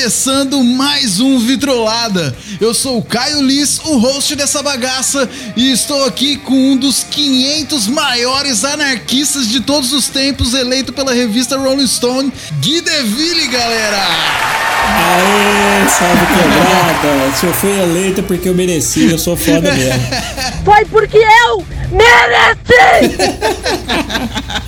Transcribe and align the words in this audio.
começando 0.00 0.64
mais 0.64 1.20
um 1.20 1.38
Vitrolada. 1.38 2.34
Eu 2.58 2.72
sou 2.72 2.96
o 2.96 3.02
Caio 3.02 3.42
Liz, 3.42 3.78
o 3.80 3.98
host 3.98 4.34
dessa 4.34 4.62
bagaça, 4.62 5.28
e 5.54 5.70
estou 5.70 6.06
aqui 6.06 6.38
com 6.38 6.54
um 6.54 6.74
dos 6.74 7.04
500 7.04 7.86
maiores 7.86 8.64
anarquistas 8.64 9.46
de 9.46 9.60
todos 9.60 9.92
os 9.92 10.08
tempos, 10.08 10.54
eleito 10.54 10.90
pela 10.90 11.12
revista 11.12 11.58
Rolling 11.58 11.86
Stone, 11.86 12.32
Gui 12.60 12.80
Deville, 12.80 13.46
galera! 13.48 13.98
Aê, 14.88 15.86
salve 15.90 16.26
quebrada! 16.28 17.36
Se 17.36 17.44
eu 17.44 17.52
fui 17.52 17.78
eleito 17.78 18.20
é 18.20 18.22
porque 18.22 18.48
eu 18.48 18.54
mereci, 18.54 19.10
eu 19.10 19.18
sou 19.18 19.36
foda 19.36 19.70
mesmo. 19.70 20.00
Foi 20.64 20.82
porque 20.86 21.18
eu 21.18 21.62
mereci! 21.92 23.16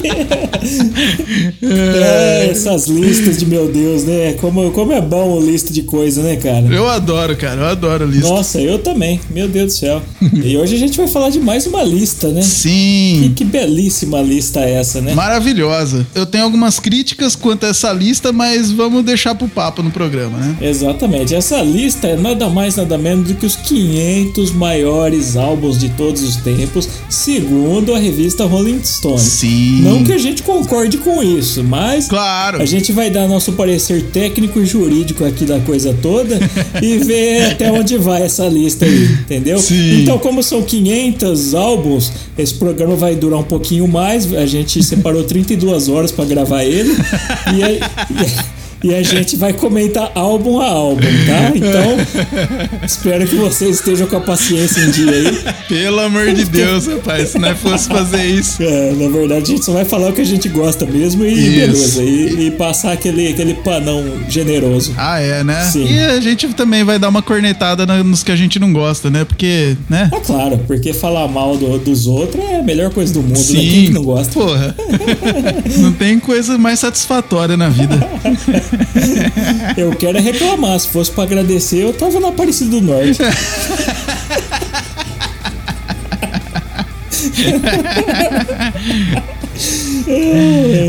É, 1.63 2.49
essas 2.51 2.87
listas 2.87 3.39
de 3.39 3.47
meu 3.47 3.69
Deus, 3.71 4.05
né? 4.05 4.35
Como, 4.35 4.71
como 4.73 4.93
é 4.93 5.01
bom 5.01 5.39
o 5.39 5.41
lista 5.45 5.73
de 5.73 5.83
coisa, 5.83 6.23
né, 6.23 6.37
cara? 6.37 6.67
Eu 6.67 6.89
adoro, 6.89 7.37
cara, 7.37 7.61
eu 7.61 7.67
adoro 7.67 8.05
a 8.05 8.07
lista. 8.07 8.29
Nossa, 8.29 8.61
eu 8.61 8.79
também, 8.79 9.21
meu 9.31 9.49
Deus 9.49 9.67
do 9.67 9.79
céu. 9.79 10.03
E 10.33 10.57
hoje 10.57 10.75
a 10.75 10.79
gente 10.79 10.97
vai 10.97 11.07
falar 11.09 11.31
de 11.31 11.41
mais 11.41 11.67
uma 11.67 11.83
lista, 11.83 12.29
né? 12.29 12.41
Que, 12.41 12.47
Sim. 12.47 13.33
que 13.35 13.45
belíssima 13.45 14.21
lista 14.21 14.61
é 14.61 14.75
essa, 14.75 15.01
né? 15.01 15.15
Maravilhosa. 15.15 16.07
Eu 16.15 16.27
tenho 16.27 16.45
algumas 16.45 16.79
críticas 16.79 17.35
quanto 17.37 17.65
a 17.65 17.69
essa 17.69 17.93
lista, 17.93 18.33
mas 18.33 18.71
vamos 18.71 19.05
deixar 19.05 19.35
pro 19.35 19.49
papo 19.49 19.83
no 19.83 19.91
programa, 19.91 20.39
né? 20.39 20.57
Exatamente. 20.61 21.35
Essa 21.35 21.61
lista 21.63 22.09
é 22.09 22.17
nada 22.17 22.49
mais, 22.49 22.77
nada 22.77 22.99
menos 22.99 23.29
do 23.29 23.35
que 23.35 23.47
os 23.47 23.57
500 23.57 24.53
maiores 24.53 25.37
álbuns 25.37 25.79
de 25.79 25.89
todos 25.91 26.23
os 26.23 26.37
tempos, 26.37 26.89
segundo 27.13 27.95
a 27.95 27.99
revista 27.99 28.45
Rolling 28.45 28.81
Stone. 28.83 29.19
Sim. 29.21 29.81
Não 29.83 30.03
que 30.03 30.13
a 30.13 30.19
gente 30.19 30.43
concorde 30.43 30.99
com 30.99 31.23
isso, 31.23 31.63
mas 31.63 32.09
Claro. 32.09 32.61
a 32.61 32.65
gente 32.65 32.91
vai 32.93 33.11
dar 33.11 33.29
nosso 33.29 33.53
parecer 33.53 34.03
técnico 34.13 34.61
e 34.61 34.67
jurídico 34.67 35.25
aqui 35.25 35.45
da 35.45 35.61
coisa 35.61 35.95
toda 36.01 36.39
e 36.83 36.99
ver 36.99 37.53
até 37.53 37.71
onde 37.71 37.99
vai 37.99 38.23
essa 38.23 38.47
lista 38.49 38.85
aí, 38.87 39.05
entendeu? 39.21 39.59
Sim. 39.59 40.03
Então, 40.03 40.19
como 40.19 40.43
são 40.43 40.63
500 40.63 41.55
álbuns, 41.55 42.11
esse 42.39 42.55
programa 42.55 42.97
vai 42.97 43.15
durar 43.15 43.41
um 43.41 43.45
pouquinho 43.45 43.87
mais. 43.87 44.33
A 44.35 44.47
gente 44.47 44.83
separou 44.83 45.23
32 45.25 45.89
horas 45.89 46.11
pra 46.11 46.25
gravar 46.25 46.65
ele. 46.65 46.97
E 47.57 47.63
aí. 47.63 47.79
E 48.11 48.62
a 48.95 49.03
gente 49.03 49.37
vai 49.37 49.53
comentar 49.53 50.11
álbum 50.15 50.61
a 50.61 50.67
álbum, 50.67 51.01
tá? 51.03 51.53
Então, 51.55 51.97
espero 52.85 53.27
que 53.27 53.37
vocês 53.37 53.77
estejam 53.77 54.07
com 54.07 54.17
a 54.17 54.21
paciência 54.21 54.81
em 54.81 54.91
dia 54.91 55.11
aí. 55.11 55.39
Pelo 55.69 56.01
amor 56.01 56.33
de 56.33 56.45
Deus, 56.45 56.87
rapaz, 56.87 57.31
se 57.31 57.39
não 57.39 57.55
fosse 57.57 57.89
fazer 57.89 58.25
isso. 58.25 58.63
É, 58.63 58.93
na 58.93 59.09
verdade, 59.09 59.43
a 59.43 59.55
gente 59.55 59.65
só 59.65 59.73
vai 59.73 59.85
falar 59.85 60.09
o 60.09 60.13
que 60.13 60.21
a 60.21 60.25
gente 60.25 60.49
gosta 60.49 60.85
mesmo 60.87 61.25
e 61.25 61.33
Isso. 61.33 61.99
beleza. 61.99 62.03
E, 62.03 62.47
e 62.47 62.51
passar 62.53 62.93
aquele, 62.93 63.29
aquele 63.29 63.55
panão 63.55 64.05
generoso. 64.29 64.93
Ah, 64.97 65.21
é, 65.21 65.45
né? 65.45 65.63
Sim. 65.65 65.87
E 65.87 65.99
a 66.01 66.21
gente 66.21 66.49
também 66.55 66.83
vai 66.85 66.99
dar 66.99 67.09
uma 67.09 67.23
cornetada 67.23 67.87
nos 68.03 68.23
que 68.23 68.33
a 68.33 68.37
gente 68.37 68.59
não 68.59 68.73
gosta, 68.73 69.11
né? 69.11 69.25
Porque, 69.25 69.77
né? 69.89 70.11
É 70.13 70.21
claro, 70.21 70.59
porque 70.67 70.93
falar 70.93 71.29
mal 71.29 71.57
do- 71.57 71.79
dos 71.79 72.07
outros 72.07 72.43
é 72.45 72.57
a 72.57 72.63
melhor 72.63 72.91
coisa 72.91 73.13
do 73.13 73.23
mundo, 73.23 73.39
né? 73.39 73.45
Quem 73.61 73.87
que 73.87 73.91
não 73.91 74.03
gosta? 74.05 74.33
Porra. 74.33 74.75
não 75.79 75.93
tem 75.93 76.19
coisa 76.19 76.59
mais 76.59 76.79
satisfatória 76.81 77.57
na 77.57 77.69
vida. 77.69 77.95
Eu 79.77 79.91
quero 79.97 80.19
é 80.19 80.21
reclamar. 80.21 80.79
Se 80.79 80.89
fosse 80.89 81.11
pra 81.11 81.25
agradecer, 81.25 81.83
eu 81.83 81.93
tava 81.93 82.21
na 82.21 82.29
Aparecida 82.29 82.71
do 82.71 82.81
Norte. 82.81 83.19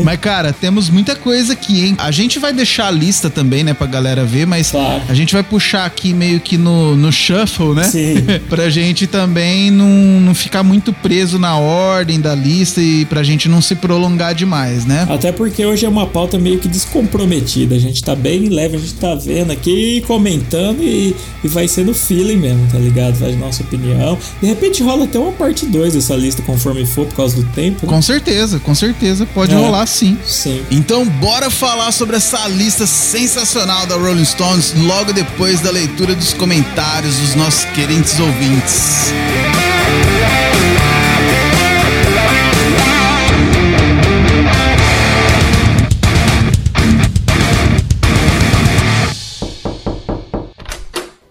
Mas, 0.04 0.18
cara, 0.20 0.52
temos 0.52 0.88
muita 0.90 1.14
coisa 1.16 1.52
aqui, 1.52 1.84
hein? 1.86 1.94
A 1.98 2.10
gente 2.10 2.38
vai 2.38 2.52
deixar 2.52 2.88
a 2.88 2.90
lista 2.90 3.28
também, 3.30 3.64
né, 3.64 3.74
pra 3.74 3.86
galera 3.86 4.24
ver, 4.24 4.46
mas 4.46 4.70
Claro. 4.70 5.02
a 5.08 5.14
gente 5.14 5.32
vai 5.34 5.42
puxar 5.42 5.84
aqui 5.84 6.12
meio 6.12 6.40
que 6.40 6.56
no, 6.56 6.94
no 6.96 7.10
shuffle, 7.12 7.74
né? 7.74 7.84
Sim. 7.84 8.14
pra 8.48 8.68
gente 8.70 9.06
também 9.06 9.70
não, 9.70 9.88
não 10.20 10.34
ficar 10.34 10.62
muito 10.62 10.92
preso 10.92 11.38
na 11.38 11.56
ordem 11.56 12.20
da 12.20 12.34
lista 12.34 12.80
e 12.80 13.04
pra 13.04 13.22
gente 13.22 13.48
não 13.48 13.60
se 13.60 13.74
prolongar 13.74 14.34
demais, 14.34 14.84
né? 14.84 15.06
Até 15.08 15.32
porque 15.32 15.64
hoje 15.64 15.84
é 15.86 15.88
uma 15.88 16.06
pauta 16.06 16.38
meio 16.38 16.58
que 16.58 16.68
descomprometida. 16.68 17.74
A 17.74 17.78
gente 17.78 18.02
tá 18.02 18.14
bem 18.14 18.48
leve, 18.48 18.76
a 18.76 18.80
gente 18.80 18.94
tá 18.94 19.14
vendo 19.14 19.50
aqui, 19.50 20.02
comentando 20.06 20.82
e, 20.82 21.14
e 21.42 21.48
vai 21.48 21.68
sendo 21.68 21.94
feeling 21.94 22.36
mesmo, 22.36 22.66
tá 22.70 22.78
ligado? 22.78 23.14
Vai 23.14 23.32
nossa 23.32 23.62
opinião. 23.62 24.18
De 24.40 24.46
repente 24.48 24.82
rola 24.82 25.04
até 25.04 25.18
uma 25.18 25.32
parte 25.32 25.66
2 25.66 25.94
dessa 25.94 26.14
lista 26.16 26.42
conforme 26.42 26.84
for 26.86 27.06
por 27.06 27.14
causa 27.16 27.36
do 27.36 27.44
tempo. 27.52 27.86
né? 27.86 27.92
Com 27.92 28.02
certeza, 28.02 28.58
com 28.58 28.74
certeza. 28.74 29.03
Pode 29.34 29.52
É. 29.52 29.58
rolar 29.58 29.86
sim. 29.86 30.16
Sim. 30.24 30.64
Então, 30.70 31.04
bora 31.04 31.50
falar 31.50 31.92
sobre 31.92 32.16
essa 32.16 32.48
lista 32.48 32.86
sensacional 32.86 33.86
da 33.86 33.96
Rolling 33.96 34.24
Stones 34.24 34.72
logo 34.86 35.12
depois 35.12 35.60
da 35.60 35.70
leitura 35.70 36.14
dos 36.14 36.32
comentários 36.32 37.14
dos 37.18 37.34
nossos 37.34 37.64
queridos 37.66 38.18
ouvintes. 38.18 39.12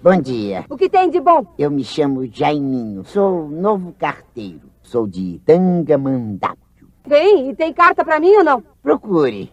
Bom 0.01 0.19
dia. 0.21 0.65
O 0.69 0.75
que 0.75 0.89
tem 0.89 1.09
de 1.09 1.21
bom? 1.21 1.45
Eu 1.57 1.71
me 1.71 1.83
chamo 1.83 2.27
Jaiminho. 2.29 3.05
Sou 3.05 3.47
novo 3.47 3.93
carteiro. 3.97 4.69
Sou 4.81 5.07
de 5.07 5.39
Tangamandápio. 5.45 6.62
Tem? 7.07 7.49
E 7.49 7.55
tem 7.55 7.73
carta 7.73 8.03
pra 8.03 8.19
mim 8.19 8.33
ou 8.37 8.43
não? 8.43 8.63
Procure. 8.81 9.49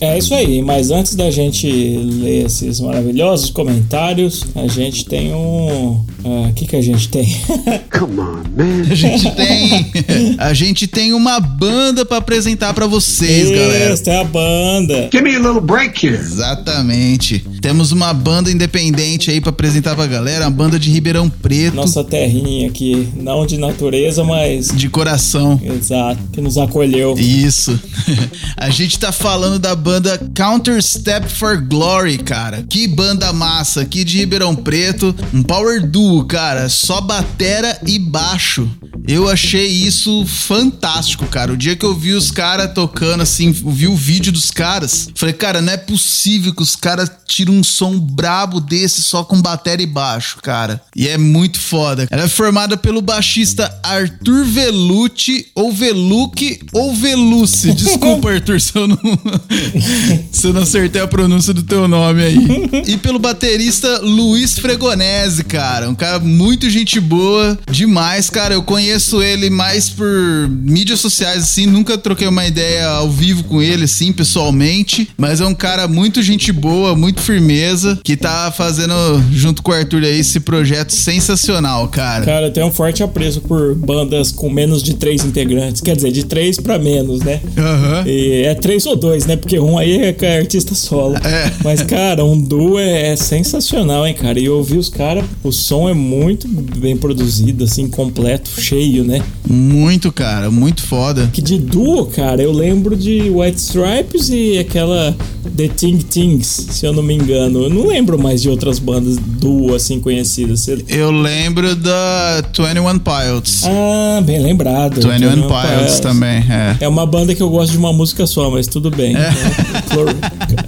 É 0.00 0.18
isso 0.18 0.34
aí, 0.34 0.60
mas 0.62 0.90
antes 0.90 1.14
da 1.14 1.30
gente 1.30 1.68
ler 1.68 2.46
esses 2.46 2.80
maravilhosos 2.80 3.50
comentários, 3.50 4.44
a 4.56 4.66
gente 4.66 5.04
tem 5.04 5.32
um. 5.32 6.04
O 6.24 6.52
que, 6.56 6.66
que 6.66 6.74
a 6.74 6.82
gente 6.82 7.08
tem? 7.08 7.24
A 8.90 8.94
gente 8.94 9.30
tem, 9.30 10.36
a 10.38 10.52
gente 10.52 10.86
tem 10.86 11.12
uma 11.12 11.38
banda 11.38 12.04
pra 12.04 12.16
apresentar 12.18 12.74
pra 12.74 12.86
vocês, 12.86 13.50
galera. 13.50 13.92
Esta 13.92 14.10
é 14.10 14.20
a 14.20 14.24
banda. 14.24 15.08
Give 15.12 15.22
me 15.22 15.36
a 15.36 15.38
little 15.38 15.60
break 15.60 16.04
here. 16.04 16.16
Exatamente. 16.16 17.44
Temos 17.62 17.92
uma 17.92 18.12
banda 18.12 18.50
independente 18.50 19.30
aí 19.30 19.40
pra 19.40 19.50
apresentar 19.50 19.94
pra 19.94 20.04
galera, 20.06 20.44
uma 20.46 20.50
banda 20.50 20.80
de 20.80 20.90
Ribeirão 20.90 21.30
Preto, 21.30 21.76
Nossa 21.76 22.02
terrinha 22.02 22.68
aqui, 22.68 23.08
não 23.14 23.46
de 23.46 23.56
natureza, 23.56 24.24
mas. 24.24 24.66
de 24.76 24.88
coração. 24.88 25.60
Exato, 25.64 26.20
que 26.32 26.40
nos 26.40 26.58
acolheu. 26.58 27.14
Isso. 27.16 27.78
A 28.58 28.68
gente 28.68 28.98
tá 28.98 29.12
falando 29.12 29.60
da 29.60 29.76
banda 29.76 30.18
Counter 30.34 30.82
Step 30.82 31.28
for 31.30 31.56
Glory, 31.60 32.18
cara. 32.18 32.64
Que 32.68 32.88
banda 32.88 33.32
massa, 33.32 33.82
aqui 33.82 34.02
de 34.02 34.18
Ribeirão 34.18 34.56
Preto. 34.56 35.14
Um 35.32 35.42
power 35.42 35.86
duo, 35.88 36.24
cara. 36.24 36.68
Só 36.68 37.00
batera 37.00 37.78
e 37.86 37.96
baixo. 37.96 38.68
Eu 39.06 39.28
achei 39.28 39.66
isso 39.66 40.24
fantástico, 40.26 41.26
cara. 41.26 41.52
O 41.52 41.56
dia 41.56 41.74
que 41.74 41.84
eu 41.84 41.94
vi 41.94 42.12
os 42.12 42.30
caras 42.30 42.72
tocando 42.72 43.22
assim, 43.22 43.50
vi 43.50 43.88
o 43.88 43.96
vídeo 43.96 44.30
dos 44.30 44.50
caras, 44.50 45.08
falei, 45.14 45.32
cara, 45.34 45.60
não 45.60 45.72
é 45.72 45.76
possível 45.76 46.54
que 46.54 46.62
os 46.62 46.76
caras 46.76 47.10
tiram 47.26 47.51
um 47.52 47.62
som 47.62 47.98
brabo 47.98 48.60
desse 48.60 49.02
só 49.02 49.24
com 49.24 49.40
bateria 49.40 49.84
e 49.84 49.86
baixo, 49.86 50.38
cara. 50.42 50.80
E 50.94 51.08
é 51.08 51.18
muito 51.18 51.60
foda. 51.60 52.06
Ela 52.10 52.24
é 52.24 52.28
formada 52.28 52.76
pelo 52.76 53.02
baixista 53.02 53.72
Arthur 53.82 54.44
Velucci, 54.44 55.46
ou 55.54 55.72
Veluque, 55.72 56.60
ou 56.72 56.94
Veluce. 56.94 57.72
Desculpa, 57.74 58.30
Arthur, 58.30 58.60
se 58.60 58.76
eu 58.76 58.88
não, 58.88 58.98
se 60.30 60.46
eu 60.46 60.52
não 60.52 60.62
acertei 60.62 61.00
a 61.00 61.06
pronúncia 61.06 61.52
do 61.52 61.62
teu 61.62 61.88
nome 61.88 62.22
aí. 62.22 62.38
E 62.86 62.96
pelo 62.96 63.18
baterista 63.18 64.00
Luiz 64.00 64.58
Fregonese, 64.58 65.44
cara. 65.44 65.88
Um 65.88 65.94
cara 65.94 66.18
muito 66.18 66.68
gente 66.70 67.00
boa, 67.00 67.58
demais, 67.70 68.30
cara. 68.30 68.54
Eu 68.54 68.62
conheço 68.62 69.22
ele 69.22 69.50
mais 69.50 69.88
por 69.88 70.06
mídias 70.48 71.00
sociais, 71.00 71.42
assim. 71.42 71.66
Nunca 71.66 71.98
troquei 71.98 72.28
uma 72.28 72.46
ideia 72.46 72.86
ao 72.88 73.10
vivo 73.10 73.44
com 73.44 73.60
ele, 73.60 73.84
assim, 73.84 74.12
pessoalmente. 74.12 75.08
Mas 75.16 75.40
é 75.40 75.46
um 75.46 75.54
cara 75.54 75.88
muito 75.88 76.22
gente 76.22 76.52
boa, 76.52 76.94
muito 76.94 77.20
firmeza, 77.42 77.98
que 78.04 78.16
tá 78.16 78.52
fazendo, 78.56 78.94
junto 79.32 79.62
com 79.62 79.72
o 79.72 79.74
Arthur 79.74 80.04
aí, 80.04 80.20
esse 80.20 80.38
projeto 80.40 80.92
sensacional, 80.92 81.88
cara. 81.88 82.24
Cara, 82.24 82.46
eu 82.46 82.52
tenho 82.52 82.66
um 82.66 82.72
forte 82.72 83.02
apreço 83.02 83.40
por 83.40 83.74
bandas 83.74 84.30
com 84.30 84.48
menos 84.48 84.82
de 84.82 84.94
três 84.94 85.24
integrantes. 85.24 85.80
Quer 85.80 85.96
dizer, 85.96 86.12
de 86.12 86.24
três 86.24 86.58
pra 86.58 86.78
menos, 86.78 87.20
né? 87.20 87.40
Aham. 87.58 88.04
E 88.06 88.44
é 88.44 88.54
três 88.54 88.86
ou 88.86 88.94
dois, 88.94 89.26
né? 89.26 89.36
Porque 89.36 89.58
um 89.58 89.76
aí 89.76 90.14
é 90.20 90.38
artista 90.38 90.74
solo. 90.74 91.16
É. 91.16 91.52
Mas, 91.64 91.82
cara, 91.82 92.24
um 92.24 92.40
duo 92.40 92.78
é, 92.78 93.08
é 93.08 93.16
sensacional, 93.16 94.06
hein, 94.06 94.14
cara? 94.14 94.38
E 94.38 94.44
eu 94.44 94.56
ouvi 94.56 94.78
os 94.78 94.88
caras, 94.88 95.24
o 95.42 95.50
som 95.50 95.88
é 95.88 95.94
muito 95.94 96.46
bem 96.48 96.96
produzido, 96.96 97.64
assim, 97.64 97.88
completo, 97.88 98.50
cheio, 98.60 99.02
né? 99.02 99.20
Muito, 99.48 100.12
cara, 100.12 100.50
muito 100.50 100.82
foda. 100.82 101.28
Que 101.32 101.42
de 101.42 101.58
duo, 101.58 102.06
cara, 102.06 102.40
eu 102.40 102.52
lembro 102.52 102.96
de 102.96 103.30
White 103.30 103.58
Stripes 103.58 104.28
e 104.28 104.58
aquela 104.58 105.16
The 105.56 105.68
Ting 105.68 105.98
Tings, 105.98 106.68
se 106.70 106.86
eu 106.86 106.92
não 106.92 107.02
me 107.02 107.14
engano. 107.14 107.31
Eu 107.34 107.68
não 107.70 107.86
lembro 107.86 108.18
mais 108.18 108.42
de 108.42 108.48
outras 108.48 108.78
bandas 108.78 109.16
duo 109.16 109.74
assim 109.74 110.00
conhecidas. 110.00 110.66
Eu 110.88 111.10
lembro 111.10 111.74
da 111.76 112.42
21 112.56 112.98
Pilots. 112.98 113.62
Ah, 113.64 114.20
bem 114.22 114.40
lembrado. 114.42 115.00
21 115.00 115.42
Pilots 115.42 116.00
também, 116.00 116.38
é. 116.50 116.76
É 116.80 116.88
uma 116.88 117.06
banda 117.06 117.34
que 117.34 117.42
eu 117.42 117.50
gosto 117.50 117.72
de 117.72 117.78
uma 117.78 117.92
música 117.92 118.26
só, 118.26 118.50
mas 118.50 118.66
tudo 118.66 118.90
bem. 118.90 119.14
É. 119.16 119.32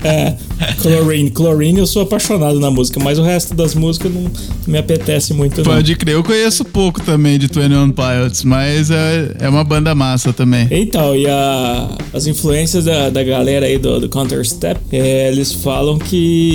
É, 0.04 0.34
Chlorine. 0.82 1.30
Chlorine 1.30 1.78
eu 1.78 1.86
sou 1.86 2.02
apaixonado 2.02 2.60
na 2.60 2.70
música, 2.70 3.00
mas 3.02 3.18
o 3.18 3.22
resto 3.22 3.54
das 3.54 3.74
músicas 3.74 4.12
não 4.12 4.30
me 4.66 4.78
apetece 4.78 5.32
muito 5.32 5.58
não. 5.58 5.64
Pode 5.64 5.96
crer, 5.96 6.14
eu 6.14 6.22
conheço 6.24 6.64
pouco 6.64 7.00
também 7.00 7.38
de 7.38 7.46
21 7.46 7.90
Pilots, 7.92 8.44
mas 8.44 8.90
é, 8.90 9.34
é 9.40 9.48
uma 9.48 9.64
banda 9.64 9.94
massa 9.94 10.32
também. 10.32 10.66
Então, 10.70 11.14
e 11.16 11.26
a- 11.26 11.88
as 12.12 12.26
influências 12.26 12.84
da, 12.84 13.10
da 13.10 13.22
galera 13.22 13.66
aí 13.66 13.78
do, 13.78 14.00
do 14.00 14.08
Counter 14.08 14.44
Step, 14.44 14.80
é, 14.92 15.28
eles 15.28 15.52
falam 15.52 15.98
que, 15.98 16.53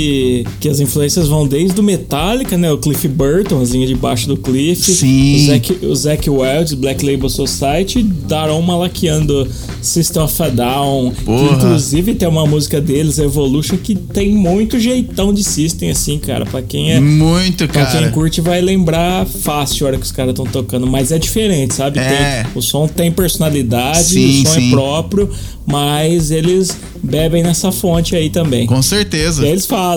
que 0.59 0.69
as 0.69 0.79
influências 0.79 1.27
vão 1.27 1.47
desde 1.47 1.79
o 1.79 1.83
Metallica, 1.83 2.57
né? 2.57 2.71
O 2.71 2.77
Cliff 2.77 3.07
Burton, 3.07 3.61
as 3.61 3.69
linhas 3.71 3.89
de 3.89 3.95
baixo 3.95 4.27
do 4.27 4.37
Cliff. 4.37 4.91
Sim. 4.91 5.43
O 5.43 5.47
Zac, 5.47 5.85
o 5.85 5.95
Zac 5.95 6.29
Wild, 6.29 6.75
Black 6.75 7.05
Label 7.05 7.29
Society, 7.29 8.03
Daron 8.03 8.61
Malakian 8.61 9.21
do 9.21 9.47
System 9.81 10.23
of 10.23 10.41
a 10.43 10.49
Down. 10.49 11.11
que, 11.11 11.23
Porra. 11.25 11.55
inclusive 11.57 12.15
tem 12.15 12.27
uma 12.27 12.45
música 12.45 12.79
deles, 12.81 13.17
Evolution, 13.19 13.77
que 13.77 13.95
tem 13.95 14.29
muito 14.31 14.79
jeitão 14.79 15.33
de 15.33 15.43
System, 15.43 15.89
assim, 15.91 16.17
cara. 16.19 16.45
Pra 16.45 16.61
quem 16.61 16.91
é... 16.91 16.99
Muito, 16.99 17.67
Pra 17.67 17.85
quem 17.85 17.99
cara. 18.01 18.11
curte 18.11 18.41
vai 18.41 18.61
lembrar 18.61 19.25
fácil 19.25 19.85
a 19.85 19.89
hora 19.89 19.97
que 19.97 20.05
os 20.05 20.11
caras 20.11 20.31
estão 20.31 20.45
tocando, 20.45 20.85
mas 20.87 21.11
é 21.11 21.17
diferente, 21.17 21.73
sabe? 21.73 21.99
É. 21.99 22.43
Tem- 22.43 22.51
o 22.55 22.61
som 22.61 22.87
tem 22.87 23.11
personalidade, 23.11 24.03
Sim, 24.03 24.41
o 24.43 24.47
som 24.47 24.53
sim. 24.53 24.67
é 24.67 24.71
próprio, 24.71 25.29
mas 25.65 26.31
eles 26.31 26.75
bebem 27.01 27.43
nessa 27.43 27.71
fonte 27.71 28.15
aí 28.15 28.29
também. 28.29 28.65
Com 28.67 28.81
certeza. 28.81 29.45
E 29.45 29.49
eles 29.49 29.65
falam, 29.65 29.88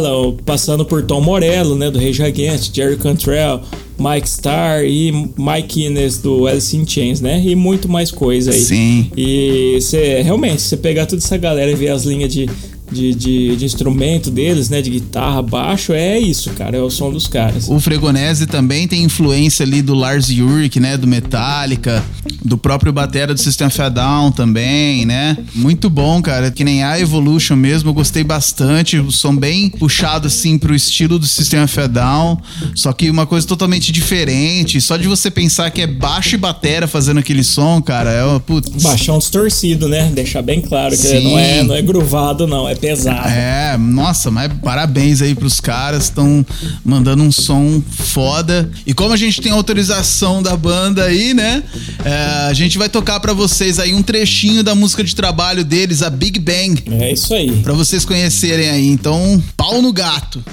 passando 0.45 0.85
por 0.85 1.03
Tom 1.03 1.21
Morello, 1.21 1.75
né, 1.75 1.91
do 1.91 1.99
Rage 1.99 2.23
Against, 2.23 2.75
Jerry 2.75 2.97
Cantrell, 2.97 3.61
Mike 3.99 4.27
Starr 4.27 4.85
e 4.85 5.13
Mike 5.37 5.85
Innes 5.85 6.19
do 6.19 6.47
Alice 6.47 6.77
in 6.77 6.87
Chains, 6.87 7.21
né? 7.21 7.41
E 7.45 7.55
muito 7.55 7.89
mais 7.89 8.11
coisa 8.11 8.51
aí. 8.51 8.61
Sim. 8.61 9.11
E 9.17 9.79
você 9.81 10.23
realmente, 10.23 10.63
você 10.63 10.77
pegar 10.77 11.07
toda 11.07 11.23
essa 11.23 11.37
galera 11.37 11.71
e 11.71 11.75
ver 11.75 11.91
as 11.91 12.05
linhas 12.05 12.33
de, 12.33 12.49
de, 12.93 13.15
de, 13.15 13.57
de 13.57 13.65
instrumento 13.65 14.31
deles, 14.31 14.69
né? 14.69 14.83
De 14.83 14.91
guitarra, 14.91 15.43
baixo, 15.43 15.93
é 15.93 16.19
isso, 16.19 16.51
cara. 16.51 16.77
É 16.77 16.81
o 16.81 16.91
som 16.91 17.11
dos 17.11 17.27
caras. 17.27 17.69
O 17.69 17.81
Fregonese 17.81 18.47
também 18.47 18.87
tem 18.87 19.03
influência 19.03 19.65
ali 19.65 19.83
do 19.83 19.95
Lars 19.95 20.29
Ulrich, 20.29 20.79
né? 20.79 20.97
Do 20.97 21.07
Metallica, 21.07 22.05
do 22.45 22.59
próprio 22.59 22.93
batera 22.93 23.35
do 23.35 23.41
System 23.41 23.67
of 23.67 23.83
a 23.83 23.89
Down 23.89 24.31
também, 24.31 25.05
né? 25.07 25.37
Muito 25.55 25.89
bom, 25.89 26.21
cara. 26.21 26.51
Que 26.51 26.65
nem 26.65 26.85
a 26.85 26.99
Evolution 27.01 27.57
mesmo, 27.57 27.91
eu 27.91 27.95
gostei 27.95 28.23
bastante. 28.23 28.99
O 28.99 29.11
som 29.11 29.35
bem 29.35 29.71
puxado, 29.71 30.27
assim, 30.27 30.59
pro 30.59 30.75
estilo 30.75 31.19
do 31.19 31.27
System 31.27 31.63
of 31.63 31.81
a 31.81 31.87
Down. 31.87 32.39
Só 32.75 32.93
que 32.93 33.11
uma 33.11 33.27
coisa 33.27 33.47
totalmente 33.47 33.91
diferente. 33.91 34.81
Só 34.81 34.97
de 34.97 35.09
você 35.09 35.31
pensar 35.31 35.71
que 35.71 35.81
é 35.81 35.87
baixo 35.87 36.35
e 36.35 36.39
batera 36.39 36.87
fazendo 36.87 37.19
aquele 37.19 37.43
som, 37.43 37.81
cara, 37.81 38.11
é 38.11 38.25
uma... 38.25 38.41
Putz, 38.41 38.83
Baixão 38.83 39.19
distorcido, 39.19 39.89
né? 39.89 40.11
Deixar 40.13 40.43
bem 40.43 40.61
claro 40.61 40.91
que 40.91 40.97
Sim. 40.97 41.25
não 41.25 41.39
é, 41.39 41.63
não 41.63 41.75
é 41.75 41.83
gruvado, 41.83 42.47
não, 42.47 42.69
é 42.69 42.75
pesado. 42.83 43.29
É, 43.29 43.77
nossa, 43.79 44.29
mas 44.29 44.53
parabéns 44.61 45.23
aí 45.23 45.37
pros 45.37 45.61
caras, 45.61 46.05
estão 46.05 46.45
mandando 46.85 47.23
um 47.23 47.31
som 47.31 47.81
foda. 47.89 48.69
E 48.85 48.93
como 48.93 49.15
a 49.15 49.17
gente 49.17 49.41
tem 49.41 49.53
autorização 49.53 50.43
da 50.43 50.57
banda 50.57 51.05
aí, 51.05 51.33
né? 51.33 51.63
é, 52.05 52.49
a 52.49 52.53
gente 52.53 52.77
vai 52.77 52.89
tocar 52.89 53.21
pra 53.21 53.33
vocês 53.33 53.79
aí 53.79 53.95
um 53.95 54.03
trechinho 54.03 54.65
da 54.65 54.75
música 54.75 55.05
de 55.05 55.15
trabalho 55.15 55.65
deles, 55.65 56.03
a 56.03 56.11
Big 56.11 56.41
Bang, 56.41 56.83
É 57.01 57.13
isso 57.13 57.33
aí. 57.33 57.63
Pra 57.63 57.73
vocês 57.73 58.05
conhecerem 58.05 58.69
aí. 58.69 58.89
Então, 58.89 59.41
pau 59.57 59.81
no 59.81 59.93
gato. 59.93 60.45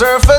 surf 0.00 0.29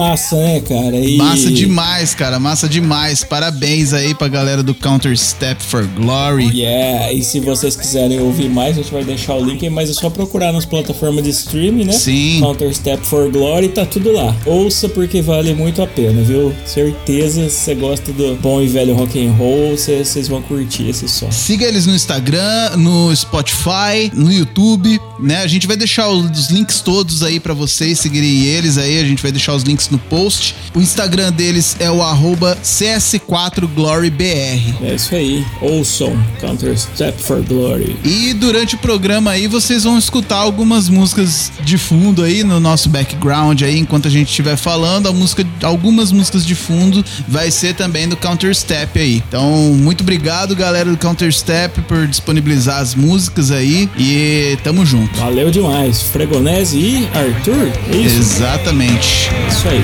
massa, 0.00 0.36
né, 0.36 0.60
cara? 0.60 0.96
E- 0.96 1.16
Massa 1.16 1.50
demais, 1.50 2.14
cara. 2.14 2.38
Massa 2.38 2.68
demais. 2.68 3.24
Parabéns 3.24 3.92
aí 3.92 4.14
pra 4.14 4.28
galera 4.28 4.62
do 4.62 4.74
Counter 4.74 5.16
Step 5.18 5.62
for 5.62 5.86
Glory. 5.86 6.50
Yeah, 6.60 7.12
e 7.12 7.22
se 7.22 7.40
vocês 7.40 7.74
quiserem 7.76 8.20
ouvir 8.20 8.48
mais, 8.48 8.76
a 8.78 8.82
gente 8.82 8.92
vai 8.92 9.04
deixar 9.04 9.34
o 9.34 9.44
link, 9.44 9.68
mas 9.70 9.90
é 9.90 9.92
só 9.92 10.10
procurar 10.10 10.52
nas 10.52 10.64
plataformas 10.64 11.24
de 11.24 11.30
streaming, 11.30 11.84
né? 11.84 11.92
Sim. 11.92 12.40
Counter 12.40 12.74
Step 12.74 13.04
for 13.06 13.30
Glory, 13.30 13.68
tá 13.68 13.84
tudo 13.86 14.12
lá. 14.12 14.34
Ouça 14.44 14.88
porque 14.88 15.22
vale 15.22 15.54
muito 15.54 15.80
a 15.82 15.86
pena, 15.86 16.22
viu? 16.22 16.54
Certeza, 16.64 17.48
se 17.48 17.56
você 17.56 17.74
gosta 17.74 18.12
do 18.12 18.34
bom 18.36 18.60
e 18.60 18.66
velho 18.68 18.94
rock 18.94 19.24
and 19.24 19.32
roll, 19.32 19.76
cê- 19.76 20.04
vocês 20.04 20.28
vão 20.28 20.42
curtir 20.42 20.88
esse 20.88 21.08
som. 21.08 21.30
Siga 21.32 21.64
eles 21.66 21.86
no 21.86 21.94
Instagram, 21.94 22.76
no 22.76 23.14
Spotify, 23.16 24.10
no 24.14 24.32
YouTube, 24.32 25.00
né? 25.18 25.38
A 25.42 25.46
gente 25.46 25.66
vai 25.66 25.76
deixar 25.76 26.08
os 26.08 26.50
links 26.50 26.80
todos 26.80 27.22
aí 27.22 27.40
pra 27.40 27.54
vocês 27.54 27.98
seguirem 27.98 28.44
eles 28.44 28.76
aí, 28.78 28.98
a 29.00 29.04
gente 29.04 29.22
vai 29.22 29.32
deixar 29.32 29.54
os 29.54 29.62
links 29.62 29.85
no 29.90 29.98
post. 29.98 30.54
O 30.74 30.80
Instagram 30.80 31.32
deles 31.32 31.76
é 31.78 31.90
o 31.90 32.02
arroba 32.02 32.56
CS4GloryBR. 32.62 34.74
É 34.82 34.94
isso 34.94 35.14
aí. 35.14 35.44
Ouçam 35.60 36.16
Counter 36.40 36.76
Step 36.78 37.22
for 37.22 37.42
Glory. 37.42 37.96
E 38.04 38.34
durante 38.34 38.74
o 38.74 38.78
programa 38.78 39.30
aí 39.30 39.46
vocês 39.46 39.84
vão 39.84 39.98
escutar 39.98 40.36
algumas 40.36 40.88
músicas 40.88 41.52
de 41.62 41.78
fundo 41.78 42.22
aí 42.22 42.42
no 42.42 42.60
nosso 42.60 42.88
background 42.88 43.62
aí 43.62 43.78
enquanto 43.78 44.08
a 44.08 44.10
gente 44.10 44.28
estiver 44.28 44.56
falando, 44.56 45.08
a 45.08 45.12
música, 45.12 45.46
algumas 45.62 46.12
músicas 46.12 46.44
de 46.44 46.54
fundo 46.54 47.04
vai 47.28 47.50
ser 47.50 47.74
também 47.74 48.08
do 48.08 48.16
Counter 48.16 48.54
Step 48.54 48.98
aí. 48.98 49.22
Então, 49.28 49.50
muito 49.74 50.02
obrigado 50.02 50.56
galera 50.56 50.90
do 50.90 50.96
Counter 50.96 51.32
Step 51.32 51.80
por 51.82 52.06
disponibilizar 52.06 52.80
as 52.80 52.94
músicas 52.94 53.50
aí 53.50 53.88
e 53.96 54.58
tamo 54.62 54.84
junto. 54.84 55.18
Valeu 55.18 55.50
demais. 55.50 56.02
Fregonese 56.02 56.78
e 56.78 57.08
Arthur? 57.14 57.70
É 57.92 57.96
isso? 57.96 58.18
Exatamente. 58.18 59.30
É 59.30 59.48
isso 59.48 59.68
aí. 59.68 59.75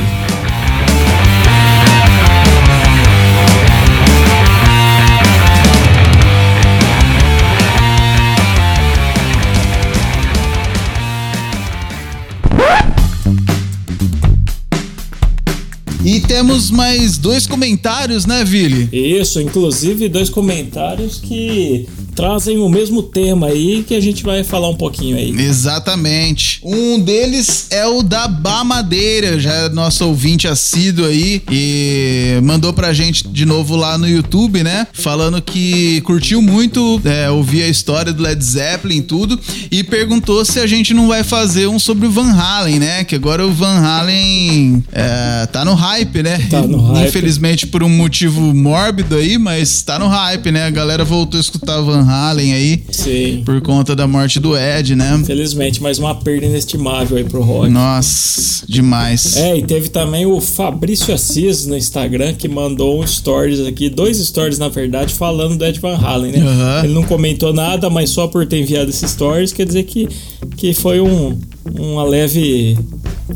E 16.05 16.21
temos 16.21 16.71
mais 16.71 17.17
dois 17.17 17.47
comentários, 17.47 18.27
né, 18.27 18.45
Vili? 18.45 18.89
Isso, 18.93 19.41
inclusive 19.41 20.09
dois 20.09 20.29
comentários 20.29 21.19
que 21.19 21.87
trazem 22.15 22.59
o 22.59 22.69
mesmo 22.69 23.03
tema 23.03 23.49
aí 23.49 23.85
que 23.87 23.95
a 23.95 24.01
gente 24.01 24.23
vai 24.23 24.45
falar 24.45 24.69
um 24.69 24.77
pouquinho 24.77 25.17
aí. 25.17 25.31
Exatamente. 25.31 26.61
Um 26.63 27.01
deles 27.01 27.69
é 27.71 27.87
o 27.87 28.03
da 28.03 28.29
Bamadeira, 28.29 29.39
já 29.39 29.53
é 29.53 29.69
nosso 29.69 30.07
ouvinte 30.07 30.47
assíduo 30.47 31.07
aí 31.07 31.43
e 31.51 32.41
mandou 32.43 32.73
pra 32.73 32.93
gente 32.93 33.27
de 33.27 33.45
novo 33.45 33.77
lá 33.77 33.97
no 33.97 34.09
YouTube, 34.09 34.63
né? 34.63 34.87
Falando 34.93 35.41
que 35.41 36.01
curtiu 36.03 36.43
muito 36.43 37.01
é, 37.05 37.31
ouvir 37.31 37.63
a 37.63 37.69
história 37.69 38.13
do 38.13 38.23
Led 38.23 38.43
Zeppelin 38.43 38.97
e 38.97 39.03
tudo 39.03 39.39
e 39.71 39.83
perguntou 39.83 40.45
se 40.45 40.61
a 40.61 40.67
gente 40.67 40.93
não 40.95 41.09
vai 41.09 41.25
fazer 41.25 41.67
um 41.67 41.79
sobre 41.79 42.07
o 42.07 42.11
Van 42.11 42.33
Halen, 42.33 42.79
né? 42.79 43.05
Que 43.05 43.15
agora 43.15 43.47
o 43.47 43.53
Van 43.53 43.79
Halen 43.79 44.85
é, 44.93 45.47
tá 45.47 45.65
no 45.65 45.75
hype, 45.75 46.23
né? 46.23 46.39
Tá 46.51 46.63
no 46.63 46.93
hype. 46.93 47.09
Infelizmente 47.09 47.67
por 47.67 47.83
um 47.83 47.89
motivo 47.89 48.55
mórbido 48.55 49.17
aí, 49.17 49.39
mas 49.39 49.83
tá 49.83 49.99
no 49.99 50.09
hype, 50.09 50.51
né? 50.51 50.67
A 50.67 50.71
galera 50.71 51.05
voltou 51.05 51.39
a 51.39 51.41
escutar 51.41 51.81
Van 51.81 52.02
Halen 52.03 52.53
aí 52.53 52.83
Sim. 52.91 53.43
por 53.45 53.61
conta 53.61 53.95
da 53.95 54.07
morte 54.07 54.39
do 54.41 54.57
Ed, 54.57 54.95
né? 54.95 55.17
Infelizmente, 55.21 55.83
mais 55.83 55.99
uma 55.99 56.15
perda 56.15 56.47
inestimável 56.47 57.17
aí 57.17 57.25
pro 57.25 57.43
rock. 57.43 57.71
Nossa, 57.71 58.65
demais. 58.69 59.37
É, 59.37 59.57
e 59.57 59.63
teve 59.63 59.89
também 59.89 60.27
o 60.27 60.41
Fabrício 60.41 61.15
Assis 61.15 61.67
no 61.67 61.77
Instagram 61.77 62.35
que 62.35 62.49
mandou 62.49 63.03
um 63.03 63.07
stories 63.07 63.61
aqui, 63.61 63.89
dois 63.89 64.19
stories 64.19 64.59
na 64.59 64.69
verdade, 64.69 65.15
falando 65.15 65.57
do 65.57 65.65
Ed 65.65 65.79
Van 65.81 65.97
Halen, 65.97 66.33
né? 66.33 66.41
Aham. 66.41 66.85
Ele 66.85 66.95
não 66.95 67.05
comentou 67.05 67.53
nada, 67.53 67.89
mas 67.89 68.11
só 68.11 68.27
por 68.27 68.47
ter 68.47 68.61
enviado 68.61 68.91
esses 68.91 69.11
stories 69.11 69.53
quer 69.53 69.67
dizer 69.67 69.85
que, 69.85 70.09
que 70.57 70.75
foi 70.75 71.01
um, 71.01 71.39
uma 71.79 72.05
leve 72.05 72.77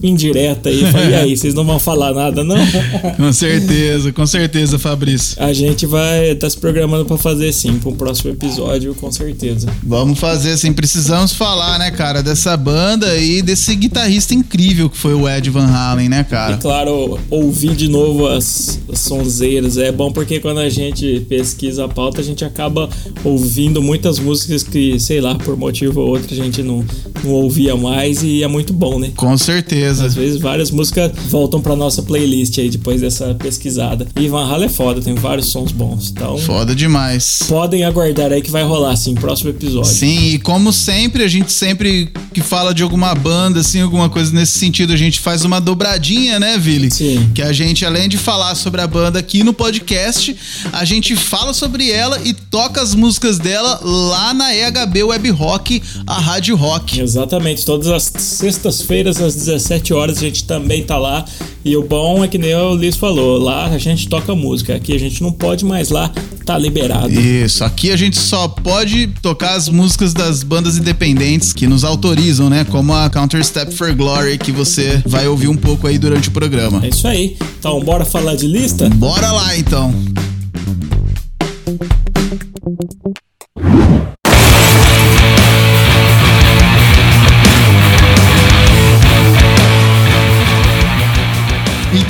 indireta 0.03 0.69
aí. 0.69 0.85
Falei, 0.91 1.11
e 1.11 1.15
aí, 1.15 1.37
vocês 1.37 1.55
não 1.55 1.65
vão 1.65 1.79
falar 1.79 2.13
nada, 2.13 2.45
não? 2.45 2.57
Com 3.17 3.33
certeza, 3.33 4.13
com 4.13 4.27
certeza, 4.27 4.79
Fabrício. 4.79 5.37
A 5.43 5.53
gente 5.53 5.87
vai 5.87 6.31
estar 6.33 6.51
se 6.51 6.57
programando 6.59 7.05
pra 7.05 7.17
fazer 7.17 7.53
sim, 7.53 7.79
pro 7.79 7.93
próximo 7.93 8.31
episódio, 8.31 8.95
com 8.95 9.11
certeza. 9.11 9.69
Vamos 9.83 10.19
fazer 10.19 10.53
assim, 10.53 10.73
precisamos 10.73 11.33
falar, 11.33 11.79
né, 11.79 11.91
cara, 11.91 12.23
dessa 12.23 12.57
banda 12.57 13.17
e 13.17 13.43
desse 13.43 13.75
guitarrista 13.75 14.35
incrível 14.35 14.91
que 14.91 14.97
foi 14.97 15.15
o 15.15 15.29
Ed 15.29 15.49
Van 15.51 15.67
Halen, 15.67 16.09
né, 16.09 16.21
E 16.21 16.31
cara? 16.31 16.57
claro, 16.57 17.19
ouvir 17.31 17.75
de 17.75 17.89
novo 17.89 18.27
as, 18.27 18.81
as 18.93 18.99
sonzeiras 19.01 19.79
é 19.79 19.91
bom 19.91 20.13
porque 20.13 20.41
quando 20.41 20.59
a 20.61 20.69
gente 20.69 21.21
pesquisa 21.29 21.85
a 21.85 21.89
pauta, 21.89 22.21
a 22.21 22.25
gente 22.25 22.45
acaba 22.45 22.89
ouvindo 23.25 23.81
muitas 23.83 24.19
músicas 24.19 24.63
que, 24.63 24.99
sei 25.01 25.21
lá, 25.21 25.35
por 25.35 25.57
motivo 25.57 26.01
ou 26.01 26.09
outro 26.09 26.33
a 26.33 26.37
gente 26.37 26.63
não, 26.63 26.85
não 27.25 27.33
ouvia 27.33 27.77
mais 27.77 28.16
e 28.23 28.43
é 28.43 28.49
muito 28.49 28.73
bom, 28.73 28.99
né? 28.99 29.11
Com 29.17 29.37
certeza. 29.37 30.05
Às 30.07 30.15
vezes 30.15 30.41
várias 30.41 30.71
músicas 30.71 31.13
voltam 31.29 31.61
pra 31.61 31.75
nossa 31.77 32.03
playlist 32.03 32.59
aí 32.59 32.69
depois 32.69 33.01
dessa 33.01 33.35
pesquisada. 33.35 34.07
E 34.19 34.29
Van 34.29 34.45
Halen 34.47 34.67
é 34.67 34.69
foda, 34.69 35.01
tem 35.01 35.15
vários 35.15 35.47
sons 35.47 35.73
bons. 35.73 36.11
Então, 36.11 36.37
Foda 36.39 36.75
demais. 36.75 37.41
podem 37.49 37.85
aguardar 37.85 38.33
aí 38.33 38.43
que 38.43 38.51
vai 38.51 38.63
rolar, 38.63 38.93
assim, 38.93 39.15
próximo 39.15 39.51
episódio. 39.51 39.91
Sim, 39.91 40.35
e 40.35 40.39
como 40.39 40.73
sempre, 40.73 41.23
a 41.23 41.29
gente 41.29 41.53
sempre 41.53 42.11
que 42.33 42.41
fala 42.43 42.75
de 42.75 42.83
alguma 42.83 43.15
banda, 43.15 43.61
assim, 43.61 43.81
alguma 43.81 44.09
coisa 44.09 44.33
nesse 44.33 44.59
sentido, 44.59 44.93
a 44.93 44.97
gente 44.97 45.21
faz 45.21 45.45
uma 45.45 45.61
dobradinha, 45.61 46.39
né, 46.39 46.59
Vili? 46.59 46.91
Sim. 46.91 47.31
Que 47.35 47.43
a 47.43 47.53
gente, 47.53 47.85
além 47.85 48.09
de 48.09 48.17
falar 48.19 48.55
sobre 48.55 48.81
a 48.81 48.87
banda 48.87 49.19
aqui 49.19 49.43
no 49.43 49.53
podcast, 49.53 50.37
a 50.73 50.85
gente 50.85 51.17
fala 51.17 51.53
sobre 51.53 51.91
ela 51.91 52.21
e 52.25 52.33
toca 52.35 52.81
as 52.81 52.95
músicas 52.95 53.39
dela 53.39 53.81
lá 53.83 54.35
na 54.35 54.55
EHB 54.55 55.03
Web 55.05 55.31
Rock, 55.31 55.83
a 56.07 56.19
Rádio 56.19 56.57
Rock. 56.57 57.01
Exatamente, 57.01 57.65
todas 57.65 57.89
as 57.89 58.06
sextas-feiras 58.17 59.21
às 59.21 59.35
17 59.35 59.93
horas 59.95 60.19
a 60.19 60.21
gente 60.21 60.45
também 60.45 60.83
tá 60.83 60.99
lá. 60.99 61.25
E 61.65 61.77
o 61.77 61.83
bom 61.83 62.25
é 62.25 62.29
que 62.29 62.39
nem 62.39 62.55
o 62.55 62.77
Liz 62.77 62.97
falou, 62.97 63.39
lá 63.39 63.67
a 63.67 63.79
gente 63.79 64.09
toca 64.09 64.35
música, 64.35 64.75
aqui 64.77 64.93
a 64.93 64.99
gente 64.99 65.23
não 65.23 65.33
pode 65.33 65.65
mais 65.65 65.91
lá, 65.91 66.13
tá 66.45 66.57
liberado. 66.57 67.13
Isso, 67.13 67.65
aqui 67.65 67.91
a 67.91 67.97
gente 67.97 68.17
só 68.17 68.47
pode 68.47 69.09
tocar 69.21 69.55
as 69.55 69.69
músicas 69.69 70.15
das 70.15 70.43
bandas 70.43 70.79
independentes 70.79 71.53
que 71.53 71.67
nos 71.67 71.83
autorizam, 71.83 72.49
né? 72.49 72.65
Como 72.65 72.93
a 72.95 73.11
Counter 73.11 73.45
Step 73.45 73.75
for 73.75 73.93
Glory, 73.95 74.39
que 74.39 74.53
você 74.53 75.03
vai 75.05 75.27
ouvir 75.27 75.49
um 75.49 75.57
pouco 75.57 75.87
aí 75.87 75.99
durante 75.99 76.29
o 76.29 76.33
programa. 76.33 76.85
É 76.85 76.89
isso 76.89 77.09
aí. 77.09 77.37
Então, 77.59 77.81
bora 77.81 78.05
falar 78.05 78.37
de 78.37 78.47
lista? 78.47 78.89
Bora 78.91 79.33
lá 79.33 79.57
então. 79.57 79.93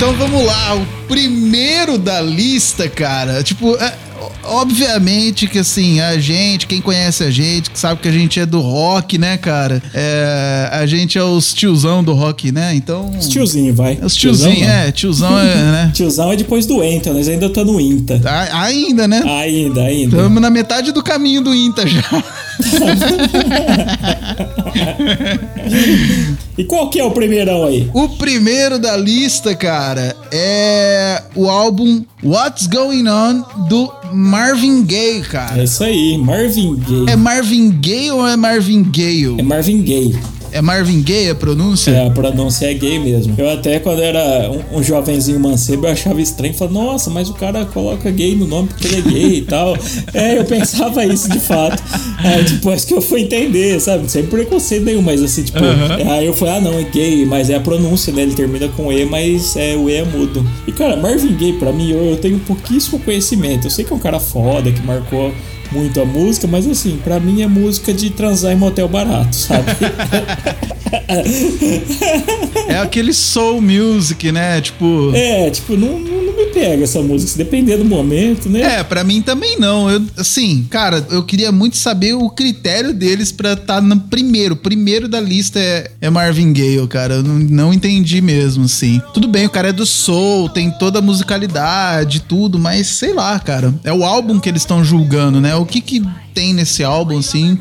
Então 0.07 0.19
vamos 0.19 0.45
lá, 0.45 0.73
o 0.73 0.85
primeiro 1.09 1.97
da 1.97 2.21
lista, 2.21 2.87
cara. 2.87 3.43
Tipo, 3.43 3.75
é, 3.75 3.93
obviamente 4.43 5.47
que 5.47 5.59
assim, 5.59 5.99
a 5.99 6.17
gente, 6.19 6.67
quem 6.67 6.81
conhece 6.81 7.23
a 7.23 7.31
gente, 7.31 7.69
que 7.69 7.79
sabe 7.79 8.01
que 8.01 8.07
a 8.07 8.11
gente 8.11 8.39
é 8.39 8.45
do 8.45 8.59
rock, 8.61 9.17
né, 9.17 9.37
cara? 9.37 9.81
É, 9.93 10.69
a 10.71 10.85
gente 10.85 11.17
é 11.17 11.23
os 11.23 11.53
tiozão 11.53 12.03
do 12.03 12.13
rock, 12.13 12.51
né? 12.51 12.73
Então. 12.75 13.11
Os 13.17 13.27
tiozinho, 13.27 13.73
vai. 13.73 13.97
Os 14.01 14.15
tiozinho, 14.15 14.65
não. 14.67 14.73
é, 14.73 14.91
tiozão 14.91 15.39
é, 15.39 15.55
né? 15.71 15.91
Tiozão 15.93 16.31
é 16.31 16.35
depois 16.35 16.65
do 16.65 16.83
Enta, 16.83 17.13
nós 17.13 17.27
ainda 17.27 17.49
tá 17.49 17.63
no 17.63 17.79
Inta. 17.79 18.21
A- 18.25 18.67
Ainda, 18.67 19.07
né? 19.07 19.21
Ainda, 19.25 19.81
ainda. 19.83 20.17
Estamos 20.17 20.41
na 20.41 20.49
metade 20.49 20.91
do 20.91 21.01
caminho 21.03 21.41
do 21.41 21.53
INTA 21.53 21.85
já. 21.87 22.03
E 26.57 26.63
qual 26.63 26.89
que 26.89 26.99
é 26.99 27.03
o 27.03 27.11
primeirão 27.11 27.65
aí? 27.65 27.87
O 27.93 28.09
primeiro 28.09 28.79
da 28.79 28.97
lista, 28.97 29.55
cara, 29.55 30.15
é 30.31 31.21
o 31.35 31.47
álbum 31.47 32.03
What's 32.23 32.65
Going 32.65 33.07
On 33.07 33.43
do 33.69 33.91
Marvin 34.13 34.83
Gaye, 34.83 35.19
É 35.19 35.21
cara. 35.21 35.63
isso 35.63 35.83
aí, 35.83 36.17
Marvin 36.17 36.75
Gaye. 36.75 37.05
É 37.09 37.15
Marvin 37.15 37.69
Gaye 37.71 38.11
ou 38.11 38.27
é 38.27 38.35
Marvin 38.35 38.83
Gaye? 38.83 39.35
É 39.37 39.43
Marvin 39.43 39.81
Gaye. 39.81 40.15
É 40.57 40.61
Marvin 40.61 41.03
Gaye 41.03 41.29
a 41.29 41.35
pronúncia? 41.35 41.91
É, 41.91 42.07
a 42.07 42.09
pronúncia 42.09 42.65
é 42.65 42.73
gay 42.73 42.97
mesmo. 42.97 43.35
Eu 43.37 43.47
até, 43.47 43.77
quando 43.77 44.01
era 44.01 44.49
um, 44.49 44.79
um 44.79 44.83
jovenzinho 44.83 45.39
mancebo, 45.39 45.85
eu 45.85 45.91
achava 45.91 46.19
estranho. 46.19 46.51
Falava, 46.51 46.79
nossa, 46.79 47.11
mas 47.11 47.29
o 47.29 47.35
cara 47.35 47.63
coloca 47.63 48.09
gay 48.09 48.35
no 48.35 48.47
nome 48.47 48.69
porque 48.69 48.87
ele 48.87 48.97
é 48.97 49.01
gay 49.01 49.35
e 49.35 49.41
tal. 49.43 49.77
É, 50.13 50.39
eu 50.39 50.45
pensava 50.45 51.05
isso 51.05 51.29
de 51.29 51.39
fato. 51.39 51.83
Aí 52.17 52.43
depois 52.43 52.85
que 52.85 52.93
eu 52.93 53.01
fui 53.01 53.21
entender, 53.21 53.79
sabe? 53.79 54.09
Sem 54.09 54.25
preconceito 54.25 54.85
nenhum, 54.85 55.01
mas 55.01 55.21
assim, 55.21 55.43
tipo. 55.43 55.59
Aí 56.09 56.25
eu 56.25 56.33
falei, 56.33 56.55
ah, 56.55 56.61
não, 56.61 56.73
é 56.73 56.83
gay, 56.83 57.25
mas 57.25 57.49
é 57.49 57.55
a 57.55 57.59
pronúncia, 57.59 58.11
né? 58.11 58.23
Ele 58.23 58.33
termina 58.33 58.67
com 58.69 58.91
E, 58.91 59.05
mas 59.05 59.55
é, 59.55 59.75
o 59.75 59.89
E 59.89 59.95
é 59.95 60.05
mudo. 60.05 60.47
E 60.65 60.71
cara, 60.71 60.95
Marvin 60.95 61.35
Gaye, 61.35 61.53
pra 61.53 61.71
mim, 61.71 61.91
eu, 61.91 62.03
eu 62.05 62.17
tenho 62.17 62.39
pouquíssimo 62.39 62.99
conhecimento. 62.99 63.67
Eu 63.67 63.71
sei 63.71 63.85
que 63.85 63.93
é 63.93 63.95
um 63.95 63.99
cara 63.99 64.19
foda, 64.19 64.71
que 64.71 64.81
marcou 64.81 65.31
muito 65.71 66.01
a 66.01 66.05
música, 66.05 66.47
mas 66.47 66.67
assim, 66.67 66.99
pra 67.03 67.19
mim 67.19 67.41
é 67.41 67.47
música 67.47 67.93
de 67.93 68.09
transar 68.09 68.51
em 68.51 68.55
motel 68.55 68.87
barato, 68.87 69.35
sabe? 69.35 69.65
É 72.67 72.77
aquele 72.77 73.13
soul 73.13 73.61
music, 73.61 74.31
né? 74.31 74.61
Tipo. 74.61 75.11
É, 75.13 75.49
tipo, 75.49 75.75
não, 75.75 75.99
não 75.99 76.16
me 76.37 76.45
pega 76.53 76.83
essa 76.83 77.01
música. 77.01 77.31
Se 77.31 77.37
depender 77.37 77.77
do 77.77 77.85
momento, 77.85 78.47
né? 78.47 78.61
É, 78.61 78.83
pra 78.83 79.03
mim 79.03 79.21
também 79.21 79.57
não. 79.59 79.89
Eu, 79.89 80.01
assim, 80.15 80.65
cara, 80.69 81.05
eu 81.09 81.23
queria 81.23 81.51
muito 81.51 81.77
saber 81.77 82.13
o 82.13 82.29
critério 82.29 82.93
deles 82.93 83.31
pra 83.31 83.53
estar 83.53 83.81
no 83.81 83.99
primeiro. 84.01 84.55
Primeiro 84.55 85.07
da 85.07 85.19
lista 85.19 85.59
é, 85.59 85.91
é 85.99 86.09
Marvin 86.09 86.53
Gaye, 86.53 86.87
cara. 86.87 87.15
Eu 87.15 87.23
não, 87.23 87.35
não 87.35 87.73
entendi 87.73 88.21
mesmo, 88.21 88.65
assim. 88.65 89.01
Tudo 89.13 89.27
bem, 89.27 89.47
o 89.47 89.49
cara 89.49 89.69
é 89.69 89.73
do 89.73 89.85
soul, 89.85 90.49
tem 90.49 90.69
toda 90.71 90.99
a 90.99 91.01
musicalidade, 91.01 92.21
tudo, 92.21 92.59
mas 92.59 92.87
sei 92.87 93.13
lá, 93.13 93.39
cara. 93.39 93.73
É 93.83 93.91
o 93.91 94.05
álbum 94.05 94.39
que 94.39 94.47
eles 94.47 94.61
estão 94.61 94.83
julgando, 94.83 95.41
né? 95.41 95.55
O 95.55 95.65
que 95.65 95.81
que 95.81 96.03
tem 96.37 96.53
nesse 96.53 96.83
álbum, 96.83 97.17
assim, 97.17 97.57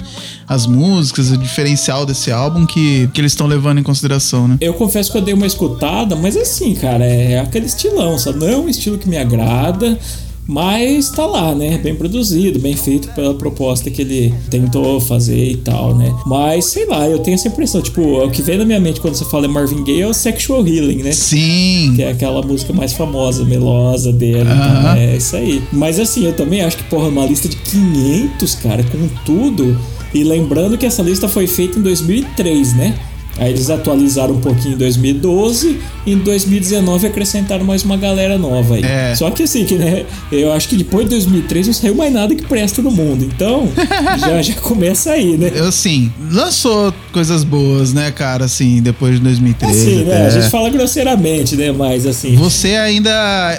as 0.47 0.67
músicas, 0.67 1.31
o 1.31 1.39
diferencial 1.39 2.05
desse 2.05 2.31
álbum 2.31 2.67
que, 2.67 3.09
que 3.15 3.23
eles 3.23 3.33
estão 3.33 3.47
levando 3.47 3.79
em 3.79 3.83
consideração, 3.83 4.47
né? 4.47 4.59
Eu 4.61 4.75
confesso 4.75 5.11
que 5.11 5.17
eu 5.17 5.23
dei 5.23 5.33
uma 5.33 5.47
escutada, 5.47 6.15
mas 6.15 6.37
assim, 6.37 6.75
cara, 6.75 7.03
é 7.03 7.39
aquele 7.39 7.65
estilão, 7.65 8.19
sabe? 8.19 8.39
Não 8.39 8.47
é 8.47 8.55
um 8.55 8.69
estilo 8.69 8.99
que 8.99 9.09
me 9.09 9.17
agrada, 9.17 9.99
mas 10.47 11.11
tá 11.11 11.27
lá, 11.27 11.55
né? 11.55 11.79
Bem 11.79 11.95
produzido, 11.95 12.59
bem 12.59 12.77
feito 12.77 13.09
pela 13.15 13.35
proposta 13.35 13.91
que 13.91 14.03
ele 14.03 14.35
tentou 14.51 15.01
fazer 15.01 15.51
e 15.51 15.57
tal, 15.57 15.95
né? 15.95 16.15
Mas 16.27 16.67
sei 16.67 16.87
lá, 16.87 17.09
eu 17.09 17.19
tenho 17.19 17.35
essa 17.35 17.49
impressão, 17.49 17.81
tipo, 17.83 18.01
o 18.01 18.31
que 18.31 18.43
vem 18.43 18.59
na 18.59 18.65
minha 18.65 18.81
mente 18.81 19.01
quando 19.01 19.15
você 19.15 19.25
fala 19.25 19.49
Marvin 19.49 19.83
Gaye 19.83 20.03
é 20.03 20.07
o 20.07 20.15
Sexual 20.15 20.67
Healing, 20.67 21.03
né? 21.03 21.13
Sim. 21.13 21.93
Que 21.97 22.03
é 22.03 22.11
aquela 22.11 22.43
música 22.43 22.73
mais 22.73 22.93
famosa, 22.93 23.45
melosa 23.45 24.13
dele. 24.13 24.43
Então, 24.43 24.53
Aham. 24.53 24.97
é 24.97 25.17
isso 25.17 25.37
aí. 25.37 25.63
Mas 25.73 25.99
assim, 25.99 26.25
eu 26.25 26.33
também 26.33 26.61
acho 26.61 26.77
que, 26.77 26.85
porra, 26.85 27.09
uma 27.09 27.27
lista 27.27 27.49
de 27.49 27.57
500, 27.57 28.55
cara, 28.57 28.85
com 28.85 29.09
tudo. 29.25 29.79
E 30.15 30.23
lembrando 30.23 30.79
que 30.79 30.87
essa 30.87 31.03
lista 31.03 31.29
foi 31.29 31.47
feita 31.47 31.79
em 31.79 31.83
2003, 31.83 32.75
né? 32.75 32.95
Aí 33.39 33.51
eles 33.51 33.69
atualizaram 33.71 34.35
um 34.35 34.41
pouquinho 34.41 34.75
em 34.75 34.79
2012 34.79 35.79
e 36.07 36.13
em 36.13 36.19
2019 36.19 37.07
acrescentaram 37.07 37.65
mais 37.65 37.83
uma 37.83 37.97
galera 37.97 38.39
nova 38.39 38.77
aí. 38.77 38.85
É. 38.85 39.15
Só 39.15 39.31
que 39.31 39.43
assim, 39.43 39.65
que, 39.65 39.75
né, 39.75 40.07
eu 40.33 40.53
acho 40.53 40.69
que 40.69 40.77
depois 40.77 41.05
de 41.05 41.11
2003 41.11 41.67
não 41.67 41.75
saiu 41.75 41.95
mais 41.95 42.13
nada 42.13 42.35
que 42.35 42.45
presta 42.47 42.81
no 42.81 42.91
mundo. 42.91 43.25
Então, 43.25 43.69
já, 44.19 44.41
já 44.41 44.55
começa 44.55 45.13
aí, 45.13 45.37
né? 45.37 45.53
Eu, 45.55 45.69
assim, 45.69 46.13
lançou 46.31 46.95
coisas 47.13 47.45
boas, 47.45 47.93
né, 47.93 48.11
cara, 48.11 48.45
assim, 48.45 48.81
depois 48.81 49.17
de 49.17 49.21
2013. 49.21 49.81
Assim, 49.81 50.05
né? 50.05 50.15
A 50.15 50.21
até. 50.29 50.31
gente 50.31 50.51
fala 50.51 50.71
grosseiramente, 50.71 51.57
né? 51.57 51.73
Mas 51.73 52.07
assim. 52.07 52.35
Você 52.37 52.77
ainda 52.77 53.11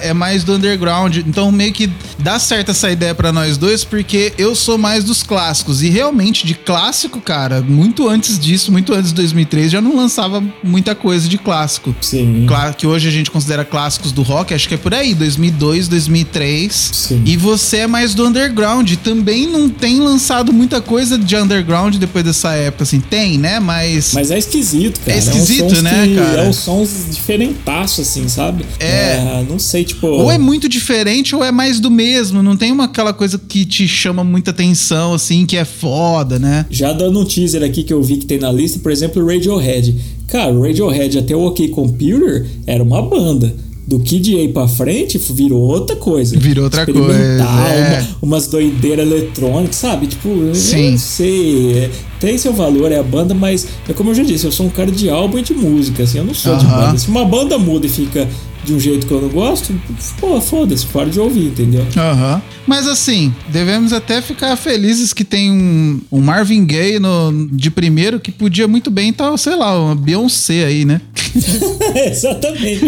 é 0.01 0.13
mais 0.13 0.43
do 0.43 0.53
underground, 0.53 1.17
então 1.17 1.51
meio 1.51 1.73
que 1.73 1.89
dá 2.19 2.39
certo 2.39 2.71
essa 2.71 2.89
ideia 2.89 3.13
pra 3.13 3.31
nós 3.31 3.57
dois, 3.57 3.83
porque 3.83 4.33
eu 4.37 4.55
sou 4.55 4.77
mais 4.77 5.03
dos 5.03 5.23
clássicos. 5.23 5.83
E 5.83 5.89
realmente, 5.89 6.45
de 6.45 6.53
clássico, 6.53 7.19
cara, 7.21 7.61
muito 7.61 8.07
antes 8.07 8.39
disso, 8.39 8.71
muito 8.71 8.93
antes 8.93 9.09
de 9.09 9.15
2003, 9.15 9.66
já 9.67 9.81
não 9.81 9.95
lançava 9.95 10.43
muita 10.63 10.95
coisa 10.95 11.27
de 11.27 11.37
clássico. 11.37 11.95
Sim. 12.01 12.45
Claro 12.47 12.73
que 12.75 12.85
hoje 12.87 13.07
a 13.07 13.11
gente 13.11 13.29
considera 13.31 13.63
clássicos 13.65 14.11
do 14.11 14.21
rock, 14.21 14.53
acho 14.53 14.67
que 14.67 14.75
é 14.75 14.77
por 14.77 14.93
aí, 14.93 15.13
2002, 15.13 15.87
2003. 15.87 16.73
Sim. 16.93 17.23
E 17.25 17.37
você 17.37 17.77
é 17.77 17.87
mais 17.87 18.13
do 18.13 18.25
underground. 18.25 18.91
Também 19.03 19.47
não 19.47 19.69
tem 19.69 19.99
lançado 19.99 20.51
muita 20.51 20.81
coisa 20.81 21.17
de 21.17 21.35
underground 21.35 21.95
depois 21.95 22.23
dessa 22.23 22.53
época, 22.53 22.83
assim. 22.83 22.99
Tem, 22.99 23.37
né? 23.37 23.59
Mas. 23.59 24.13
Mas 24.13 24.31
é 24.31 24.37
esquisito, 24.37 24.99
cara. 24.99 25.13
É 25.13 25.19
esquisito, 25.19 25.69
sons 25.69 25.81
né, 25.81 26.07
que- 26.07 26.15
cara? 26.15 26.43
É 26.43 26.49
uns 26.49 26.55
sons 26.57 26.89
diferentaços, 27.11 28.07
assim, 28.07 28.27
sabe? 28.27 28.65
É. 28.79 29.43
não 29.47 29.59
sei, 29.59 29.83
tipo. 29.83 30.07
Ou 30.07 30.31
é 30.31 30.37
muito 30.37 30.67
diferente 30.67 31.35
ou 31.35 31.43
é 31.43 31.51
mais 31.51 31.79
do 31.79 31.89
mesmo. 31.91 32.41
Não 32.41 32.55
tem 32.57 32.71
uma 32.71 32.85
aquela 32.85 33.13
coisa 33.13 33.37
que 33.37 33.65
te 33.65 33.87
chama 33.87 34.23
muita 34.23 34.51
atenção, 34.51 35.13
assim, 35.13 35.45
que 35.45 35.55
é 35.57 35.65
foda, 35.65 36.39
né? 36.39 36.65
Já 36.69 36.91
dando 36.93 37.19
um 37.19 37.25
teaser 37.25 37.63
aqui 37.63 37.83
que 37.83 37.93
eu 37.93 38.01
vi 38.01 38.17
que 38.17 38.25
tem 38.25 38.39
na 38.39 38.51
lista, 38.51 38.79
por 38.79 38.91
exemplo, 38.91 39.21
o 39.21 39.25
Radiohead. 39.57 39.95
Cara, 40.27 40.51
o 40.53 40.61
Radiohead 40.61 41.17
até 41.19 41.35
o 41.35 41.41
OK 41.45 41.67
Computer 41.69 42.45
era 42.65 42.81
uma 42.83 43.01
banda. 43.01 43.53
Do 43.87 43.99
Kid 44.01 44.35
A 44.43 44.49
pra 44.51 44.67
frente 44.67 45.17
virou 45.17 45.61
outra 45.61 45.95
coisa. 45.95 46.37
Virou 46.37 46.65
outra 46.65 46.85
coisa, 46.85 47.13
é. 47.17 47.37
uma- 47.39 48.07
umas 48.21 48.47
doideiras 48.47 49.07
eletrônicas, 49.09 49.77
sabe? 49.77 50.07
Tipo, 50.07 50.29
Sim. 50.53 50.91
não 50.91 50.97
sei. 50.97 51.71
é, 51.77 51.89
Tem 52.19 52.37
seu 52.37 52.51
valor, 52.51 52.91
é 52.91 52.97
a 52.99 53.03
banda, 53.03 53.33
mas 53.33 53.65
é 53.87 53.93
como 53.93 54.09
eu 54.09 54.15
já 54.15 54.23
disse, 54.23 54.43
eu 54.43 54.51
sou 54.51 54.65
um 54.65 54.69
cara 54.69 54.91
de 54.91 55.09
álbum 55.09 55.37
e 55.37 55.41
de 55.41 55.53
música, 55.53 56.03
assim, 56.03 56.17
eu 56.17 56.25
não 56.25 56.33
sou 56.33 56.57
de 56.57 56.65
Aham. 56.65 56.85
banda. 56.87 56.97
Se 56.97 57.07
uma 57.07 57.23
banda 57.23 57.57
muda 57.57 57.85
e 57.85 57.89
fica 57.89 58.27
de 58.67 58.73
um 58.73 58.79
jeito 58.79 59.07
que 59.07 59.13
eu 59.13 59.21
não 59.21 59.29
gosto, 59.29 59.73
pô, 60.19 60.41
foda-se, 60.41 60.85
para 60.87 61.09
de 61.09 61.19
ouvir, 61.19 61.45
entendeu? 61.45 61.87
Aham. 61.95 62.41
Mas 62.67 62.85
assim, 62.85 63.33
devemos 63.47 63.93
até 63.93 64.21
ficar 64.21 64.57
felizes 64.57 65.13
que 65.13 65.23
tem 65.23 65.49
um, 65.49 66.01
um 66.11 66.19
Marvin 66.19 66.65
Gaye 66.65 66.99
no, 66.99 67.47
de 67.49 67.71
primeiro 67.71 68.19
que 68.19 68.29
podia 68.29 68.67
muito 68.67 68.91
bem 68.91 69.11
estar, 69.11 69.35
sei 69.37 69.55
lá, 69.55 69.79
uma 69.79 69.95
Beyoncé 69.95 70.65
aí, 70.65 70.83
né? 70.83 70.99
Exatamente. 72.11 72.85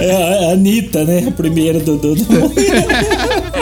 É, 0.00 0.06
é 0.06 0.48
a 0.48 0.52
Anitta, 0.54 1.04
né? 1.04 1.28
A 1.28 1.30
primeira 1.30 1.78
do. 1.78 1.96
do, 1.96 2.16
do... 2.16 2.24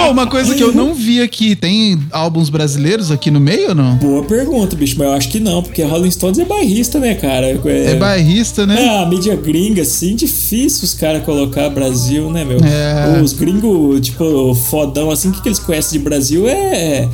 Bom, 0.00 0.12
uma 0.12 0.26
coisa 0.26 0.54
que 0.54 0.62
eu 0.62 0.72
não 0.72 0.94
vi 0.94 1.20
aqui, 1.20 1.54
tem 1.54 2.00
álbuns 2.10 2.48
brasileiros 2.48 3.10
aqui 3.10 3.30
no 3.30 3.38
meio 3.38 3.70
ou 3.70 3.74
não? 3.74 3.96
Boa 3.96 4.24
pergunta, 4.24 4.74
bicho, 4.74 4.96
mas 4.98 5.06
eu 5.06 5.12
acho 5.14 5.28
que 5.28 5.38
não, 5.38 5.62
porque 5.62 5.82
Rolling 5.82 6.10
Stones 6.10 6.38
é 6.38 6.44
bairrista, 6.44 6.98
né, 6.98 7.14
cara? 7.14 7.46
É 7.48 7.94
bairrista, 7.94 8.66
né? 8.66 8.82
É, 8.82 9.02
a 9.02 9.06
mídia 9.06 9.36
gringa, 9.36 9.82
assim, 9.82 10.14
difícil 10.14 10.84
os 10.84 10.94
caras 10.94 11.22
colocar 11.22 11.68
Brasil, 11.68 12.30
né, 12.30 12.44
meu? 12.44 12.58
É. 12.58 13.20
Os 13.22 13.32
gringos, 13.32 14.00
tipo, 14.00 14.54
fodão, 14.54 15.10
assim, 15.10 15.28
o 15.28 15.32
que, 15.32 15.42
que 15.42 15.48
eles 15.48 15.58
conhecem 15.58 15.98
de 15.98 16.04
Brasil 16.04 16.48
é, 16.48 17.08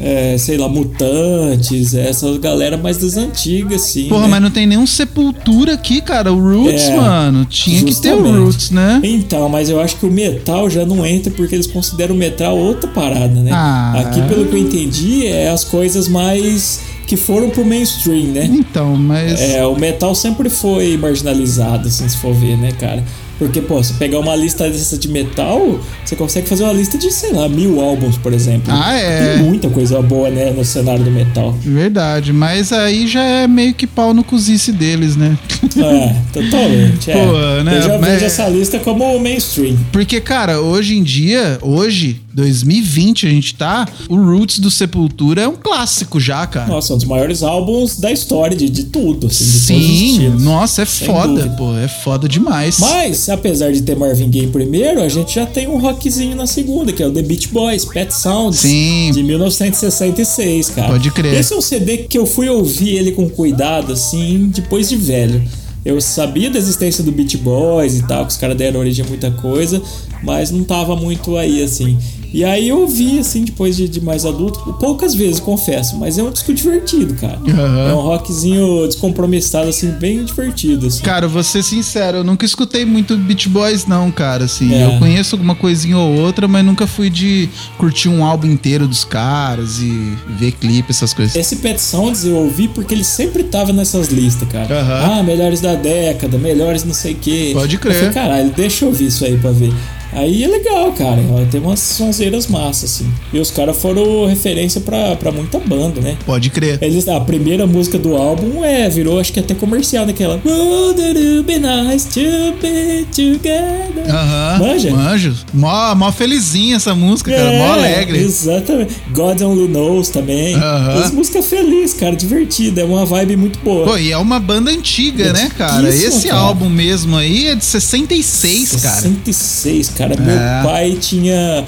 é, 0.00 0.38
sei 0.38 0.56
lá, 0.56 0.66
mutantes, 0.66 1.92
essa 1.94 2.26
galera 2.38 2.78
mais 2.78 2.96
das 2.96 3.18
antigas, 3.18 3.82
assim. 3.82 4.08
Porra, 4.08 4.22
né? 4.22 4.28
mas 4.28 4.42
não 4.42 4.50
tem 4.50 4.66
nenhum 4.66 4.86
Sepultura 4.86 5.74
aqui, 5.74 6.00
cara. 6.00 6.32
O 6.32 6.40
Roots, 6.40 6.84
É, 6.84 6.96
mano. 6.96 7.44
Tinha 7.44 7.84
que 7.84 7.94
ter 8.00 8.14
o 8.14 8.16
justamente. 8.16 8.38
Roots, 8.38 8.70
né? 8.70 9.00
Então, 9.04 9.48
mas 9.48 9.68
eu 9.68 9.78
acho 9.78 9.96
que 9.96 10.06
o 10.06 10.10
metal 10.10 10.70
já 10.70 10.86
não 10.86 11.04
entra 11.04 11.30
porque 11.30 11.54
eles 11.54 11.66
consideram 11.66 12.14
o 12.14 12.18
metal 12.18 12.56
outra 12.56 12.88
parada, 12.88 13.40
né? 13.40 13.50
Ah. 13.52 13.92
Aqui, 14.00 14.22
pelo 14.22 14.46
que 14.46 14.54
eu 14.54 14.58
entendi, 14.58 15.26
é 15.26 15.50
as 15.50 15.64
coisas 15.64 16.08
mais 16.08 16.80
que 17.06 17.16
foram 17.16 17.50
pro 17.50 17.64
mainstream, 17.64 18.28
né? 18.28 18.48
Então, 18.50 18.96
mas. 18.96 19.38
É, 19.40 19.66
o 19.66 19.76
metal 19.78 20.14
sempre 20.14 20.48
foi 20.48 20.96
marginalizado, 20.96 21.88
assim, 21.88 22.08
se 22.08 22.16
for 22.16 22.32
ver, 22.32 22.56
né, 22.56 22.72
cara? 22.72 23.04
Porque, 23.40 23.62
pô, 23.62 23.82
se 23.82 23.94
pegar 23.94 24.18
uma 24.20 24.36
lista 24.36 24.68
dessa 24.68 24.98
de 24.98 25.08
metal, 25.08 25.80
você 26.04 26.14
consegue 26.14 26.46
fazer 26.46 26.62
uma 26.62 26.74
lista 26.74 26.98
de, 26.98 27.10
sei 27.10 27.32
lá, 27.32 27.48
mil 27.48 27.80
álbuns, 27.80 28.18
por 28.18 28.34
exemplo. 28.34 28.70
Ah, 28.72 28.94
é. 28.94 29.34
Tem 29.36 29.42
muita 29.44 29.70
coisa 29.70 30.02
boa, 30.02 30.28
né, 30.28 30.50
no 30.50 30.62
cenário 30.62 31.02
do 31.02 31.10
metal. 31.10 31.52
Verdade, 31.62 32.34
mas 32.34 32.70
aí 32.70 33.06
já 33.08 33.22
é 33.24 33.46
meio 33.48 33.72
que 33.72 33.86
pau 33.86 34.12
no 34.12 34.22
cozice 34.22 34.70
deles, 34.72 35.16
né? 35.16 35.36
É, 35.80 36.14
totalmente. 36.32 37.10
É. 37.10 37.14
Pô, 37.14 37.62
né, 37.64 37.78
Eu 37.78 37.82
já 37.82 37.98
mas- 37.98 38.10
vejo 38.12 38.24
essa 38.26 38.46
lista 38.48 38.78
como 38.80 39.18
mainstream. 39.18 39.76
Porque, 39.90 40.20
cara, 40.20 40.60
hoje 40.60 40.96
em 40.98 41.02
dia, 41.02 41.58
hoje, 41.62 42.20
2020, 42.32 43.26
a 43.26 43.30
gente 43.30 43.54
tá. 43.54 43.86
O 44.08 44.16
Roots 44.16 44.58
do 44.58 44.70
Sepultura 44.70 45.42
é 45.42 45.48
um 45.48 45.56
clássico 45.56 46.20
já, 46.20 46.46
cara. 46.46 46.66
Nossa, 46.68 46.94
um 46.94 46.96
dos 46.96 47.06
maiores 47.06 47.42
álbuns 47.42 47.98
da 47.98 48.10
história, 48.12 48.56
de, 48.56 48.68
de 48.68 48.84
tudo, 48.84 49.26
assim, 49.26 49.44
de 49.44 49.50
Sim, 49.50 50.28
nossa, 50.40 50.82
é 50.82 50.84
Sem 50.84 51.06
foda, 51.06 51.28
dúvida. 51.28 51.56
pô. 51.56 51.76
É 51.76 51.88
foda 51.88 52.28
demais. 52.28 52.78
Mas, 52.78 53.28
apesar 53.28 53.72
de 53.72 53.82
ter 53.82 53.96
Marvin 53.96 54.30
Gaye 54.30 54.48
primeiro, 54.48 55.02
a 55.02 55.08
gente 55.08 55.34
já 55.34 55.46
tem 55.46 55.68
um 55.68 55.78
rockzinho 55.78 56.36
na 56.36 56.46
segunda, 56.46 56.92
que 56.92 57.02
é 57.02 57.06
o 57.06 57.12
The 57.12 57.22
Beach 57.22 57.48
Boys, 57.48 57.84
Pet 57.84 58.12
Sounds, 58.14 58.58
Sim. 58.60 59.10
de 59.12 59.22
1966, 59.22 60.70
cara. 60.70 60.88
Pode 60.88 61.10
crer. 61.10 61.34
Esse 61.34 61.52
é 61.52 61.56
um 61.56 61.60
CD 61.60 61.98
que 61.98 62.18
eu 62.18 62.26
fui 62.26 62.48
ouvir 62.48 62.90
ele 62.96 63.12
com 63.12 63.28
cuidado, 63.28 63.92
assim, 63.92 64.50
depois 64.54 64.88
de 64.88 64.96
velho. 64.96 65.42
Eu 65.84 65.98
sabia 66.00 66.50
da 66.50 66.58
existência 66.58 67.02
do 67.02 67.10
Beach 67.10 67.36
Boys 67.38 67.96
e 67.96 68.06
tal, 68.06 68.26
que 68.26 68.32
os 68.32 68.36
caras 68.36 68.56
deram 68.56 68.80
origem 68.80 69.04
a 69.04 69.08
muita 69.08 69.30
coisa, 69.30 69.80
mas 70.22 70.50
não 70.50 70.62
tava 70.62 70.94
muito 70.94 71.36
aí, 71.38 71.62
assim. 71.62 71.96
E 72.32 72.44
aí 72.44 72.68
eu 72.68 72.80
ouvi, 72.80 73.18
assim, 73.18 73.44
depois 73.44 73.76
de, 73.76 73.88
de 73.88 74.00
mais 74.00 74.24
adulto, 74.24 74.60
poucas 74.78 75.14
vezes, 75.14 75.40
confesso, 75.40 75.96
mas 75.98 76.16
é 76.18 76.22
um 76.22 76.30
disco 76.30 76.52
divertido, 76.54 77.14
cara. 77.14 77.38
Aham. 77.48 77.88
É 77.90 77.94
um 77.94 78.00
rockzinho 78.00 78.86
descompromissado, 78.86 79.68
assim, 79.68 79.90
bem 79.90 80.24
divertido, 80.24 80.86
assim. 80.86 81.02
Cara, 81.02 81.26
vou 81.26 81.42
ser 81.42 81.62
sincero, 81.62 82.18
eu 82.18 82.24
nunca 82.24 82.44
escutei 82.44 82.84
muito 82.84 83.16
Beach 83.16 83.48
Boys, 83.48 83.86
não, 83.86 84.10
cara. 84.10 84.44
Assim, 84.44 84.72
É. 84.72 84.84
eu 84.86 84.98
conheço 84.98 85.34
alguma 85.34 85.54
coisinha 85.54 85.98
ou 85.98 86.14
outra, 86.20 86.46
mas 86.46 86.64
nunca 86.64 86.86
fui 86.86 87.10
de 87.10 87.48
curtir 87.78 88.08
um 88.08 88.24
álbum 88.24 88.46
inteiro 88.46 88.86
dos 88.86 89.04
caras 89.04 89.78
e 89.80 90.16
ver 90.38 90.52
clipe, 90.52 90.90
essas 90.90 91.12
coisas. 91.12 91.34
Esse 91.34 91.56
Pet 91.56 91.80
Sounds 91.80 92.24
eu 92.24 92.36
ouvi 92.36 92.68
porque 92.68 92.94
ele 92.94 93.04
sempre 93.04 93.42
tava 93.44 93.72
nessas 93.72 94.08
listas, 94.08 94.48
cara. 94.48 94.72
Aham. 94.80 95.18
Ah, 95.18 95.22
melhores 95.22 95.60
da 95.60 95.74
década, 95.74 96.38
melhores 96.38 96.84
não 96.84 96.94
sei 96.94 97.12
o 97.14 97.16
quê. 97.16 97.50
Pode 97.54 97.76
crer. 97.78 97.94
Eu 97.94 97.98
falei, 97.98 98.14
caralho, 98.14 98.50
deixa 98.56 98.84
eu 98.84 98.88
ouvir 98.88 99.06
isso 99.06 99.24
aí 99.24 99.36
pra 99.36 99.50
ver. 99.50 99.72
Aí 100.12 100.42
é 100.44 100.48
legal, 100.48 100.92
cara. 100.92 101.20
Tem 101.50 101.60
umas 101.60 101.78
sonzeiras 101.80 102.46
massas, 102.46 102.84
assim. 102.90 103.10
E 103.32 103.38
os 103.38 103.50
caras 103.50 103.76
foram 103.76 104.26
referência 104.26 104.80
pra, 104.80 105.16
pra 105.16 105.30
muita 105.32 105.58
banda, 105.58 106.00
né? 106.00 106.16
Pode 106.26 106.50
crer. 106.50 106.78
Eles, 106.82 107.06
a 107.08 107.20
primeira 107.20 107.66
música 107.66 107.98
do 107.98 108.16
álbum 108.16 108.64
é, 108.64 108.88
virou 108.88 109.20
acho 109.20 109.32
que 109.32 109.40
até 109.40 109.54
comercial 109.54 110.04
daquela. 110.06 110.40
Wouldn't 110.44 111.16
it 111.16 111.42
be 111.44 111.58
nice 111.58 112.06
to 112.08 112.20
be 112.60 113.06
together? 113.14 114.08
Aham. 114.08 114.58
Manja? 114.58 114.90
Manjo. 114.90 115.34
Mó, 115.54 115.94
mó 115.94 116.12
felizinha 116.12 116.76
essa 116.76 116.94
música, 116.94 117.30
cara. 117.30 117.50
Mó 117.52 117.64
É, 117.64 117.70
alegre. 117.70 118.18
Exatamente. 118.18 118.94
God 119.12 119.40
Only 119.42 119.68
Knows 119.68 120.08
também. 120.08 120.54
Aham. 120.54 121.04
As 121.04 121.10
músicas 121.12 121.46
felizes, 121.46 121.94
cara, 121.94 122.16
divertida. 122.16 122.80
É 122.80 122.84
uma 122.84 123.04
vibe 123.04 123.36
muito 123.36 123.58
boa. 123.60 123.84
Pô, 123.86 123.96
e 123.96 124.10
é 124.10 124.18
uma 124.18 124.40
banda 124.40 124.70
antiga, 124.70 125.32
né, 125.32 125.50
cara? 125.56 125.88
Esse 125.88 126.28
cara. 126.28 126.40
álbum 126.40 126.68
mesmo 126.68 127.16
aí 127.16 127.48
é 127.48 127.54
de 127.54 127.64
66, 127.64 128.76
cara. 128.82 128.94
66, 128.96 129.88
cara. 129.90 129.99
Meu 130.08 130.38
É. 130.38 130.62
pai 130.62 130.96
tinha 131.00 131.64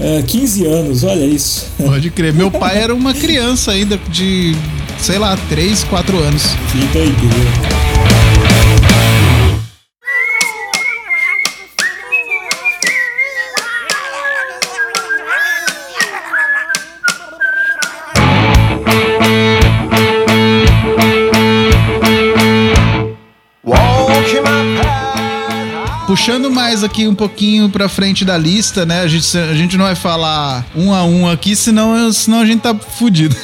ah, 0.00 0.22
15 0.26 0.66
anos, 0.66 1.04
olha 1.04 1.24
isso. 1.24 1.66
Pode 1.78 2.10
crer. 2.10 2.32
Meu 2.32 2.50
pai 2.52 2.78
era 2.78 2.94
uma 2.94 3.14
criança 3.14 3.72
ainda 3.72 3.98
de, 4.10 4.54
sei 4.98 5.18
lá, 5.18 5.36
3, 5.48 5.84
4 5.84 6.18
anos. 6.18 6.42
Que 6.72 6.78
doideira. 6.92 7.85
Puxando 26.16 26.50
mais 26.50 26.82
aqui 26.82 27.06
um 27.06 27.14
pouquinho 27.14 27.68
pra 27.68 27.90
frente 27.90 28.24
da 28.24 28.38
lista, 28.38 28.86
né? 28.86 29.02
A 29.02 29.06
gente, 29.06 29.36
a 29.36 29.54
gente 29.54 29.76
não 29.76 29.84
vai 29.84 29.94
falar 29.94 30.64
um 30.74 30.94
a 30.94 31.04
um 31.04 31.28
aqui, 31.28 31.54
senão, 31.54 32.10
senão 32.10 32.40
a 32.40 32.46
gente 32.46 32.62
tá 32.62 32.74
fudido. 32.74 33.36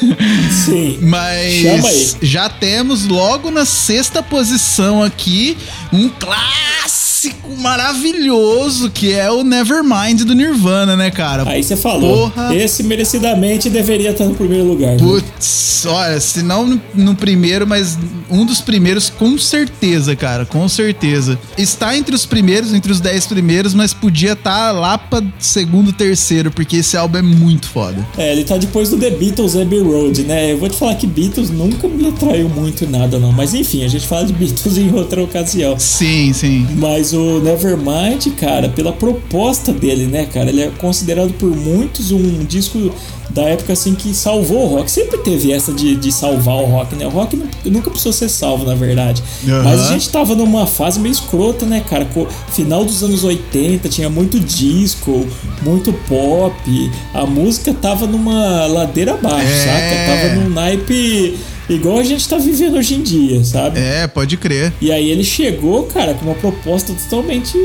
Sim. 0.65 0.99
Mas 1.03 2.17
já 2.23 2.49
temos 2.49 3.05
logo 3.05 3.51
na 3.51 3.67
sexta 3.67 4.23
posição 4.23 5.03
aqui 5.03 5.59
um 5.93 6.09
clássico 6.09 7.02
clássico 7.23 7.57
maravilhoso 7.59 8.91
que 8.91 9.13
é 9.13 9.31
o 9.31 9.45
Nevermind 9.45 10.23
do 10.23 10.35
Nirvana, 10.35 10.97
né, 10.97 11.11
cara? 11.11 11.49
Aí 11.49 11.63
você 11.63 11.77
falou. 11.77 12.31
Porra. 12.31 12.55
Esse 12.55 12.83
merecidamente 12.83 13.71
deveria 13.71 14.11
estar 14.11 14.25
no 14.25 14.35
primeiro 14.35 14.65
lugar. 14.65 14.97
Putz, 14.97 15.85
olha, 15.87 16.19
se 16.19 16.43
não 16.43 16.67
no, 16.67 16.81
no 16.95 17.15
primeiro, 17.15 17.67
mas 17.67 17.99
um 18.31 18.45
dos 18.45 18.61
primeiros, 18.61 19.11
com 19.11 19.39
certeza, 19.39 20.17
cara, 20.17 20.45
com 20.45 20.69
certeza. 20.69 21.39
Está 21.57 21.97
entre 21.97 22.15
os 22.15 22.27
primeiros, 22.27 22.73
entre 22.73 22.91
os 22.91 23.01
dez 23.01 23.27
primeiros, 23.27 23.75
mas 23.75 23.93
podia 23.95 24.33
estar 24.33 24.73
lá 24.73 24.99
pra 24.99 25.23
segundo, 25.39 25.93
terceiro, 25.93 26.51
porque 26.51 26.77
esse 26.77 26.97
álbum 26.97 27.19
é 27.19 27.23
muito 27.23 27.69
foda. 27.69 28.07
É, 28.17 28.33
ele 28.33 28.45
tá 28.45 28.57
depois 28.57 28.89
do 28.89 28.99
The 28.99 29.11
Beatles 29.11 29.55
Abbey 29.55 29.81
Road, 29.81 30.23
né? 30.23 30.53
Eu 30.53 30.59
vou 30.59 30.69
te 30.69 30.77
falar 30.77 30.95
que 30.95 31.07
Beatles 31.07 31.51
nunca 31.51 31.87
me 31.87 32.09
atraiu 32.09 32.49
muito 32.49 32.89
nada, 32.89 33.19
não. 33.19 33.33
Mas 33.33 33.55
enfim, 33.55 33.85
a 33.85 33.89
gente 33.89 34.07
fala 34.07 34.27
de 34.27 34.33
Beatles 34.33 34.77
em 34.79 34.93
outra 34.95 35.23
ocasião. 35.23 35.79
Sim, 35.79 36.33
sim. 36.33 36.67
Mas 36.77 37.12
o 37.12 37.40
Nevermind, 37.40 38.27
cara, 38.38 38.68
pela 38.68 38.92
proposta 38.92 39.72
dele, 39.72 40.07
né, 40.07 40.27
cara? 40.27 40.48
Ele 40.48 40.62
é 40.62 40.70
considerado 40.70 41.33
por 41.35 41.51
muitos 41.51 42.11
um 42.11 42.44
disco 42.44 42.92
da 43.35 43.42
época 43.42 43.73
assim 43.73 43.95
que 43.95 44.12
salvou 44.14 44.64
o 44.64 44.77
rock. 44.77 44.90
Sempre 44.90 45.18
teve 45.18 45.53
essa 45.53 45.73
de, 45.73 45.97
de 45.97 46.12
salvar 46.12 46.57
o 46.57 46.66
rock, 46.66 46.95
né? 46.95 47.07
O 47.07 47.11
rock 47.11 47.37
nu- 47.37 47.49
nunca 47.66 47.88
precisou 47.90 48.12
ser 48.12 48.29
salvo, 48.29 48.64
na 48.64 48.75
verdade. 48.75 49.23
Aham. 49.49 49.62
Mas 49.64 49.81
a 49.81 49.92
gente 49.92 50.09
tava 50.11 50.35
numa 50.35 50.66
fase 50.66 51.01
meio 51.01 51.12
escrota, 51.12 51.64
né, 51.64 51.83
cara? 51.88 52.07
Final 52.53 52.85
dos 52.85 53.03
anos 53.03 53.25
80, 53.25 53.88
tinha 53.88 54.11
muito 54.11 54.38
disco, 54.38 55.27
muito 55.62 55.92
pop. 56.09 56.90
A 57.14 57.25
música 57.27 57.73
tava 57.73 58.07
numa 58.07 58.66
ladeira 58.66 59.14
abaixo, 59.14 59.51
É. 59.53 59.64
saca? 59.64 60.07
Tava 60.07 60.35
num 60.40 60.51
naipe 60.51 61.38
igual 61.71 61.99
a 61.99 62.03
gente 62.05 62.29
tá 62.29 62.37
vivendo 62.37 62.77
hoje 62.77 62.95
em 62.97 63.03
dia, 63.03 63.42
sabe? 63.45 63.79
É, 63.81 64.07
pode 64.07 64.37
crer. 64.37 64.73
E 64.81 64.92
aí 64.92 65.09
ele 65.11 65.25
chegou, 65.25 65.85
cara, 65.85 66.12
com 66.12 66.27
uma 66.27 66.35
proposta 66.35 66.92
totalmente, 66.92 67.57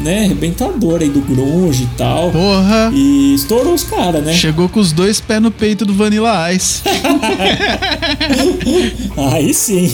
né, 0.00 0.24
arrebentadora 0.24 1.04
aí 1.04 1.10
do 1.10 1.20
grunge 1.20 1.84
e 1.84 1.96
tal. 1.96 2.30
Porra. 2.30 2.90
E 2.94 3.34
estourou 3.34 3.74
os 3.74 3.84
caras, 3.84 4.24
né? 4.24 4.32
Chegou 4.32 4.68
com 4.68 4.80
os 4.80 4.92
dois 4.92 5.20
pés 5.20 5.40
no 5.40 5.50
peito 5.50 5.84
do 5.84 5.94
Vanilla 5.94 6.52
Ice. 6.52 6.82
Aí 9.16 9.52
sim. 9.52 9.90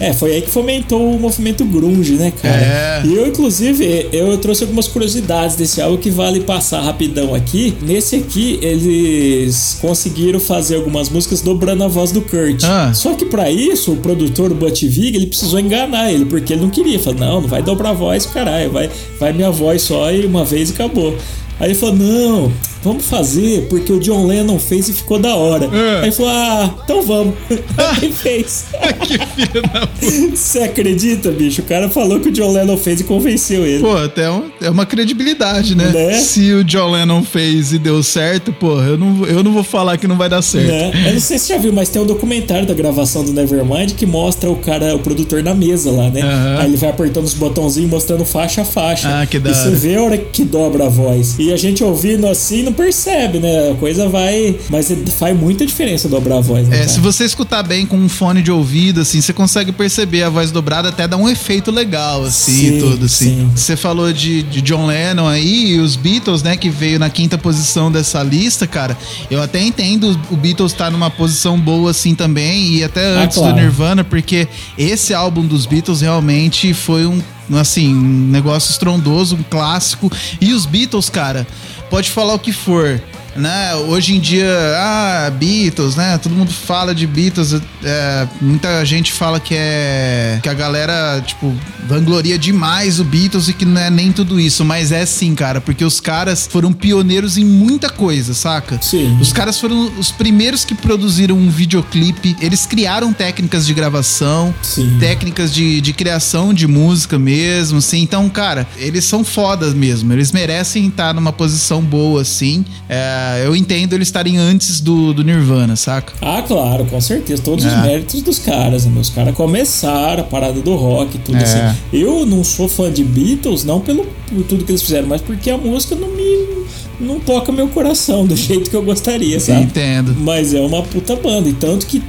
é, 0.00 0.12
foi 0.12 0.34
aí 0.34 0.42
que 0.42 0.50
fomentou 0.50 1.14
o 1.14 1.18
movimento 1.18 1.64
grunge, 1.64 2.14
né, 2.14 2.32
cara? 2.42 2.56
É. 2.56 3.02
E 3.04 3.14
eu, 3.14 3.26
inclusive, 3.26 4.08
eu 4.12 4.36
trouxe 4.38 4.64
algumas 4.64 4.88
curiosidades 4.88 5.56
desse 5.56 5.80
álbum 5.80 5.98
que 5.98 6.10
vale 6.10 6.40
passar 6.40 6.80
rapidão 6.80 7.34
aqui. 7.34 7.74
Nesse 7.82 8.16
aqui, 8.16 8.58
eles 8.62 9.78
conseguiram 9.80 10.40
fazer 10.40 10.76
algumas 10.76 11.08
músicas 11.08 11.40
dobrando 11.40 11.84
a 11.84 11.88
voz 11.88 12.12
do 12.12 12.20
Kurt. 12.22 12.64
Ah. 12.64 12.92
Só 12.94 13.14
que 13.14 13.24
pra 13.24 13.50
isso, 13.50 13.92
o 13.92 13.96
produtor, 13.96 14.50
o 14.52 14.54
Butch 14.54 14.82
Vig, 14.82 15.16
ele 15.16 15.26
precisou 15.26 15.60
enganar 15.60 16.12
ele, 16.12 16.24
porque 16.24 16.52
ele 16.52 16.62
não 16.62 16.70
queria. 16.70 16.98
Falou, 16.98 17.20
não, 17.20 17.40
não 17.42 17.48
vai 17.48 17.62
dobrar 17.62 17.90
a 17.90 17.94
voz, 17.94 18.26
caralho, 18.26 18.70
vai, 18.70 18.90
vai 19.20 19.34
minha 19.34 19.50
voz 19.50 19.82
só 19.82 20.10
e 20.10 20.24
uma 20.24 20.44
vez 20.44 20.70
acabou. 20.72 21.16
Aí 21.60 21.68
ele 21.68 21.74
falou, 21.78 21.94
não, 21.94 22.52
vamos 22.82 23.04
fazer 23.04 23.66
porque 23.68 23.92
o 23.92 24.00
John 24.00 24.26
Lennon 24.26 24.58
fez 24.58 24.88
e 24.88 24.92
ficou 24.92 25.18
da 25.18 25.34
hora. 25.34 25.66
É. 25.72 26.04
Aí 26.04 26.12
falou, 26.12 26.32
ah, 26.32 26.74
então 26.84 27.02
vamos. 27.02 27.34
Aí 28.00 28.10
fez. 28.12 28.64
que 29.06 29.18
filho 29.18 29.62
da 29.72 29.86
puta. 29.86 30.36
Você 30.36 30.60
acredita, 30.60 31.30
bicho? 31.30 31.62
O 31.62 31.64
cara 31.64 31.88
falou 31.88 32.20
que 32.20 32.28
o 32.28 32.32
John 32.32 32.52
Lennon 32.52 32.76
fez 32.76 33.00
e 33.00 33.04
convenceu 33.04 33.66
ele. 33.66 33.82
Pô, 33.82 33.96
até 33.96 34.30
um- 34.30 34.50
é 34.60 34.70
uma 34.70 34.86
credibilidade, 34.86 35.74
né? 35.74 35.88
Né? 35.90 36.14
Se 36.20 36.52
o 36.52 36.64
John 36.64 36.90
Lennon 36.90 37.22
fez 37.22 37.72
e 37.72 37.78
deu 37.78 38.02
certo, 38.02 38.52
pô, 38.52 38.80
eu 38.80 38.96
não, 38.96 39.24
eu 39.26 39.42
não 39.42 39.52
vou 39.52 39.62
falar 39.64 39.96
que 39.98 40.06
não 40.06 40.16
vai 40.16 40.28
dar 40.28 40.42
certo. 40.42 40.68
Né? 40.68 41.08
Eu 41.08 41.12
não 41.14 41.20
sei 41.20 41.38
se 41.38 41.46
você 41.46 41.52
já 41.54 41.58
viu, 41.58 41.72
mas 41.72 41.88
tem 41.88 42.00
um 42.00 42.06
documentário 42.06 42.66
da 42.66 42.74
gravação 42.74 43.24
do 43.24 43.32
Nevermind 43.32 43.92
que 43.94 44.06
mostra 44.06 44.50
o 44.50 44.56
cara, 44.56 44.94
o 44.94 44.98
produtor 45.00 45.42
na 45.42 45.54
mesa 45.54 45.90
lá, 45.90 46.08
né? 46.10 46.22
Aham. 46.22 46.58
Aí 46.60 46.66
ele 46.66 46.76
vai 46.76 46.90
apertando 46.90 47.24
os 47.24 47.34
botãozinhos, 47.34 47.90
mostrando 47.90 48.24
faixa 48.24 48.62
a 48.62 48.64
faixa. 48.64 49.08
Ah, 49.20 49.26
que 49.26 49.38
da 49.38 49.50
E 49.50 49.54
você 49.54 49.70
vê 49.70 49.96
a 49.96 50.02
hora 50.02 50.18
que 50.18 50.44
dobra 50.44 50.86
a 50.86 50.88
voz. 50.88 51.36
E 51.38 51.52
a 51.52 51.56
gente 51.56 51.82
ouvindo 51.82 52.26
assim 52.28 52.62
não 52.70 52.74
percebe, 52.74 53.38
né? 53.38 53.70
A 53.72 53.74
coisa 53.74 54.08
vai. 54.08 54.56
Mas 54.68 54.92
faz 55.18 55.36
muita 55.36 55.66
diferença 55.66 56.08
dobrar 56.08 56.38
a 56.38 56.40
voz, 56.40 56.68
né? 56.68 56.76
É, 56.76 56.78
cara? 56.80 56.88
se 56.90 57.00
você 57.00 57.24
escutar 57.24 57.62
bem 57.62 57.84
com 57.84 57.96
um 57.96 58.08
fone 58.08 58.42
de 58.42 58.50
ouvido, 58.50 59.00
assim, 59.00 59.20
você 59.20 59.32
consegue 59.32 59.72
perceber 59.72 60.22
a 60.22 60.28
voz 60.30 60.50
dobrada, 60.50 60.88
até 60.88 61.06
dá 61.06 61.16
um 61.16 61.28
efeito 61.28 61.70
legal, 61.70 62.24
assim, 62.24 62.52
Sim, 62.72 62.78
tudo, 62.80 63.06
assim. 63.06 63.24
sim. 63.24 63.50
Você 63.54 63.76
falou 63.76 64.12
de, 64.12 64.42
de 64.44 64.60
John 64.62 64.86
Lennon 64.86 65.26
aí, 65.26 65.72
e 65.72 65.78
os 65.80 65.96
Beatles, 65.96 66.42
né, 66.42 66.56
que 66.56 66.70
veio 66.70 66.98
na 66.98 67.10
quinta 67.10 67.36
posição 67.36 67.90
dessa 67.90 68.22
lista, 68.22 68.66
cara. 68.66 68.96
Eu 69.30 69.42
até 69.42 69.60
entendo 69.62 70.18
o 70.30 70.36
Beatles 70.36 70.72
estar 70.72 70.90
numa 70.90 71.10
posição 71.10 71.58
boa, 71.58 71.90
assim, 71.90 72.14
também, 72.14 72.74
e 72.76 72.84
até 72.84 73.04
Ah, 73.16 73.22
antes 73.22 73.36
claro. 73.38 73.54
do 73.54 73.60
Nirvana, 73.60 74.04
porque 74.04 74.46
esse 74.78 75.12
álbum 75.12 75.44
dos 75.46 75.66
Beatles 75.66 76.00
realmente 76.00 76.72
foi 76.74 77.06
um, 77.06 77.20
assim, 77.58 77.94
um 77.94 78.28
negócio 78.28 78.70
estrondoso, 78.70 79.36
um 79.36 79.42
clássico. 79.42 80.10
E 80.40 80.52
os 80.52 80.66
Beatles, 80.66 81.10
cara, 81.10 81.46
pode 81.88 82.10
falar 82.10 82.34
o 82.34 82.38
que 82.38 82.52
for. 82.52 83.02
Né? 83.36 83.74
Hoje 83.74 84.16
em 84.16 84.20
dia, 84.20 84.48
ah, 84.76 85.30
Beatles, 85.30 85.96
né? 85.96 86.18
Todo 86.18 86.34
mundo 86.34 86.50
fala 86.50 86.94
de 86.94 87.06
Beatles. 87.06 87.54
é, 87.84 88.28
muita 88.40 88.84
gente 88.84 89.12
fala 89.12 89.38
que 89.38 89.54
é. 89.56 90.40
que 90.42 90.48
a 90.48 90.54
galera, 90.54 91.22
tipo, 91.24 91.54
vangloria 91.86 92.38
demais 92.38 93.00
o 93.00 93.04
Beatles 93.04 93.48
e 93.48 93.52
que 93.52 93.64
não 93.64 93.80
é 93.80 93.90
nem 93.90 94.12
tudo 94.12 94.38
isso. 94.38 94.64
Mas 94.64 94.92
é 94.92 95.06
sim, 95.06 95.34
cara, 95.34 95.60
porque 95.60 95.84
os 95.84 96.00
caras 96.00 96.46
foram 96.46 96.72
pioneiros 96.72 97.36
em 97.36 97.44
muita 97.44 97.88
coisa, 97.88 98.34
saca? 98.34 98.80
Sim. 98.82 99.18
Os 99.20 99.32
caras 99.32 99.58
foram 99.58 99.92
os 99.98 100.10
primeiros 100.10 100.64
que 100.64 100.74
produziram 100.74 101.36
um 101.36 101.50
videoclipe. 101.50 102.36
Eles 102.40 102.66
criaram 102.66 103.12
técnicas 103.12 103.66
de 103.66 103.74
gravação, 103.74 104.54
Sim. 104.62 104.96
técnicas 104.98 105.52
de, 105.52 105.80
de 105.80 105.92
criação 105.92 106.52
de 106.52 106.66
música 106.66 107.18
mesmo, 107.18 107.78
assim. 107.78 108.02
Então, 108.02 108.28
cara, 108.28 108.66
eles 108.76 109.04
são 109.04 109.24
fodas 109.24 109.74
mesmo. 109.74 110.12
Eles 110.12 110.32
merecem 110.32 110.88
estar 110.88 111.14
numa 111.14 111.32
posição 111.32 111.82
boa, 111.82 112.22
assim. 112.22 112.64
É, 112.88 113.19
eu 113.44 113.54
entendo 113.56 113.94
eles 113.94 114.08
estarem 114.08 114.36
antes 114.36 114.80
do, 114.80 115.12
do 115.12 115.22
Nirvana, 115.24 115.76
saca? 115.76 116.12
Ah, 116.20 116.42
claro, 116.42 116.84
com 116.86 117.00
certeza. 117.00 117.42
Todos 117.42 117.64
os 117.64 117.72
É. 117.72 117.82
méritos 117.82 118.22
dos 118.22 118.38
caras, 118.38 118.86
né? 118.86 119.00
Os 119.00 119.10
caras 119.10 119.34
começaram 119.34 120.20
a 120.22 120.26
parada 120.26 120.60
do 120.60 120.74
rock 120.74 121.16
e 121.16 121.18
tudo 121.20 121.38
É. 121.38 121.42
assim. 121.42 121.78
Eu 121.92 122.24
não 122.26 122.42
sou 122.44 122.68
fã 122.68 122.90
de 122.92 123.02
Beatles, 123.04 123.64
não 123.64 123.80
pelo 123.80 124.06
por 124.28 124.44
tudo 124.44 124.64
que 124.64 124.70
eles 124.70 124.82
fizeram, 124.82 125.08
mas 125.08 125.20
porque 125.20 125.50
a 125.50 125.58
música 125.58 125.94
não 125.96 126.08
me. 126.08 126.60
Não 127.00 127.18
toca 127.18 127.50
meu 127.52 127.68
coração 127.68 128.26
do 128.26 128.36
jeito 128.36 128.70
que 128.70 128.76
eu 128.76 128.82
gostaria, 128.82 129.40
sabe? 129.40 129.62
Entendo. 129.62 130.14
Mas 130.18 130.54
é 130.54 130.60
uma 130.60 130.82
puta 130.82 131.16
banda. 131.16 131.48
E 131.48 131.52
tanto 131.52 131.86
que 131.86 132.02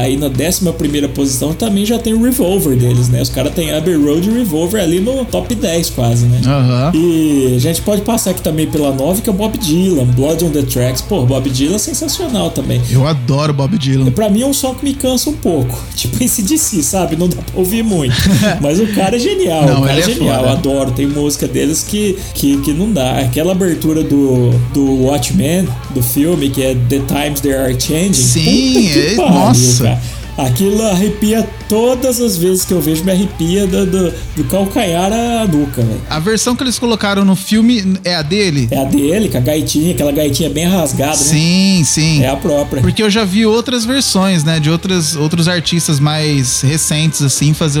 aí 0.00 0.16
na 0.16 0.26
11 0.28 0.72
primeira 0.72 1.08
posição 1.08 1.52
também 1.52 1.84
já 1.84 1.98
tem 1.98 2.14
o 2.14 2.22
Revolver 2.22 2.76
deles, 2.76 3.08
né? 3.08 3.20
Os 3.20 3.28
caras 3.28 3.52
têm 3.54 3.72
Abbey 3.72 3.94
Road 3.94 4.28
e 4.28 4.32
Revolver 4.32 4.82
ali 4.82 5.00
no 5.00 5.24
top 5.24 5.54
10 5.54 5.90
quase, 5.90 6.26
né? 6.26 6.40
Aham. 6.46 6.92
E 6.94 7.54
a 7.56 7.58
gente 7.58 7.82
pode 7.82 8.02
passar 8.02 8.30
aqui 8.30 8.42
também 8.42 8.66
pela 8.66 8.92
9, 8.92 9.22
que 9.22 9.28
é 9.28 9.32
o 9.32 9.36
Bob 9.36 9.56
Dylan, 9.58 10.04
Blood 10.06 10.44
on 10.44 10.50
the 10.50 10.62
Tracks. 10.62 11.02
Pô, 11.02 11.24
Bob 11.24 11.48
Dylan 11.50 11.76
é 11.76 11.78
sensacional 11.78 12.50
também. 12.50 12.80
Eu 12.90 13.06
adoro 13.06 13.52
Bob 13.52 13.76
Dylan. 13.78 14.10
Pra 14.10 14.28
mim 14.28 14.42
é 14.42 14.46
um 14.46 14.52
som 14.52 14.74
que 14.74 14.84
me 14.84 14.94
cansa 14.94 15.30
um 15.30 15.34
pouco. 15.34 15.78
Tipo 15.94 16.22
esse 16.22 16.42
DC, 16.42 16.82
sabe? 16.82 17.16
Não 17.16 17.28
dá 17.28 17.36
pra 17.36 17.58
ouvir 17.58 17.82
muito. 17.82 18.14
Mas 18.60 18.78
o 18.78 18.86
cara 18.88 19.16
é 19.16 19.18
genial. 19.18 19.66
Não, 19.66 19.82
o 19.82 19.86
cara 19.86 19.98
é 19.98 20.02
é 20.02 20.02
genial. 20.02 20.40
foda. 20.40 20.52
Adoro. 20.52 20.90
Tem 20.92 21.06
música 21.06 21.46
deles 21.46 21.82
que, 21.82 22.16
que, 22.34 22.58
que 22.58 22.72
não 22.72 22.92
dá. 22.92 23.18
Aquela 23.18 23.52
abertura 23.52 24.02
do, 24.02 24.27
do 24.72 25.04
Watchmen, 25.04 25.68
do 25.90 26.02
filme, 26.02 26.50
que 26.50 26.62
é 26.62 26.74
The 26.88 27.00
Times 27.00 27.40
They 27.40 27.54
Are 27.54 27.80
Changing. 27.80 28.12
Sim, 28.14 28.88
é- 28.90 29.14
pariu, 29.16 29.32
nossa. 29.34 29.84
cara. 29.84 30.17
Aquilo 30.38 30.80
arrepia 30.86 31.44
todas 31.68 32.20
as 32.20 32.36
vezes 32.36 32.64
que 32.64 32.72
eu 32.72 32.80
vejo, 32.80 33.02
me 33.02 33.10
arrepia 33.10 33.66
do, 33.66 33.84
do, 33.84 34.14
do 34.36 34.44
calcanhar 34.44 35.12
à 35.12 35.44
nuca, 35.48 35.82
velho. 35.82 36.00
A 36.08 36.20
versão 36.20 36.54
que 36.54 36.62
eles 36.62 36.78
colocaram 36.78 37.24
no 37.24 37.34
filme 37.34 37.98
é 38.04 38.14
a 38.14 38.22
dele? 38.22 38.68
É 38.70 38.78
a 38.78 38.84
dele, 38.84 39.28
com 39.28 39.36
a 39.36 39.40
gaitinha, 39.40 39.92
aquela 39.92 40.12
gaitinha 40.12 40.48
bem 40.48 40.64
rasgada, 40.64 41.10
né? 41.10 41.16
Sim, 41.16 41.82
sim. 41.84 42.22
É 42.22 42.28
a 42.28 42.36
própria. 42.36 42.80
Porque 42.80 43.02
eu 43.02 43.10
já 43.10 43.24
vi 43.24 43.44
outras 43.44 43.84
versões, 43.84 44.44
né? 44.44 44.60
De 44.60 44.70
outras, 44.70 45.16
outros 45.16 45.48
artistas 45.48 45.98
mais 45.98 46.60
recentes, 46.60 47.20
assim, 47.20 47.52
fazer 47.52 47.80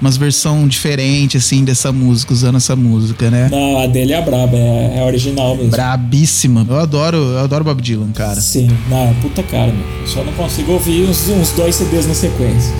umas 0.00 0.16
versões 0.16 0.68
diferentes, 0.68 1.44
assim, 1.44 1.64
dessa 1.64 1.92
música, 1.92 2.32
usando 2.32 2.56
essa 2.56 2.74
música, 2.74 3.30
né? 3.30 3.48
Não, 3.48 3.78
a 3.78 3.86
dele 3.86 4.12
é 4.12 4.18
a 4.18 4.22
braba, 4.22 4.56
é, 4.56 4.94
é 4.96 5.00
a 5.00 5.06
original 5.06 5.54
mesmo. 5.54 5.70
Brabíssima. 5.70 6.66
Eu 6.68 6.80
adoro, 6.80 7.16
eu 7.16 7.38
adoro 7.38 7.62
Bob 7.62 7.80
Dylan, 7.80 8.10
cara. 8.10 8.40
Sim, 8.40 8.68
não, 8.90 9.14
puta 9.22 9.40
cara, 9.44 9.72
meu. 9.72 10.00
Eu 10.00 10.06
Só 10.08 10.24
não 10.24 10.32
consigo 10.32 10.72
ouvir 10.72 11.08
uns, 11.08 11.28
uns 11.28 11.52
dois 11.52 11.76
CDs 11.92 12.06
na 12.06 12.14
sequência. 12.14 12.74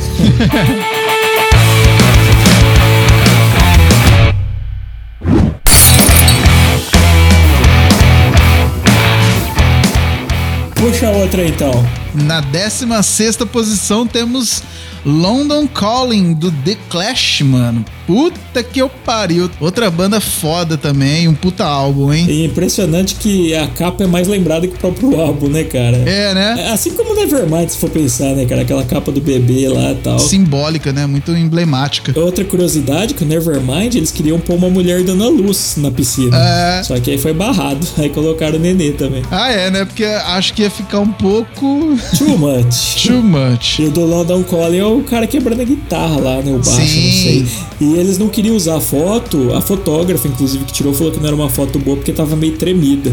Puxa 10.75 11.11
outra 11.11 11.46
então. 11.46 11.87
Na 12.14 12.40
16 12.40 13.37
posição 13.53 14.07
temos 14.07 14.62
London 15.05 15.68
Calling 15.68 16.33
do 16.33 16.51
The 16.51 16.77
Clash, 16.88 17.42
mano. 17.42 17.85
Puta 18.07 18.62
que 18.62 18.81
eu 18.81 18.88
pariu. 18.88 19.51
Outra 19.61 19.91
banda 19.91 20.21
foda 20.21 20.77
também, 20.77 21.29
um 21.29 21.35
puta 21.35 21.65
álbum, 21.65 22.12
hein? 22.12 22.27
E 22.29 22.43
é 22.43 22.47
impressionante 22.47 23.15
que 23.17 23.55
a 23.55 23.67
capa 23.69 24.05
é 24.05 24.07
mais 24.07 24.27
lembrada 24.29 24.67
que 24.67 24.75
o 24.75 24.79
próprio 24.79 25.21
álbum, 25.21 25.49
né, 25.49 25.65
cara? 25.65 25.97
É, 25.99 26.35
né? 26.35 26.71
Assim 26.73 26.91
como 26.93 27.15
Nevermind, 27.15 27.69
se 27.69 27.79
for 27.79 27.91
pensar, 27.91 28.35
né, 28.35 28.45
cara? 28.45 28.62
Aquela 28.62 28.85
capa 28.85 29.11
do 29.12 29.21
bebê 29.21 29.69
lá 29.69 29.93
e 29.93 29.97
tal. 29.97 30.19
Simbólica, 30.19 30.93
né? 30.93 31.07
Muito 31.07 31.33
emblemática. 31.33 32.19
Outra 32.19 32.45
curiosidade, 32.45 33.15
que 33.15 33.23
o 33.25 33.27
Nevermind, 33.27 33.95
eles 33.95 34.11
queriam 34.11 34.38
pôr 34.38 34.55
uma 34.55 34.69
mulher 34.71 35.03
dando 35.05 35.25
a 35.25 35.29
luz 35.29 35.75
na 35.77 35.91
piscina. 35.91 36.37
É. 36.37 36.83
Só 36.83 36.99
que 36.99 37.11
aí 37.11 37.19
foi 37.19 37.33
barrado. 37.33 37.87
Aí 37.99 38.09
colocaram 38.09 38.57
o 38.57 38.59
nenê 38.61 38.91
também. 38.93 39.23
Ah, 39.31 39.51
é, 39.51 39.71
né? 39.71 39.85
Porque 39.85 40.05
acho 40.05 40.55
que 40.55 40.62
ia 40.62 40.71
ficar 40.71 40.99
um 41.01 41.12
pouco 41.12 41.97
Too 42.19 42.38
much. 42.38 43.07
too 43.07 43.23
much. 43.23 43.79
E 43.79 43.85
o 43.87 43.91
do 43.91 44.05
London 44.05 44.43
Calling 44.43 44.79
é 44.79 44.85
o 44.85 45.03
cara 45.03 45.27
quebrando 45.27 45.61
a 45.61 45.65
guitarra 45.65 46.19
lá, 46.19 46.37
né? 46.43 46.53
O 46.53 46.59
baixo, 46.59 46.87
Sim. 46.87 47.07
não 47.07 47.12
sei. 47.12 47.47
E 47.83 47.97
eles 47.97 48.16
não 48.16 48.29
queriam 48.29 48.55
usar 48.55 48.77
a 48.77 48.81
foto, 48.81 49.53
a 49.53 49.61
fotógrafa, 49.61 50.29
inclusive, 50.29 50.64
que 50.64 50.73
tirou, 50.73 50.95
falou 50.95 51.12
que 51.12 51.18
não 51.18 51.27
era 51.27 51.35
uma 51.35 51.49
foto 51.49 51.81
boa 51.81 51.97
porque 51.97 52.12
tava 52.12 52.37
meio 52.37 52.57
tremida. 52.57 53.12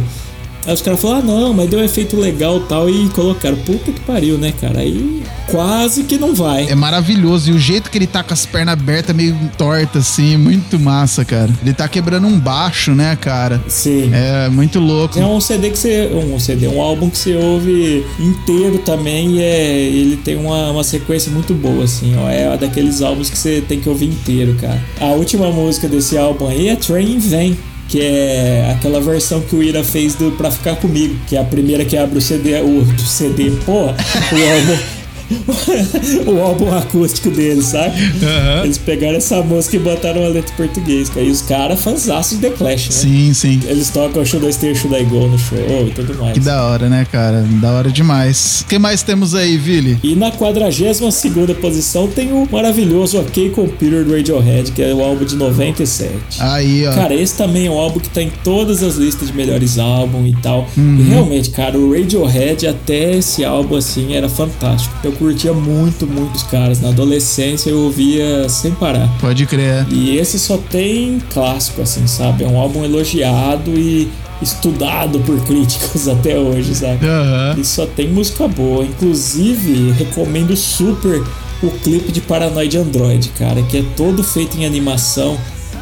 Aí 0.70 0.74
os 0.76 0.84
caras 0.84 1.02
falaram, 1.02 1.22
ah, 1.22 1.24
não, 1.24 1.52
mas 1.52 1.68
deu 1.68 1.80
um 1.80 1.84
efeito 1.84 2.16
legal 2.16 2.58
e 2.58 2.60
tal, 2.68 2.88
e 2.88 3.10
colocaram. 3.10 3.58
Puta 3.58 3.92
que 3.92 4.00
pariu, 4.02 4.38
né, 4.38 4.54
cara? 4.62 4.82
Aí 4.82 5.24
quase 5.50 6.04
que 6.04 6.16
não 6.16 6.36
vai. 6.36 6.68
É 6.70 6.76
maravilhoso. 6.76 7.50
E 7.50 7.54
o 7.56 7.58
jeito 7.58 7.90
que 7.90 7.98
ele 7.98 8.06
tá 8.06 8.22
com 8.22 8.36
as 8.36 8.46
pernas 8.46 8.74
abertas, 8.74 9.16
meio 9.16 9.36
tortas, 9.58 10.04
assim, 10.08 10.38
muito 10.38 10.80
massa, 10.80 11.26
cara. 11.26 11.52
Ele 11.64 11.74
tá 11.74 11.88
quebrando 11.88 12.28
um 12.28 12.40
baixo, 12.40 12.92
né, 12.94 13.18
cara? 13.20 13.60
Sim. 13.68 14.12
É 14.14 14.48
muito 14.48 14.80
louco. 14.80 15.20
É 15.20 15.26
um 15.26 15.42
CD 15.42 15.72
que 15.72 15.80
você. 15.80 16.08
Um 16.14 16.38
CD, 16.38 16.68
um 16.68 16.80
álbum 16.80 17.10
que 17.10 17.18
você 17.18 17.36
ouve 17.36 18.06
inteiro 18.20 18.78
também 18.86 19.38
e 19.38 19.42
é, 19.42 19.72
ele 19.72 20.18
tem 20.18 20.36
uma, 20.36 20.70
uma 20.70 20.84
sequência 20.84 21.32
muito 21.32 21.56
boa, 21.56 21.86
assim, 21.86 22.16
ó. 22.16 22.30
É 22.30 22.56
daqueles 22.58 23.02
álbuns 23.02 23.32
que 23.32 23.38
você 23.40 23.60
tem 23.68 23.80
que 23.80 23.90
ouvir 23.90 24.06
inteiro, 24.06 24.56
cara. 24.62 24.80
A 25.02 25.08
última 25.14 25.50
música 25.50 25.88
desse 25.88 26.16
álbum 26.16 26.48
aí 26.48 26.68
é 26.68 26.76
Train 26.76 27.18
Vem. 27.18 27.58
Que 27.90 28.02
é 28.02 28.72
aquela 28.72 29.02
versão 29.02 29.42
que 29.42 29.56
o 29.56 29.64
Ira 29.64 29.84
fez 29.84 30.16
do 30.16 30.32
Pra 30.34 30.52
Ficar 30.52 30.76
Comigo, 30.76 31.16
que 31.28 31.36
é 31.36 31.40
a 31.40 31.44
primeira 31.44 31.84
que 31.84 31.98
abre 31.98 32.20
o 32.20 32.22
CD, 32.22 32.62
o, 32.62 32.86
CD, 33.00 33.52
porra, 33.66 33.96
o 34.32 34.72
álbum. 34.72 34.99
o 36.26 36.42
álbum 36.42 36.74
acústico 36.76 37.30
deles, 37.30 37.66
sabe? 37.66 37.96
Aham. 38.24 38.64
Eles 38.64 38.78
pegaram 38.78 39.18
essa 39.18 39.42
música 39.42 39.76
e 39.76 39.80
botaram 39.80 40.26
a 40.26 40.28
letra 40.30 40.52
em 40.54 40.58
português, 40.58 41.10
cara. 41.10 41.26
E 41.26 41.30
os 41.30 41.42
caras, 41.42 41.82
fãzaços 41.82 42.40
de 42.40 42.50
The 42.50 42.56
Clash, 42.56 42.86
né? 42.86 42.92
Sim, 42.92 43.34
sim. 43.34 43.60
Eles 43.66 43.90
tocam 43.90 44.26
Should 44.26 44.48
I 44.48 44.54
Stay, 44.54 44.76
Should 44.76 44.96
I 45.00 45.04
Go 45.06 45.28
no 45.28 45.38
show 45.38 45.88
e 45.88 45.92
tudo 45.92 46.16
mais. 46.16 46.34
Que 46.34 46.40
da 46.40 46.64
hora, 46.66 46.90
né, 46.90 47.06
cara? 47.12 47.46
Da 47.62 47.72
hora 47.72 47.92
demais. 47.92 48.62
O 48.62 48.66
que 48.66 48.80
mais 48.80 49.04
temos 49.04 49.36
aí, 49.36 49.58
Vili? 49.58 50.00
E 50.04 50.16
na 50.16 50.32
42 50.32 51.00
segunda 51.14 51.54
posição 51.54 52.08
tem 52.08 52.32
o 52.32 52.48
maravilhoso 52.52 53.20
OK 53.20 53.50
Computer 53.52 54.04
do 54.04 54.16
Radiohead, 54.16 54.72
que 54.72 54.82
é 54.82 54.94
o 54.94 55.04
álbum 55.04 55.26
de 55.26 55.36
97. 55.36 56.14
Aí, 56.40 56.88
ó. 56.88 56.94
Cara, 56.94 57.14
esse 57.14 57.36
também 57.36 57.68
é 57.68 57.72
um 57.72 57.78
álbum 57.78 58.00
que 58.00 58.10
tá 58.10 58.22
em 58.22 58.32
todas 58.44 58.82
as 58.82 58.96
listas 58.96 59.28
de 59.30 59.34
melhores 59.36 59.78
álbuns 59.78 60.30
e 60.30 60.42
tal. 60.42 60.68
Uhum. 60.78 60.98
E 61.00 61.04
realmente, 61.04 61.50
cara, 61.52 61.78
o 61.78 61.94
Radiohead 61.94 62.68
até 62.68 63.18
esse 63.18 63.44
álbum 63.44 63.76
assim 63.76 64.14
era 64.14 64.30
fantástico. 64.30 64.96
Eu 65.04 65.12
curtia 65.20 65.54
muito, 65.54 66.08
muito 66.08 66.36
os 66.36 66.44
caras. 66.44 66.82
Na 66.82 66.90
adolescência 66.90 67.70
eu 67.70 67.82
ouvia 67.82 68.48
sem 68.48 68.72
parar. 68.72 69.08
Pode 69.20 69.46
crer. 69.46 69.86
E 69.92 70.18
esse 70.18 70.40
só 70.40 70.58
tem 70.58 71.20
clássico, 71.32 71.82
assim, 71.82 72.08
sabe? 72.08 72.46
É 72.46 72.48
um 72.48 72.58
álbum 72.58 72.84
elogiado 72.84 73.72
e 73.72 74.10
estudado 74.42 75.20
por 75.20 75.40
críticos 75.46 76.08
até 76.08 76.40
hoje, 76.40 76.74
sabe? 76.74 77.06
Aham. 77.06 77.60
E 77.60 77.66
só 77.66 77.86
tem 77.86 78.08
música 78.08 78.48
boa. 78.48 78.86
Inclusive, 78.86 79.92
recomendo 79.92 80.56
super 80.56 81.22
o 81.62 81.70
clipe 81.70 82.12
de 82.12 82.22
Paranoid 82.22 82.78
Android, 82.78 83.30
cara, 83.38 83.62
que 83.64 83.78
é 83.80 83.84
todo 83.98 84.24
feito 84.24 84.58
em 84.58 84.66
animação. 84.66 85.38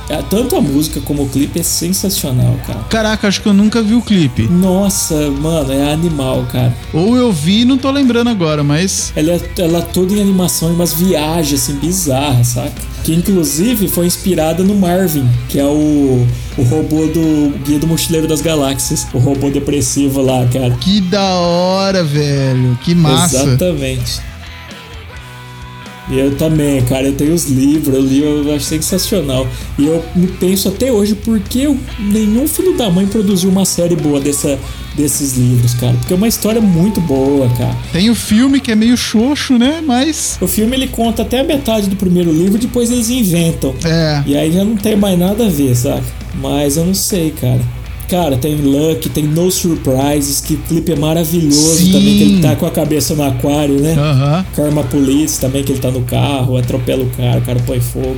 É, 0.10 0.22
Tanto 0.30 0.56
a 0.56 0.62
música 0.62 1.02
como 1.02 1.24
o 1.24 1.30
clipe 1.30 1.60
é 1.60 1.63
sensacional, 1.63 2.58
cara. 2.65 2.80
Caraca, 2.89 3.28
acho 3.28 3.41
que 3.41 3.48
eu 3.48 3.54
nunca 3.54 3.82
vi 3.82 3.93
o 3.93 4.02
clipe. 4.02 4.48
Nossa, 4.48 5.30
mano, 5.32 5.72
é 5.72 5.91
animal, 5.91 6.46
cara. 6.52 6.76
Ou 6.93 7.15
eu 7.17 7.32
vi 7.32 7.62
e 7.62 7.65
não 7.65 7.78
tô 7.78 7.91
lembrando 7.91 8.30
agora, 8.30 8.63
mas. 8.63 9.12
Ela 9.15 9.34
é, 9.34 9.41
ela 9.60 9.80
é 9.80 9.82
toda 9.82 10.13
em 10.13 10.22
animação 10.22 10.70
e 10.70 10.74
umas 10.74 10.93
viagens 10.93 11.62
assim 11.62 11.76
bizarras, 11.76 12.48
saca? 12.48 12.72
Que 13.04 13.13
inclusive 13.13 13.88
foi 13.88 14.06
inspirada 14.06 14.63
no 14.63 14.76
Marvin, 14.76 15.28
que 15.48 15.60
é 15.60 15.65
o, 15.65 16.28
o 16.58 16.63
robô 16.63 17.08
do 17.08 17.58
Guia 17.65 17.80
do 17.80 17.88
Mochileiro 17.88 18.28
das 18.28 18.41
Galáxias. 18.41 19.08
O 19.13 19.17
robô 19.17 19.50
depressivo 19.50 20.22
lá, 20.22 20.46
cara. 20.48 20.72
Que 20.72 21.00
da 21.02 21.36
hora, 21.36 22.04
velho. 22.04 22.78
Que 22.84 22.93
massa. 22.93 23.43
Exatamente. 23.43 24.22
Eu 26.10 26.36
também, 26.38 26.82
cara, 26.86 27.08
eu 27.08 27.13
tenho 27.13 27.34
os 27.34 27.46
livros, 27.50 27.93
eu 27.96 28.02
li, 28.02 28.20
eu 28.24 28.56
acho 28.56 28.65
sensacional. 28.65 29.46
E 29.78 29.86
eu 29.86 30.04
me 30.15 30.28
penso 30.28 30.70
até 30.70 30.91
hoje 30.91 31.15
por 31.15 31.39
que 31.39 31.63
eu- 31.63 31.78
nenhum 32.00 32.48
filho 32.48 32.78
da 32.78 32.89
mãe 32.89 33.06
produziu 33.06 33.50
uma 33.50 33.65
série 33.65 33.96
boa 33.96 34.20
dessa, 34.20 34.58
desses 34.96 35.36
livros, 35.38 35.74
cara. 35.74 35.93
Porque 36.00 36.13
é 36.13 36.15
uma 36.15 36.28
história 36.28 36.62
muito 36.62 37.02
boa, 37.02 37.50
cara. 37.58 37.76
Tem 37.91 38.10
o 38.10 38.15
filme 38.15 38.60
que 38.62 38.72
é 38.72 38.76
meio 38.76 38.96
xoxo, 38.96 39.58
né? 39.58 39.82
Mas. 39.86 40.38
O 40.39 40.48
filme 40.48 40.76
ele 40.78 40.88
conta 40.88 41.24
até 41.24 41.41
a 41.41 41.43
metade 41.43 41.89
do 41.89 41.96
primeiro 41.98 42.32
livro, 42.32 42.58
depois 42.58 42.89
eles 42.89 43.10
inventam. 43.10 43.76
É. 43.84 44.24
E 44.26 44.38
aí 44.38 44.52
já 44.52 44.63
não 44.63 44.78
tem 44.78 44.96
mais 44.96 45.20
nada 45.20 45.46
a 45.46 45.50
ver, 45.50 45.76
saca? 45.76 46.04
Mas 46.36 46.78
eu 46.78 46.86
não 46.86 46.93
sei, 46.93 47.32
cara. 47.32 47.60
Cara, 48.10 48.38
tem 48.38 48.56
Luck, 48.56 49.10
tem 49.10 49.26
No 49.26 49.52
Surprises, 49.52 50.39
que 50.39 50.56
clipe 50.56 50.93
é 50.93 50.96
maravilhoso 50.96 51.78
Sim. 51.78 51.91
também, 51.91 52.17
que 52.17 52.24
ele 52.24 52.41
tá 52.41 52.56
com 52.56 52.65
a 52.65 52.72
cabeça 52.72 53.13
no 53.15 53.24
aquário, 53.24 53.76
né? 53.82 53.96
Aham. 53.98 54.46
Karma 54.56 54.84
Police 54.86 55.39
também, 55.41 55.62
que 55.63 55.74
ele 55.74 55.80
tá 55.80 55.91
no 55.91 56.02
carro, 56.04 56.56
atropela 56.58 57.04
o 57.04 57.10
cara, 57.10 57.39
o 57.39 57.41
cara 57.41 57.60
põe 57.65 57.82
fogo. 57.82 58.15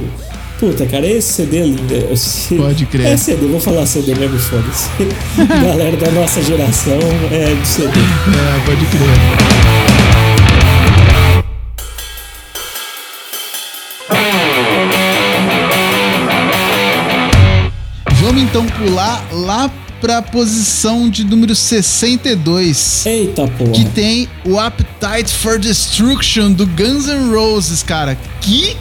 Puta, 0.59 0.85
cara, 0.85 1.07
esse 1.07 1.33
CD 1.33 1.57
é 1.57 1.63
lindo. 1.63 1.95
Esse- 2.11 2.53
Pode 2.55 2.85
crer. 2.85 3.07
É 3.07 3.17
CD, 3.17 3.47
vou 3.47 3.59
falar 3.61 3.85
CD 3.85 4.13
mesmo, 4.13 4.37
foda-se. 4.37 4.89
Galera 5.47 5.97
da 5.97 6.11
nossa 6.11 6.41
geração 6.43 6.99
é 7.31 7.55
de 7.59 7.67
CD. 7.67 7.87
É, 7.87 8.65
pode 8.65 8.85
crer. 8.85 9.98
Vamos 18.39 18.55
então 18.55 18.65
pular 18.67 19.27
lá 19.33 19.69
pra 19.99 20.21
posição 20.21 21.09
de 21.09 21.25
número 21.25 21.53
62. 21.53 23.05
Eita 23.05 23.45
porra. 23.49 23.71
Que 23.71 23.83
tem 23.89 24.29
o 24.45 24.57
Appetite 24.57 25.33
for 25.33 25.59
Destruction 25.59 26.53
do 26.53 26.65
Guns 26.65 27.07
N' 27.07 27.35
Roses, 27.35 27.83
cara. 27.83 28.17
Que 28.39 28.77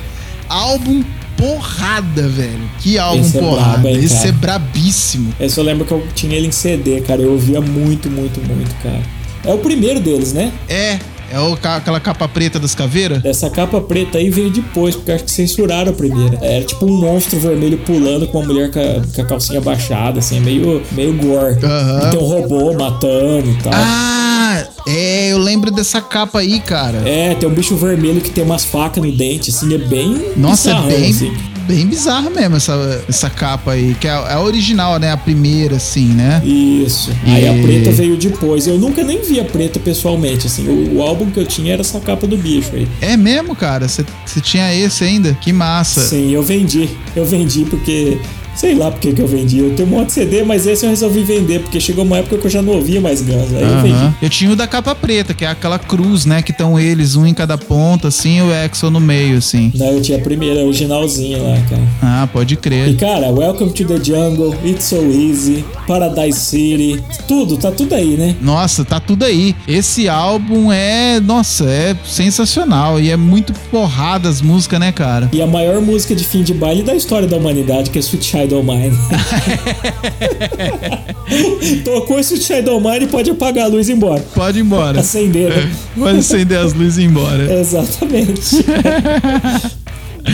álbum 0.48 1.02
porrada, 1.36 2.28
velho. 2.28 2.70
Que 2.78 2.98
álbum 2.98 3.20
Esse 3.20 3.36
é 3.36 3.40
porrada. 3.40 3.70
brabo, 3.72 3.88
hein, 3.88 4.04
Esse 4.04 4.28
é 4.28 4.32
brabíssimo. 4.32 5.34
Eu 5.40 5.64
lembro 5.64 5.84
que 5.84 5.92
eu 5.92 6.06
tinha 6.14 6.36
ele 6.36 6.46
em 6.46 6.52
CD, 6.52 7.00
cara. 7.00 7.20
Eu 7.20 7.32
ouvia 7.32 7.60
muito, 7.60 8.08
muito, 8.08 8.40
muito, 8.40 8.72
cara. 8.80 9.02
É 9.44 9.52
o 9.52 9.58
primeiro 9.58 9.98
deles, 9.98 10.32
né? 10.32 10.52
É, 10.68 11.00
é 11.30 11.38
o, 11.38 11.54
aquela 11.54 12.00
capa 12.00 12.26
preta 12.28 12.58
das 12.58 12.74
caveiras? 12.74 13.24
Essa 13.24 13.50
capa 13.50 13.80
preta 13.80 14.18
aí 14.18 14.30
veio 14.30 14.50
depois, 14.50 14.94
porque 14.94 15.12
acho 15.12 15.24
que 15.24 15.30
censuraram 15.30 15.90
a 15.90 15.94
primeira. 15.94 16.38
Era 16.42 16.64
tipo 16.64 16.86
um 16.86 16.96
monstro 17.00 17.38
vermelho 17.38 17.78
pulando 17.78 18.26
com 18.28 18.38
uma 18.38 18.46
mulher 18.46 18.70
com 18.70 18.78
a, 18.78 19.14
com 19.14 19.22
a 19.22 19.24
calcinha 19.24 19.60
baixada, 19.60 20.18
assim, 20.18 20.40
meio, 20.40 20.82
meio 20.92 21.12
gore. 21.14 21.58
Aham. 21.62 22.08
E 22.08 22.10
tem 22.10 22.20
um 22.20 22.26
robô 22.26 22.72
matando 22.72 23.50
e 23.50 23.54
tal. 23.62 23.72
Ah, 23.74 24.66
é, 24.86 25.32
eu 25.32 25.38
lembro 25.38 25.70
dessa 25.70 26.00
capa 26.00 26.38
aí, 26.38 26.60
cara. 26.60 26.98
É, 27.06 27.34
tem 27.34 27.48
um 27.48 27.52
bicho 27.52 27.76
vermelho 27.76 28.20
que 28.20 28.30
tem 28.30 28.42
umas 28.42 28.64
facas 28.64 29.02
no 29.04 29.12
dente, 29.12 29.50
assim, 29.50 29.74
é 29.74 29.78
bem. 29.78 30.32
Nossa, 30.36 30.70
é 30.70 30.82
bem, 30.82 31.10
assim. 31.10 31.36
Bem 31.68 31.86
bizarro 31.86 32.30
mesmo 32.30 32.56
essa, 32.56 33.04
essa 33.08 33.28
capa 33.30 33.72
aí, 33.72 33.94
que 34.00 34.08
é, 34.08 34.10
a- 34.10 34.26
é 34.30 34.32
a 34.34 34.40
original, 34.40 34.98
né? 34.98 35.12
A 35.12 35.16
primeira, 35.16 35.76
assim, 35.76 36.06
né? 36.06 36.40
Isso. 36.44 37.10
Aí 37.26 37.46
a 37.46 37.54
E- 37.54 37.62
preta 37.62 37.90
veio 37.92 38.16
depois. 38.16 38.66
Eu 38.66 38.78
nunca 38.78 39.04
nem 39.04 39.20
vi 39.22 39.38
a 39.38 39.44
preta 39.44 39.78
pessoalmente, 39.78 40.46
assim. 40.46 40.66
O, 40.66 40.96
o 40.96 41.02
álbum 41.02 41.30
que 41.30 41.38
eu 41.38 41.46
tinha 41.46 41.74
era 41.74 41.82
essa 41.82 42.00
capa 42.00 42.26
do 42.26 42.36
bicho 42.36 42.70
aí. 42.74 42.88
É 43.02 43.16
mesmo, 43.16 43.54
cara? 43.54 43.86
Você 43.86 44.04
tinha 44.40 44.74
esse 44.74 45.04
ainda? 45.04 45.34
Que 45.40 45.52
massa. 45.52 46.00
Sim, 46.00 46.30
eu 46.30 46.42
vendi. 46.42 46.88
Eu 47.14 47.24
vendi 47.26 47.64
porque. 47.66 48.18
Sei 48.58 48.74
lá 48.74 48.90
porque 48.90 49.12
que 49.12 49.22
eu 49.22 49.26
vendi. 49.28 49.58
Eu 49.60 49.74
tenho 49.76 49.88
um 49.88 49.92
monte 49.92 50.06
de 50.08 50.12
CD, 50.14 50.42
mas 50.42 50.66
esse 50.66 50.84
eu 50.84 50.90
resolvi 50.90 51.22
vender, 51.22 51.60
porque 51.60 51.78
chegou 51.78 52.04
uma 52.04 52.18
época 52.18 52.38
que 52.38 52.46
eu 52.46 52.50
já 52.50 52.60
não 52.60 52.72
ouvia 52.74 53.00
mais 53.00 53.22
Guns. 53.22 53.54
Aí 53.54 53.62
eu 53.62 53.68
Aham. 53.68 53.82
vendi. 53.82 54.14
Eu 54.20 54.28
tinha 54.28 54.50
o 54.50 54.56
da 54.56 54.66
capa 54.66 54.94
preta, 54.96 55.32
que 55.32 55.44
é 55.44 55.48
aquela 55.48 55.78
cruz, 55.78 56.24
né? 56.26 56.42
Que 56.42 56.50
estão 56.50 56.78
eles, 56.78 57.14
um 57.14 57.24
em 57.24 57.32
cada 57.32 57.56
ponta, 57.56 58.08
assim, 58.08 58.38
e 58.38 58.42
o 58.42 58.52
Exo 58.52 58.90
no 58.90 58.98
meio, 58.98 59.38
assim. 59.38 59.70
Não, 59.76 59.86
eu 59.92 60.02
tinha 60.02 60.18
a 60.18 60.20
primeira, 60.20 60.60
a 60.60 60.64
originalzinha 60.64 61.38
lá, 61.40 61.56
cara. 61.70 61.82
Ah, 62.02 62.28
pode 62.32 62.54
E 62.54 62.56
crer. 62.56 62.96
cara, 62.96 63.28
Welcome 63.30 63.70
to 63.72 63.84
the 63.84 64.02
Jungle, 64.02 64.52
It's 64.64 64.86
So 64.86 64.96
Easy, 64.96 65.64
Paradise 65.86 66.40
City, 66.40 67.00
tudo, 67.28 67.56
tá 67.56 67.70
tudo 67.70 67.94
aí, 67.94 68.16
né? 68.16 68.34
Nossa, 68.42 68.84
tá 68.84 68.98
tudo 68.98 69.24
aí. 69.24 69.54
Esse 69.68 70.08
álbum 70.08 70.72
é, 70.72 71.20
nossa, 71.20 71.64
é 71.64 71.94
sensacional. 72.04 73.00
E 73.00 73.10
é 73.10 73.16
muito 73.16 73.52
porrada 73.70 74.28
as 74.28 74.40
músicas, 74.42 74.80
né, 74.80 74.90
cara? 74.92 75.28
E 75.32 75.40
a 75.40 75.46
maior 75.46 75.80
música 75.80 76.14
de 76.14 76.24
fim 76.24 76.42
de 76.42 76.52
baile 76.52 76.82
da 76.82 76.94
história 76.94 77.28
da 77.28 77.36
humanidade, 77.36 77.90
que 77.90 77.98
é 77.98 78.00
Sweet 78.00 78.24
Child 78.24 78.47
Shadow 78.48 78.62
Mine. 78.62 78.96
Tocou 81.84 82.18
esse 82.18 82.38
Shadow 82.38 82.80
Mine 82.80 83.06
pode 83.06 83.30
apagar 83.30 83.66
a 83.66 83.68
luz 83.68 83.88
e 83.88 83.92
ir 83.92 83.96
embora. 83.96 84.24
Pode 84.34 84.58
ir 84.58 84.62
embora. 84.62 85.00
Acender, 85.00 85.50
né? 85.50 85.70
Pode 85.94 86.18
acender 86.18 86.58
as 86.58 86.72
luzes 86.72 86.96
e 86.96 87.02
ir 87.02 87.04
embora. 87.04 87.60
Exatamente. 87.60 88.64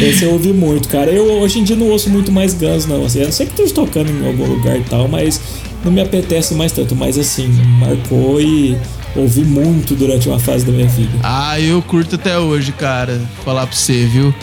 Esse 0.00 0.24
eu 0.24 0.32
ouvi 0.32 0.52
muito, 0.52 0.88
cara. 0.88 1.10
Eu 1.10 1.24
hoje 1.40 1.60
em 1.60 1.64
dia 1.64 1.76
não 1.76 1.88
ouço 1.88 2.10
muito 2.10 2.32
mais 2.32 2.54
Guns, 2.54 2.86
não. 2.86 3.04
Assim, 3.04 3.20
eu 3.20 3.32
sei 3.32 3.46
que 3.46 3.52
esteja 3.52 3.74
tocando 3.74 4.10
em 4.10 4.26
algum 4.26 4.46
lugar 4.46 4.76
e 4.76 4.82
tal, 4.82 5.06
mas 5.08 5.40
não 5.84 5.92
me 5.92 6.00
apetece 6.00 6.54
mais 6.54 6.72
tanto. 6.72 6.96
Mas 6.96 7.18
assim, 7.18 7.48
marcou 7.78 8.40
e 8.40 8.76
ouvi 9.14 9.42
muito 9.42 9.94
durante 9.94 10.28
uma 10.28 10.38
fase 10.38 10.64
da 10.64 10.72
minha 10.72 10.88
vida. 10.88 11.12
Ah, 11.22 11.60
eu 11.60 11.82
curto 11.82 12.14
até 12.16 12.38
hoje, 12.38 12.72
cara. 12.72 13.20
Falar 13.44 13.66
pra 13.66 13.76
você, 13.76 14.06
viu? 14.06 14.34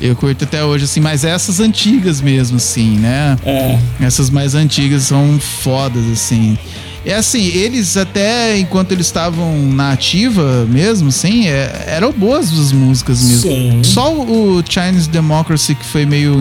Eu 0.00 0.14
curto 0.14 0.44
até 0.44 0.62
hoje, 0.64 0.84
assim, 0.84 1.00
mas 1.00 1.24
essas 1.24 1.58
antigas 1.60 2.20
mesmo, 2.20 2.56
assim, 2.58 2.98
né? 2.98 3.36
É, 3.44 3.78
Essas 4.00 4.28
mais 4.30 4.54
antigas 4.54 5.04
são 5.04 5.38
fodas, 5.40 6.04
assim. 6.12 6.58
É 7.04 7.14
assim, 7.14 7.46
eles 7.54 7.96
até 7.96 8.58
enquanto 8.58 8.90
eles 8.92 9.06
estavam 9.06 9.56
na 9.72 9.92
ativa 9.92 10.66
mesmo, 10.68 11.08
assim, 11.08 11.46
é- 11.46 11.84
eram 11.86 12.12
boas 12.12 12.52
as 12.52 12.72
músicas 12.72 13.22
mesmo. 13.22 13.42
Sim. 13.50 13.80
Só 13.84 14.12
o 14.12 14.62
Chinese 14.68 15.08
Democracy 15.08 15.74
que 15.74 15.84
foi 15.84 16.04
meio. 16.04 16.36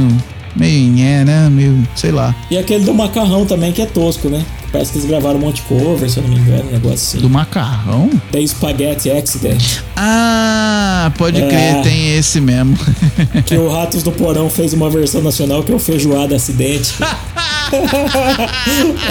meio 0.56 0.89
nhé, 0.91 1.24
né? 1.24 1.50
Meio. 1.50 1.88
sei 1.96 2.12
lá. 2.12 2.34
E 2.50 2.58
aquele 2.58 2.84
do 2.84 2.94
macarrão 2.94 3.46
também, 3.46 3.72
que 3.72 3.82
é 3.82 3.86
tosco, 3.86 4.28
né? 4.28 4.44
Parece 4.71 4.91
que 4.91 4.97
eles 4.97 5.08
gravaram 5.10 5.38
um 5.38 5.41
monte 5.41 5.58
de 5.58 5.62
cover, 5.63 6.10
se 6.10 6.17
eu 6.17 6.23
não 6.23 6.30
me 6.30 6.38
engano, 6.38 6.67
um 6.69 6.71
negócio 6.73 6.93
assim. 6.95 7.17
Do 7.19 7.30
macarrão? 7.30 8.10
The 8.32 8.45
Spaghetti 8.45 9.10
Accident, 9.10 9.63
Ah, 9.95 11.12
pode 11.17 11.41
É. 11.41 11.47
crer, 11.47 11.82
tem 11.84 12.17
esse 12.17 12.41
mesmo. 12.41 12.78
que 13.45 13.56
o 13.58 13.69
Ratos 13.71 14.04
do 14.04 14.12
Porão 14.12 14.49
fez 14.49 14.73
uma 14.73 14.89
versão 14.89 15.21
nacional 15.21 15.63
que 15.63 15.71
é 15.71 15.75
o 15.75 15.80
Feijoada 15.80 16.36
Acidente. 16.36 16.95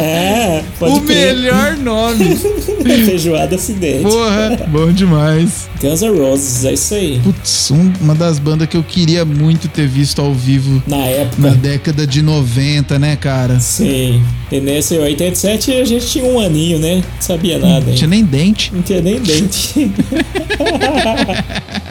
é, 0.01 0.62
pode 0.79 0.95
o 0.95 1.01
crer. 1.03 1.35
melhor 1.35 1.77
nome. 1.77 2.37
Feijoada 3.07 3.57
Acidente. 3.57 4.03
Porra, 4.03 4.67
bom 4.69 4.93
demais. 4.93 5.69
Guns 5.81 6.03
N' 6.03 6.19
Roses, 6.19 6.64
é 6.64 6.73
isso 6.75 6.95
aí. 6.95 7.21
Putz, 7.23 7.71
um- 7.71 7.93
uma 8.01 8.14
das 8.14 8.38
bandas 8.38 8.69
que 8.69 8.77
eu 8.77 8.83
queria 8.83 9.25
muito 9.25 9.69
ter 9.69 9.87
visto 9.87 10.21
ao 10.21 10.33
vivo 10.33 10.83
Na 10.87 10.99
época. 11.05 11.43
na 11.43 11.51
década 11.55 12.07
de 12.07 12.23
90, 12.23 12.99
né, 12.99 13.17
cara? 13.17 13.59
Sim. 13.61 14.23
E 14.53 14.61
nesse 14.61 14.97
87 14.99 15.73
a 15.73 15.85
gente 15.85 16.07
tinha 16.07 16.25
um 16.25 16.38
aninho, 16.38 16.79
né? 16.79 16.97
Não 16.97 17.03
sabia 17.21 17.59
nada, 17.59 17.81
Não 17.81 17.88
hein? 17.90 17.95
tinha 17.95 18.09
nem 18.09 18.23
dente. 18.25 18.71
Não 18.75 18.83
tinha 18.83 19.01
nem 19.01 19.19
dente. 19.21 19.90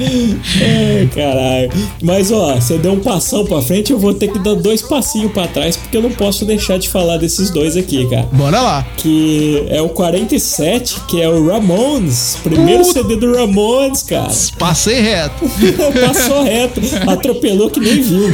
Ai, 0.00 1.08
caralho. 1.14 1.70
Mas 2.02 2.30
ó, 2.30 2.54
você 2.54 2.78
deu 2.78 2.92
um 2.92 3.00
passão 3.00 3.44
pra 3.44 3.60
frente, 3.62 3.92
eu 3.92 3.98
vou 3.98 4.14
ter 4.14 4.28
que 4.28 4.38
dar 4.38 4.54
dois 4.54 4.82
passinhos 4.82 5.32
pra 5.32 5.46
trás, 5.46 5.76
porque 5.76 5.96
eu 5.96 6.02
não 6.02 6.10
posso 6.10 6.44
deixar 6.44 6.78
de 6.78 6.88
falar 6.88 7.16
desses 7.18 7.50
dois 7.50 7.76
aqui, 7.76 8.08
cara. 8.08 8.28
Bora 8.32 8.60
lá. 8.60 8.86
Que 8.96 9.64
é 9.68 9.80
o 9.82 9.88
47, 9.88 11.00
que 11.08 11.20
é 11.20 11.28
o 11.28 11.46
Ramones. 11.46 12.38
Primeiro 12.42 12.84
Puta. 12.84 13.02
CD 13.02 13.16
do 13.16 13.34
Ramones, 13.36 14.02
cara. 14.02 14.32
Passei 14.58 15.00
reto. 15.00 15.44
Passou 16.06 16.42
reto, 16.42 16.80
atropelou 17.06 17.70
que 17.70 17.80
nem 17.80 18.00
viu. 18.02 18.30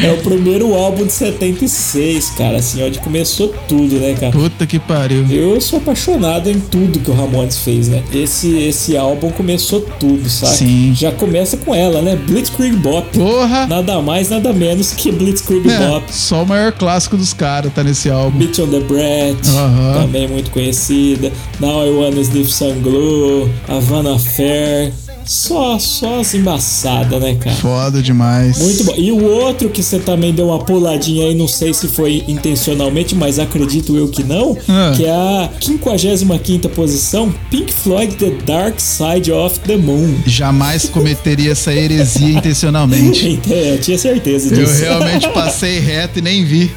É 0.00 0.12
o 0.12 0.18
primeiro 0.18 0.74
álbum 0.74 1.04
de 1.06 1.12
76, 1.12 2.30
cara, 2.30 2.58
assim, 2.58 2.80
onde 2.84 3.00
começou 3.00 3.52
tudo, 3.66 3.96
né, 3.96 4.14
cara? 4.14 4.30
Puta 4.30 4.64
que 4.64 4.78
pariu. 4.78 5.26
Eu 5.28 5.60
sou 5.60 5.80
apaixonado 5.80 6.48
em 6.48 6.60
tudo 6.60 7.00
que 7.00 7.10
o 7.10 7.14
Ramones 7.14 7.58
fez, 7.58 7.88
né? 7.88 8.04
Esse, 8.14 8.58
esse 8.58 8.96
álbum 8.96 9.30
começou 9.30 9.57
tudo, 9.98 10.28
sabe? 10.28 10.56
Sim. 10.56 10.92
Já 10.94 11.10
começa 11.12 11.56
com 11.56 11.74
ela, 11.74 12.00
né? 12.02 12.16
Blitzkrieg 12.16 12.76
Bop. 12.76 13.06
Porra. 13.16 13.66
Nada 13.66 14.00
mais, 14.00 14.28
nada 14.30 14.52
menos 14.52 14.92
que 14.92 15.10
Blitzkrieg 15.10 15.68
É, 15.70 15.88
Bop. 15.88 16.04
só 16.12 16.42
o 16.42 16.46
maior 16.46 16.72
clássico 16.72 17.16
dos 17.16 17.32
caras 17.32 17.72
tá 17.72 17.82
nesse 17.82 18.10
álbum. 18.10 18.38
Beat 18.38 18.58
on 18.58 18.68
the 18.68 18.80
Breath, 18.80 19.46
Aham. 19.48 20.02
também 20.02 20.28
muito 20.28 20.50
conhecida. 20.50 21.32
Now 21.60 21.86
I 21.86 21.90
Wanna 21.90 22.20
Sniff 22.20 22.52
Some 22.52 22.80
Glue, 22.80 23.48
Havana 23.68 24.18
Fair. 24.18 24.92
Só, 25.28 25.78
só 25.78 26.20
as 26.20 26.32
embaçadas, 26.34 27.20
né, 27.20 27.34
cara? 27.34 27.54
Foda 27.56 28.02
demais. 28.02 28.58
Muito 28.58 28.84
bom. 28.84 28.94
E 28.96 29.12
o 29.12 29.22
outro 29.24 29.68
que 29.68 29.82
você 29.82 29.98
também 29.98 30.32
deu 30.32 30.46
uma 30.48 30.58
puladinha 30.58 31.26
aí, 31.26 31.34
não 31.34 31.46
sei 31.46 31.74
se 31.74 31.86
foi 31.86 32.24
intencionalmente, 32.26 33.14
mas 33.14 33.38
acredito 33.38 33.94
eu 33.96 34.08
que 34.08 34.24
não, 34.24 34.56
Ah. 34.68 34.92
que 34.96 35.04
é 35.04 35.10
a 35.10 35.50
55 35.60 36.68
posição, 36.70 37.32
Pink 37.50 37.72
Floyd 37.72 38.14
The 38.16 38.30
Dark 38.46 38.80
Side 38.80 39.30
of 39.30 39.60
the 39.60 39.76
Moon. 39.76 40.14
Jamais 40.26 40.88
cometeria 40.88 41.52
essa 41.52 41.72
heresia 41.74 42.30
intencionalmente. 42.30 43.38
É, 43.50 43.74
eu 43.74 43.78
tinha 43.80 43.98
certeza 43.98 44.54
Eu 44.54 44.64
disso. 44.64 44.80
realmente 44.80 45.28
passei 45.28 45.78
reto 45.78 46.18
e 46.18 46.22
nem 46.22 46.44
vi. 46.44 46.70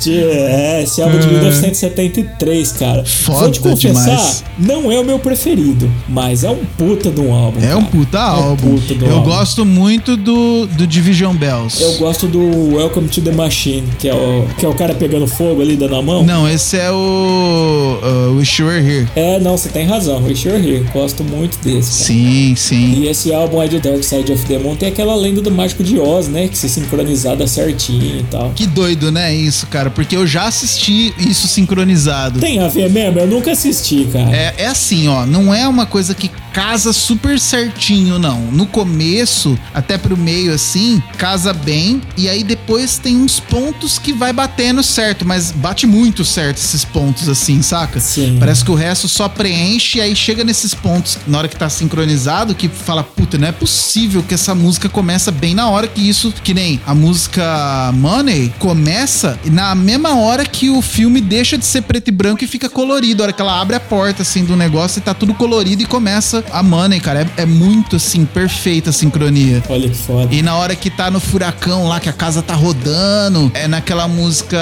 Tinha- 0.00 0.24
É, 0.24 0.82
esse 0.82 1.00
álbum 1.02 1.18
de 1.18 1.26
1973, 1.28 2.72
cara. 2.72 3.04
Vou 3.24 3.36
Foda 3.36 3.50
te 3.50 3.60
confessar, 3.60 4.02
demais. 4.04 4.44
não 4.58 4.90
é 4.90 4.98
o 4.98 5.04
meu 5.04 5.18
preferido, 5.18 5.90
mas 6.08 6.44
é 6.44 6.50
um 6.50 6.64
puta 6.78 7.10
de 7.10 7.20
um 7.20 7.32
álbum. 7.34 7.60
É 7.60 7.74
um 7.76 7.80
cara. 7.80 7.90
puta 7.92 8.18
É 8.18 8.20
um 8.20 8.24
álbum. 8.44 8.78
puta 8.78 9.04
Eu 9.04 9.14
álbum. 9.16 9.30
gosto 9.30 9.64
muito 9.64 10.16
do, 10.16 10.66
do 10.66 10.86
Division 10.86 11.34
Bells. 11.36 11.82
Eu 11.82 11.94
gosto 11.98 12.26
do 12.26 12.74
Welcome 12.76 13.08
to 13.08 13.20
the 13.20 13.32
Machine, 13.32 13.84
que 13.98 14.08
é 14.08 14.14
o, 14.14 14.46
que 14.58 14.64
é 14.64 14.68
o 14.68 14.74
cara 14.74 14.94
pegando 14.94 15.26
fogo 15.26 15.60
ali, 15.62 15.76
dando 15.76 15.96
a 15.96 16.02
mão. 16.02 16.22
Não, 16.24 16.48
esse 16.48 16.76
é 16.76 16.90
o 16.90 17.98
uh, 18.02 18.36
Wish 18.36 18.60
You 18.62 18.68
Were 18.68 18.84
Here. 18.86 19.08
É, 19.16 19.38
não, 19.40 19.56
você 19.56 19.68
tem 19.68 19.86
razão. 19.86 20.22
Wish 20.24 20.46
You're 20.46 20.64
Here. 20.66 20.84
Gosto 20.92 21.22
muito 21.24 21.58
desse. 21.58 22.04
cara. 22.04 22.20
Sim, 22.20 22.54
sim. 22.56 22.94
E 23.02 23.08
esse 23.08 23.32
álbum 23.32 23.60
aí 23.60 23.68
do 23.68 23.80
Dark 23.80 24.02
Side 24.02 24.32
of 24.32 24.44
the 24.46 24.58
Moon 24.58 24.74
tem 24.76 24.88
aquela 24.88 25.14
lenda 25.14 25.40
do 25.40 25.50
Mágico 25.50 25.82
de 25.82 25.98
Oz, 25.98 26.28
né? 26.28 26.48
Que 26.48 26.56
se 26.56 26.68
sincronizada 26.68 27.46
certinho 27.46 28.20
e 28.20 28.22
tal. 28.24 28.50
Que 28.54 28.66
doido, 28.66 28.93
né, 29.10 29.34
isso, 29.34 29.66
cara? 29.66 29.90
Porque 29.90 30.16
eu 30.16 30.26
já 30.26 30.46
assisti 30.46 31.14
isso 31.18 31.46
sincronizado. 31.46 32.40
Tem 32.40 32.58
a 32.58 32.68
ver 32.68 32.90
mesmo? 32.90 33.20
Eu 33.20 33.26
nunca 33.26 33.52
assisti, 33.52 34.04
cara. 34.12 34.34
É, 34.34 34.54
é 34.58 34.66
assim, 34.66 35.08
ó, 35.08 35.26
não 35.26 35.54
é 35.54 35.66
uma 35.68 35.86
coisa 35.86 36.14
que 36.14 36.30
casa 36.54 36.92
super 36.92 37.38
certinho, 37.40 38.16
não. 38.16 38.40
No 38.52 38.64
começo, 38.64 39.58
até 39.74 39.98
pro 39.98 40.16
meio, 40.16 40.54
assim, 40.54 41.02
casa 41.18 41.52
bem. 41.52 42.00
E 42.16 42.28
aí 42.28 42.44
depois 42.44 42.96
tem 42.96 43.16
uns 43.16 43.40
pontos 43.40 43.98
que 43.98 44.12
vai 44.12 44.32
batendo 44.32 44.80
certo, 44.80 45.26
mas 45.26 45.50
bate 45.50 45.84
muito 45.84 46.24
certo 46.24 46.58
esses 46.58 46.84
pontos, 46.84 47.28
assim, 47.28 47.60
saca? 47.60 47.98
Sim. 47.98 48.36
Parece 48.38 48.64
que 48.64 48.70
o 48.70 48.74
resto 48.76 49.08
só 49.08 49.28
preenche 49.28 49.98
e 49.98 50.00
aí 50.00 50.14
chega 50.14 50.44
nesses 50.44 50.72
pontos, 50.72 51.18
na 51.26 51.38
hora 51.38 51.48
que 51.48 51.56
tá 51.56 51.68
sincronizado, 51.68 52.54
que 52.54 52.68
fala, 52.68 53.02
puta, 53.02 53.36
não 53.36 53.48
é 53.48 53.52
possível 53.52 54.22
que 54.22 54.34
essa 54.34 54.54
música 54.54 54.88
começa 54.88 55.32
bem 55.32 55.54
na 55.54 55.68
hora 55.68 55.88
que 55.88 56.08
isso, 56.08 56.32
que 56.44 56.54
nem 56.54 56.80
a 56.86 56.94
música 56.94 57.90
Money 57.94 58.54
começa 58.60 59.36
na 59.46 59.74
mesma 59.74 60.20
hora 60.20 60.46
que 60.46 60.70
o 60.70 60.80
filme 60.80 61.20
deixa 61.20 61.58
de 61.58 61.66
ser 61.66 61.82
preto 61.82 62.08
e 62.08 62.12
branco 62.12 62.44
e 62.44 62.46
fica 62.46 62.68
colorido. 62.68 63.22
A 63.22 63.24
hora 63.24 63.32
que 63.32 63.42
ela 63.42 63.60
abre 63.60 63.74
a 63.74 63.80
porta, 63.80 64.22
assim, 64.22 64.44
do 64.44 64.54
negócio 64.54 65.00
e 65.00 65.02
tá 65.02 65.12
tudo 65.12 65.34
colorido 65.34 65.82
e 65.82 65.86
começa 65.86 66.43
a 66.52 66.62
Money, 66.62 67.00
cara. 67.00 67.26
É, 67.36 67.42
é 67.42 67.46
muito, 67.46 67.96
assim, 67.96 68.24
perfeita 68.24 68.90
a 68.90 68.92
sincronia. 68.92 69.62
Olha 69.68 69.88
que 69.88 69.94
foda. 69.96 70.34
E 70.34 70.42
na 70.42 70.56
hora 70.56 70.74
que 70.74 70.90
tá 70.90 71.10
no 71.10 71.20
furacão 71.20 71.88
lá, 71.88 72.00
que 72.00 72.08
a 72.08 72.12
casa 72.12 72.42
tá 72.42 72.54
rodando, 72.54 73.50
é 73.54 73.66
naquela 73.68 74.06
música. 74.08 74.58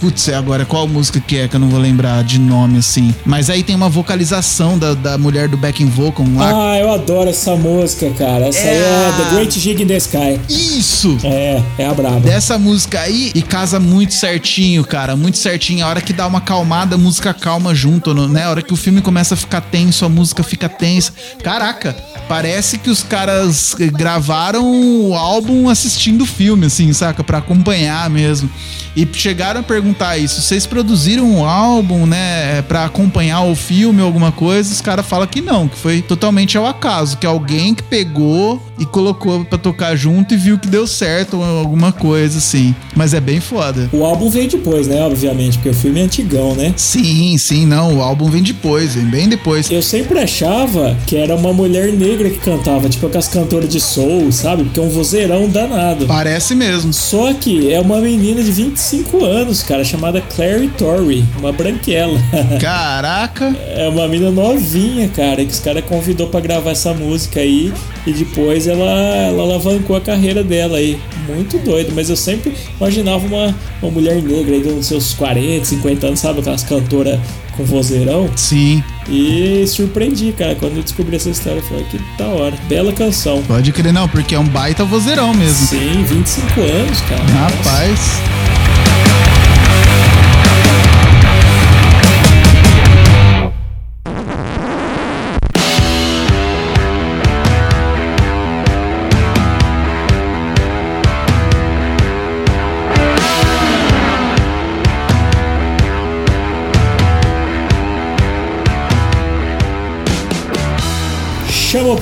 Putz, 0.00 0.28
é 0.28 0.34
agora 0.34 0.64
qual 0.64 0.86
música 0.86 1.20
que 1.20 1.38
é 1.38 1.48
que 1.48 1.56
eu 1.56 1.60
não 1.60 1.68
vou 1.68 1.80
lembrar 1.80 2.22
de 2.24 2.38
nome 2.38 2.78
assim. 2.78 3.14
Mas 3.24 3.48
aí 3.50 3.62
tem 3.62 3.74
uma 3.74 3.88
vocalização 3.88 4.78
da, 4.78 4.94
da 4.94 5.18
mulher 5.18 5.48
do 5.48 5.56
backing 5.56 5.86
vocal 5.86 6.26
lá. 6.36 6.72
Ah, 6.72 6.78
eu 6.78 6.92
adoro 6.92 7.30
essa 7.30 7.56
música, 7.56 8.10
cara. 8.10 8.46
Essa 8.48 8.58
aí 8.60 8.66
É 8.68 8.80
é 8.80 9.08
a- 9.08 9.12
The 9.24 9.34
Great 9.34 9.58
Gig 9.58 9.82
in 9.82 9.86
the 9.86 9.96
Sky. 9.96 10.40
Isso! 10.48 11.18
É, 11.24 11.62
é 11.78 11.86
a 11.86 11.94
braba. 11.94 12.20
Dessa 12.20 12.58
música 12.58 13.00
aí 13.00 13.30
e 13.34 13.42
casa 13.42 13.80
muito 13.80 14.14
certinho, 14.14 14.84
cara. 14.84 15.16
Muito 15.16 15.38
certinho. 15.38 15.84
A 15.84 15.88
hora 15.88 16.00
que 16.00 16.12
dá 16.12 16.26
uma 16.26 16.40
calmada, 16.40 16.94
a 16.94 16.98
música 16.98 17.32
calma 17.34 17.74
junto, 17.74 18.14
né? 18.28 18.44
A 18.44 18.50
hora 18.50 18.62
que 18.62 18.72
o 18.72 18.76
filme 18.76 19.00
começa 19.00 19.34
a 19.34 19.36
ficar 19.36 19.60
tenso, 19.60 20.04
a 20.04 20.08
música 20.08 20.42
fica 20.42 20.63
tensa. 20.68 21.12
Caraca, 21.42 21.94
parece 22.28 22.78
que 22.78 22.90
os 22.90 23.02
caras 23.02 23.74
gravaram 23.92 24.64
o 24.64 25.14
álbum 25.14 25.68
assistindo 25.68 26.22
o 26.22 26.26
filme, 26.26 26.66
assim, 26.66 26.92
saca? 26.92 27.22
Pra 27.22 27.38
acompanhar 27.38 28.08
mesmo. 28.10 28.48
E 28.96 29.08
chegaram 29.12 29.60
a 29.60 29.62
perguntar 29.62 30.16
isso. 30.18 30.40
Vocês 30.40 30.66
produziram 30.66 31.28
um 31.28 31.44
álbum, 31.44 32.06
né? 32.06 32.62
Pra 32.62 32.84
acompanhar 32.84 33.42
o 33.42 33.56
filme 33.56 34.00
ou 34.00 34.06
alguma 34.06 34.30
coisa? 34.30 34.72
Os 34.72 34.80
caras 34.80 35.04
falam 35.04 35.26
que 35.26 35.40
não, 35.40 35.66
que 35.66 35.76
foi 35.76 36.00
totalmente 36.00 36.56
ao 36.56 36.64
acaso. 36.64 37.18
Que 37.18 37.26
alguém 37.26 37.74
que 37.74 37.82
pegou 37.82 38.62
e 38.78 38.86
colocou 38.86 39.44
pra 39.44 39.58
tocar 39.58 39.96
junto 39.96 40.34
e 40.34 40.36
viu 40.36 40.58
que 40.58 40.68
deu 40.68 40.86
certo 40.86 41.38
ou 41.38 41.58
alguma 41.58 41.90
coisa, 41.90 42.38
assim. 42.38 42.72
Mas 42.94 43.14
é 43.14 43.20
bem 43.20 43.40
foda. 43.40 43.90
O 43.92 44.04
álbum 44.04 44.30
veio 44.30 44.48
depois, 44.48 44.86
né? 44.86 45.02
Obviamente, 45.02 45.58
porque 45.58 45.70
o 45.70 45.74
filme 45.74 45.98
é 45.98 46.04
antigão, 46.04 46.54
né? 46.54 46.72
Sim, 46.76 47.36
sim, 47.36 47.66
não. 47.66 47.96
O 47.96 48.02
álbum 48.02 48.30
vem 48.30 48.44
depois, 48.44 48.94
vem 48.94 49.06
bem 49.06 49.28
depois. 49.28 49.68
Eu 49.72 49.82
sempre 49.82 50.20
achava 50.20 50.53
achava 50.54 50.96
que 51.06 51.16
era 51.16 51.34
uma 51.34 51.52
mulher 51.52 51.92
negra 51.92 52.30
que 52.30 52.38
cantava, 52.38 52.88
tipo 52.88 53.06
aquelas 53.06 53.26
cantoras 53.26 53.68
de 53.68 53.80
soul, 53.80 54.30
sabe? 54.30 54.62
Porque 54.64 54.78
é 54.78 54.82
um 54.82 54.88
vozeirão 54.88 55.48
danado. 55.48 56.06
Parece 56.06 56.54
mesmo. 56.54 56.92
Só 56.92 57.32
que 57.34 57.72
é 57.72 57.80
uma 57.80 58.00
menina 58.00 58.42
de 58.42 58.52
25 58.52 59.24
anos, 59.24 59.62
cara, 59.62 59.84
chamada 59.84 60.20
Clary 60.20 60.68
Torrey, 60.78 61.24
uma 61.38 61.52
branquela. 61.52 62.18
Caraca. 62.60 63.54
É 63.68 63.88
uma 63.88 64.06
menina 64.06 64.30
novinha, 64.30 65.08
cara, 65.08 65.44
que 65.44 65.50
os 65.52 65.60
caras 65.60 65.84
convidou 65.84 66.28
pra 66.28 66.40
gravar 66.40 66.70
essa 66.70 66.94
música 66.94 67.40
aí 67.40 67.72
e 68.06 68.12
depois 68.12 68.66
ela, 68.66 68.84
ela 68.84 69.42
alavancou 69.42 69.96
a 69.96 70.00
carreira 70.00 70.44
dela 70.44 70.78
aí. 70.78 70.98
Muito 71.26 71.58
doido, 71.58 71.92
mas 71.94 72.10
eu 72.10 72.16
sempre 72.16 72.54
imaginava 72.78 73.26
uma, 73.26 73.54
uma 73.82 73.90
mulher 73.90 74.22
negra 74.22 74.54
aí 74.54 74.62
dos 74.62 74.86
seus 74.86 75.14
40, 75.14 75.64
50 75.64 76.06
anos, 76.06 76.20
sabe? 76.20 76.40
Aquelas 76.40 76.62
cantoras 76.62 77.18
com 77.56 77.64
vozeirão. 77.64 78.30
Sim. 78.36 78.82
E 79.08 79.64
surpreendi, 79.66 80.32
cara, 80.32 80.54
quando 80.54 80.76
eu 80.76 80.82
descobri 80.82 81.16
essa 81.16 81.30
história. 81.30 81.58
Eu 81.58 81.62
falei, 81.62 81.84
que 81.84 81.98
da 82.18 82.26
hora. 82.26 82.56
Bela 82.68 82.92
canção. 82.92 83.42
Pode 83.42 83.72
crer, 83.72 83.92
não, 83.92 84.08
porque 84.08 84.34
é 84.34 84.38
um 84.38 84.48
baita 84.48 84.84
vozeirão 84.84 85.34
mesmo. 85.34 85.66
Sim, 85.66 86.04
25 86.04 86.60
anos, 86.60 87.00
cara. 87.02 87.24
Rapaz. 87.24 88.00
Chama 88.00 88.43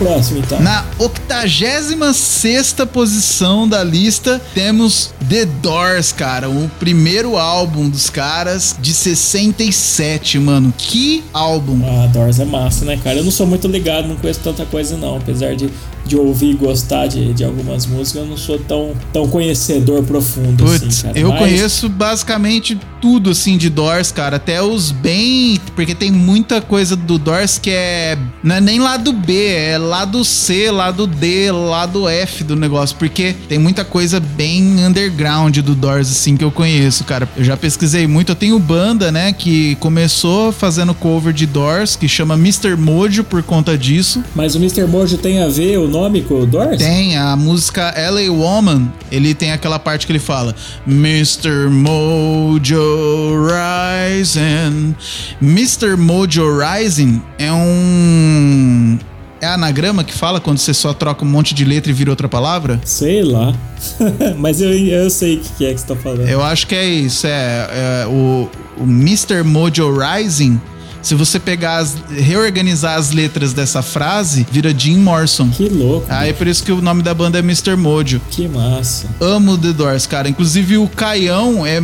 próximo, 0.02 0.40
então. 0.40 0.60
Na 0.60 0.84
86 0.98 2.76
posição 2.92 3.68
da 3.68 3.84
lista, 3.84 4.40
temos 4.54 5.12
The 5.28 5.44
Doors, 5.44 6.12
cara. 6.12 6.50
O 6.50 6.68
primeiro 6.78 7.36
álbum 7.36 7.88
dos 7.88 8.10
caras 8.10 8.76
de 8.80 8.92
67, 8.92 10.38
mano. 10.38 10.72
Que 10.76 11.22
álbum! 11.32 11.80
Ah, 11.84 12.06
Doors 12.08 12.40
é 12.40 12.44
massa, 12.44 12.84
né, 12.84 12.98
cara? 13.02 13.18
Eu 13.18 13.24
não 13.24 13.30
sou 13.30 13.46
muito 13.46 13.68
ligado, 13.68 14.08
não 14.08 14.16
conheço 14.16 14.40
tanta 14.40 14.64
coisa, 14.66 14.96
não. 14.96 15.16
Apesar 15.16 15.54
de, 15.54 15.70
de 16.04 16.16
ouvir 16.16 16.50
e 16.50 16.54
gostar 16.54 17.06
de, 17.06 17.32
de 17.32 17.44
algumas 17.44 17.86
músicas, 17.86 18.22
eu 18.22 18.26
não 18.28 18.36
sou 18.36 18.58
tão, 18.58 18.92
tão 19.12 19.28
conhecedor 19.28 20.02
profundo 20.02 20.64
Putz, 20.64 20.82
assim, 20.82 21.02
cara. 21.02 21.18
eu 21.18 21.28
Mas- 21.30 21.38
conheço 21.38 21.88
basicamente 21.88 22.78
tudo 23.00 23.30
assim 23.30 23.56
de 23.56 23.68
Doors, 23.68 24.12
cara, 24.12 24.36
até 24.36 24.62
os 24.62 24.92
bem, 24.92 25.58
porque 25.74 25.94
tem 25.94 26.10
muita 26.10 26.60
coisa 26.60 26.94
do 26.94 27.18
Doors 27.18 27.58
que 27.58 27.70
é 27.70 28.16
não 28.44 28.56
é 28.56 28.60
nem 28.60 28.78
lado 28.78 29.12
B, 29.12 29.46
é 29.48 29.76
lado 29.78 30.24
C, 30.24 30.70
lado 30.70 31.06
D, 31.06 31.50
lado 31.50 32.08
F 32.08 32.44
do 32.44 32.54
negócio, 32.54 32.96
porque 32.96 33.34
tem 33.48 33.58
muita 33.58 33.84
coisa 33.84 34.20
bem 34.20 34.84
underground 34.84 35.56
do 35.58 35.74
Doors 35.74 36.10
assim 36.10 36.36
que 36.36 36.44
eu 36.44 36.50
conheço, 36.50 37.02
cara. 37.04 37.28
Eu 37.36 37.42
já 37.44 37.56
pesquisei 37.56 38.06
muito, 38.06 38.30
eu 38.32 38.36
tenho 38.36 38.58
banda, 38.58 39.10
né, 39.10 39.32
que 39.32 39.74
começou 39.76 40.52
fazendo 40.52 40.94
cover 40.94 41.32
de 41.32 41.46
Doors, 41.46 41.96
que 41.96 42.06
chama 42.08 42.34
Mr. 42.34 42.76
Mojo 42.76 43.24
por 43.24 43.42
conta 43.42 43.76
disso. 43.76 44.22
Mas 44.34 44.54
o 44.54 44.58
Mr. 44.58 44.86
Mojo 44.86 45.18
tem 45.18 45.40
a 45.42 45.48
ver 45.48 45.78
o 45.78 45.88
nome 45.92 46.22
com 46.22 46.40
o 46.40 46.46
Doors? 46.46 46.78
Tem 46.78 47.16
a 47.18 47.36
música 47.36 47.94
LA 47.96 48.32
Woman, 48.32 48.90
ele 49.10 49.34
tem 49.34 49.52
aquela 49.52 49.78
parte 49.78 50.06
que 50.06 50.12
ele 50.12 50.18
fala 50.18 50.54
Mr. 50.86 51.68
Mojo 51.70 53.36
Rising. 53.46 54.96
Mr. 55.40 55.96
Mojo 55.96 56.58
Rising 56.58 57.22
é 57.38 57.52
um. 57.52 58.98
É 59.40 59.46
anagrama 59.46 60.04
que 60.04 60.14
fala 60.14 60.40
quando 60.40 60.58
você 60.58 60.72
só 60.72 60.94
troca 60.94 61.24
um 61.24 61.28
monte 61.28 61.52
de 61.52 61.64
letra 61.64 61.90
e 61.90 61.92
vira 61.92 62.10
outra 62.10 62.28
palavra? 62.28 62.80
Sei 62.84 63.22
lá. 63.22 63.52
Mas 64.38 64.60
eu, 64.60 64.72
eu 64.72 65.10
sei 65.10 65.36
o 65.36 65.40
que 65.40 65.48
que 65.58 65.66
é 65.66 65.74
que 65.74 65.80
você 65.80 65.86
tá 65.86 65.96
falando. 65.96 66.28
Eu 66.28 66.42
acho 66.42 66.66
que 66.66 66.74
é 66.74 66.86
isso. 66.86 67.26
É, 67.26 68.02
é 68.02 68.06
o, 68.06 68.48
o 68.78 68.84
Mr. 68.84 69.42
Mojo 69.44 69.92
Rising. 69.92 70.60
Se 71.02 71.14
você 71.14 71.38
pegar 71.40 71.78
as, 71.78 71.96
reorganizar 72.10 72.96
as 72.96 73.10
letras 73.10 73.52
dessa 73.52 73.82
frase, 73.82 74.46
vira 74.50 74.72
Jim 74.76 74.98
Morrison. 74.98 75.50
Que 75.50 75.68
louco. 75.68 76.06
Aí 76.08 76.30
é 76.30 76.32
por 76.32 76.46
isso 76.46 76.62
que 76.62 76.70
o 76.72 76.80
nome 76.80 77.02
da 77.02 77.12
banda 77.12 77.38
é 77.38 77.40
Mr. 77.40 77.76
Mojo. 77.76 78.20
Que 78.30 78.46
massa. 78.48 79.08
amo 79.20 79.58
The 79.58 79.72
Doors, 79.72 80.06
cara. 80.06 80.28
Inclusive 80.28 80.78
o 80.78 80.88
Caião 80.88 81.66
é 81.66 81.80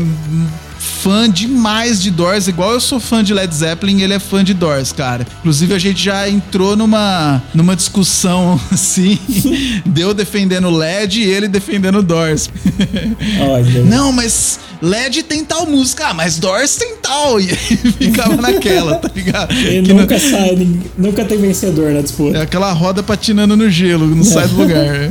fã 0.88 1.28
demais 1.30 2.02
de 2.02 2.10
Doors, 2.10 2.48
igual 2.48 2.72
eu 2.72 2.80
sou 2.80 2.98
fã 2.98 3.22
de 3.22 3.32
Led 3.34 3.54
Zeppelin, 3.54 4.00
ele 4.00 4.14
é 4.14 4.18
fã 4.18 4.42
de 4.42 4.54
Doors, 4.54 4.90
cara. 4.92 5.26
Inclusive 5.40 5.74
a 5.74 5.78
gente 5.78 6.02
já 6.02 6.28
entrou 6.28 6.74
numa, 6.76 7.42
numa 7.54 7.76
discussão 7.76 8.60
assim, 8.72 9.18
deu 9.86 10.12
defendendo 10.14 10.70
Led 10.70 11.20
e 11.20 11.24
ele 11.24 11.46
defendendo 11.48 12.02
Doors. 12.02 12.50
Olha. 13.40 13.82
Não, 13.84 14.12
mas 14.12 14.58
Led 14.80 15.22
tem 15.24 15.44
tal 15.44 15.66
música, 15.66 16.06
ah, 16.08 16.14
mas 16.14 16.38
Doors 16.38 16.76
tem 16.76 16.96
tal. 17.02 17.40
E 17.40 17.50
aí 17.50 17.56
ficava 17.56 18.36
naquela, 18.36 18.94
tá 18.96 19.10
ligado? 19.14 19.52
E 19.54 19.82
Que 19.82 19.92
não- 19.92 20.00
nunca 20.00 20.18
sai, 20.18 20.68
nunca 20.96 21.24
tem 21.24 21.38
vencedor 21.38 21.92
na 21.92 22.00
disputa. 22.00 22.38
É 22.38 22.42
aquela 22.42 22.72
roda 22.72 23.02
patinando 23.02 23.56
no 23.56 23.68
gelo, 23.70 24.06
não 24.06 24.24
sai 24.24 24.46
do 24.48 24.56
lugar. 24.56 25.08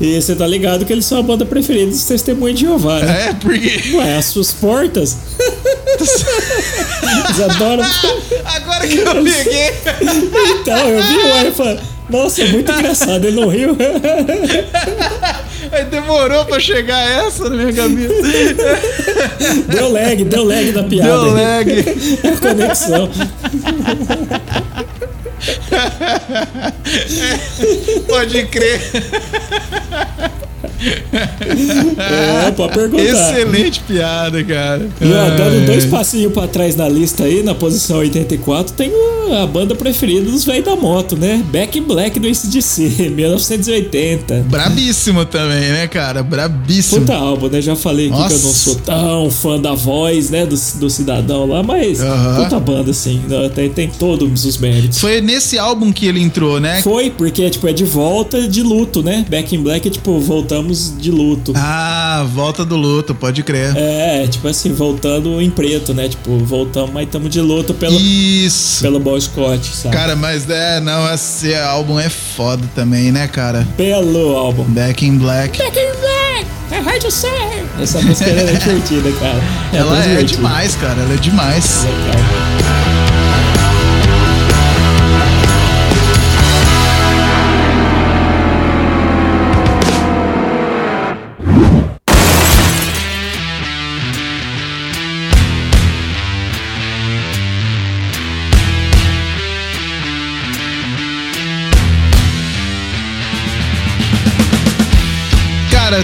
E 0.00 0.20
você 0.20 0.34
tá 0.34 0.46
ligado 0.46 0.86
que 0.86 0.92
eles 0.92 1.04
são 1.04 1.18
a 1.18 1.22
banda 1.22 1.44
preferida 1.44 1.90
dos 1.90 2.04
testemunhos 2.04 2.58
de 2.58 2.64
Jeová, 2.64 3.00
né? 3.00 3.28
É, 3.28 3.32
porque. 3.34 3.82
Ué, 3.94 4.16
as 4.16 4.24
suas 4.26 4.50
portas. 4.52 5.18
Eles 6.00 7.40
adoram. 7.40 7.84
Agora 8.44 8.86
que 8.86 8.98
eu 8.98 9.22
peguei. 9.22 9.72
Então, 10.60 10.88
eu 10.88 11.02
vi 11.02 11.48
o 11.48 11.52
falando, 11.52 11.80
nossa, 12.10 12.42
é 12.42 12.48
muito 12.48 12.72
engraçado, 12.72 13.24
ele 13.24 13.40
não 13.40 13.48
riu. 13.48 13.76
Aí 15.70 15.84
demorou 15.84 16.44
pra 16.44 16.58
chegar 16.58 17.00
essa 17.26 17.48
na 17.48 17.56
minha 17.56 17.72
cabeça. 17.72 18.12
Deu 19.68 19.92
lag, 19.92 20.24
deu 20.24 20.44
lag 20.44 20.72
da 20.72 20.82
piada. 20.82 21.08
Deu 21.08 21.32
lag. 21.32 21.70
É 21.70 22.28
a 22.28 22.36
conexão. 22.36 23.08
Pode 28.06 28.46
crer. 28.46 28.80
É, 30.80 32.50
pode 32.52 32.74
perguntar. 32.74 33.02
Excelente 33.02 33.80
piada, 33.80 34.42
cara. 34.42 34.88
E 35.00 35.12
ó, 35.12 35.36
dando 35.36 35.66
dois 35.66 35.84
passinhos 35.86 36.32
pra 36.32 36.48
trás 36.48 36.74
na 36.74 36.88
lista 36.88 37.24
aí, 37.24 37.42
na 37.42 37.54
posição 37.54 37.98
84, 37.98 38.72
tem 38.74 38.90
a 39.42 39.46
banda 39.46 39.74
preferida 39.74 40.30
dos 40.30 40.44
velhos 40.44 40.64
da 40.64 40.76
moto, 40.76 41.16
né? 41.16 41.44
Back 41.50 41.78
in 41.78 41.82
Black 41.82 42.18
do 42.18 42.26
ACDC, 42.26 43.10
1980. 43.10 44.46
Brabíssimo 44.48 45.24
também, 45.24 45.68
né, 45.70 45.86
cara? 45.86 46.22
Brabíssimo. 46.22 47.00
Puta 47.00 47.14
álbum, 47.14 47.48
né? 47.48 47.60
Já 47.60 47.76
falei 47.76 48.08
aqui 48.08 48.16
que 48.16 48.34
eu 48.34 48.38
não 48.38 48.52
sou 48.52 48.74
tão 48.76 49.30
fã 49.30 49.60
da 49.60 49.74
voz, 49.74 50.30
né? 50.30 50.46
Do, 50.46 50.56
do 50.78 50.90
cidadão 50.90 51.46
lá, 51.46 51.62
mas 51.62 51.98
puta 52.36 52.58
banda, 52.58 52.90
assim, 52.90 53.20
né, 53.28 53.50
tem, 53.54 53.68
tem 53.70 53.88
todos 53.88 54.44
os 54.44 54.58
méritos. 54.58 54.98
Foi 54.98 55.20
nesse 55.20 55.58
álbum 55.58 55.92
que 55.92 56.06
ele 56.06 56.20
entrou, 56.20 56.60
né? 56.60 56.80
Foi, 56.82 57.10
porque, 57.10 57.48
tipo, 57.50 57.66
é 57.68 57.72
de 57.72 57.84
volta 57.84 58.48
de 58.48 58.62
luto, 58.62 59.02
né? 59.02 59.24
Back 59.28 59.54
in 59.54 59.62
Black 59.62 59.88
é, 59.88 59.90
tipo, 59.90 60.18
voltamos 60.20 60.69
de 60.74 61.10
luto. 61.10 61.52
Ah, 61.56 62.26
volta 62.32 62.64
do 62.64 62.76
luto, 62.76 63.14
pode 63.14 63.42
crer. 63.42 63.76
É, 63.76 64.26
tipo 64.26 64.46
assim, 64.48 64.72
voltando 64.72 65.40
em 65.40 65.50
preto, 65.50 65.92
né? 65.94 66.08
Tipo, 66.08 66.38
voltamos, 66.38 66.90
mas 66.92 67.04
estamos 67.06 67.30
de 67.30 67.40
luto 67.40 67.74
pelo, 67.74 67.98
Isso. 67.98 68.82
pelo 68.82 68.98
Boy 69.00 69.20
Scott, 69.20 69.64
sabe? 69.74 69.94
Cara, 69.94 70.16
mas 70.16 70.48
é, 70.48 70.80
não, 70.80 71.12
esse 71.12 71.54
álbum 71.54 71.98
é 71.98 72.08
foda 72.08 72.62
também, 72.74 73.10
né, 73.12 73.26
cara? 73.28 73.66
Belo 73.76 74.36
álbum. 74.36 74.64
Back 74.64 75.04
in 75.04 75.18
Black. 75.18 75.58
Back 75.58 75.78
in 75.78 76.00
Black, 76.00 76.86
heard 76.88 77.04
you 77.04 77.10
say. 77.10 77.30
Essa 77.80 78.00
música 78.00 78.30
é 78.30 78.52
divertida, 78.56 79.10
cara. 79.12 79.40
Ela 79.72 79.92
bem 79.92 80.00
é 80.00 80.08
divertida. 80.08 80.36
demais, 80.42 80.76
cara. 80.76 81.00
Ela 81.02 81.14
é 81.14 81.16
demais. 81.16 81.84
Legal. 81.84 82.59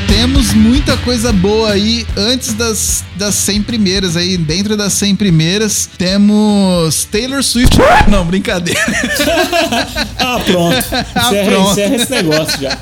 Temos 0.01 0.53
muita 0.53 0.97
coisa 0.99 1.33
boa 1.33 1.71
aí 1.73 2.07
antes 2.17 2.53
das, 2.55 3.05
das 3.17 3.35
100 3.35 3.63
primeiras 3.63 4.17
aí. 4.17 4.37
Dentro 4.37 4.77
das 4.77 4.93
100 4.95 5.17
primeiras, 5.17 5.89
temos 5.99 7.05
Taylor 7.11 7.43
Swift. 7.43 7.77
Não, 8.09 8.25
brincadeira. 8.25 8.81
Ah, 10.19 10.41
pronto. 10.45 10.77
Ah, 11.15 11.27
Encerra, 11.29 11.51
pronto. 11.51 11.71
encerra 11.73 11.97
esse 11.97 12.11
negócio 12.11 12.61
já. 12.61 12.79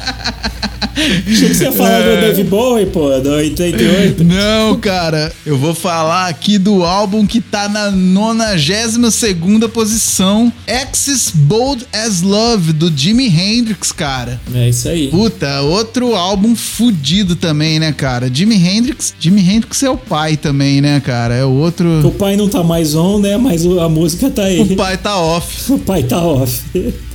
Achei 0.95 1.49
que 1.49 1.55
você 1.55 1.64
ia 1.64 1.72
falar 1.72 2.01
do 2.03 2.20
Dave 2.20 2.45
Bowie, 2.45 2.87
pô, 2.87 3.18
do 3.20 3.30
88. 3.30 4.24
Não, 4.24 4.76
cara, 4.78 5.32
eu 5.45 5.57
vou 5.57 5.74
falar 5.74 6.28
aqui 6.28 6.59
do 6.59 6.85
álbum 6.85 7.26
que 7.26 7.41
tá 7.41 7.68
na 7.68 7.91
92 7.91 9.68
posição, 9.72 10.53
Axis 10.66 11.30
Bold 11.35 11.87
as 11.93 12.22
Love, 12.22 12.72
do 12.72 12.93
Jimi 12.95 13.26
Hendrix, 13.26 13.93
cara. 13.93 14.41
É 14.55 14.68
isso 14.68 14.89
aí. 14.89 15.09
Puta, 15.09 15.62
outro 15.62 16.14
álbum 16.14 16.55
fudido 16.55 17.37
também, 17.37 17.78
né, 17.78 17.93
cara? 17.93 18.30
Jimi 18.32 18.57
Hendrix, 18.57 19.14
Jimi 19.18 19.41
Hendrix 19.41 19.82
é 19.82 19.91
o 19.91 19.97
pai 19.97 20.37
também, 20.37 20.80
né, 20.80 21.01
cara? 21.01 21.35
É 21.35 21.45
o 21.45 21.51
outro. 21.51 22.07
O 22.07 22.12
pai 22.12 22.37
não 22.37 22.49
tá 22.49 22.62
mais 22.62 22.95
on, 22.95 23.18
né? 23.18 23.37
Mas 23.37 23.64
a 23.64 23.89
música 23.89 24.30
tá 24.30 24.45
aí. 24.45 24.61
O 24.61 24.76
pai 24.76 24.97
tá 24.97 25.18
off. 25.18 25.72
O 25.74 25.78
pai 25.78 26.03
tá 26.03 26.22
off. 26.22 26.62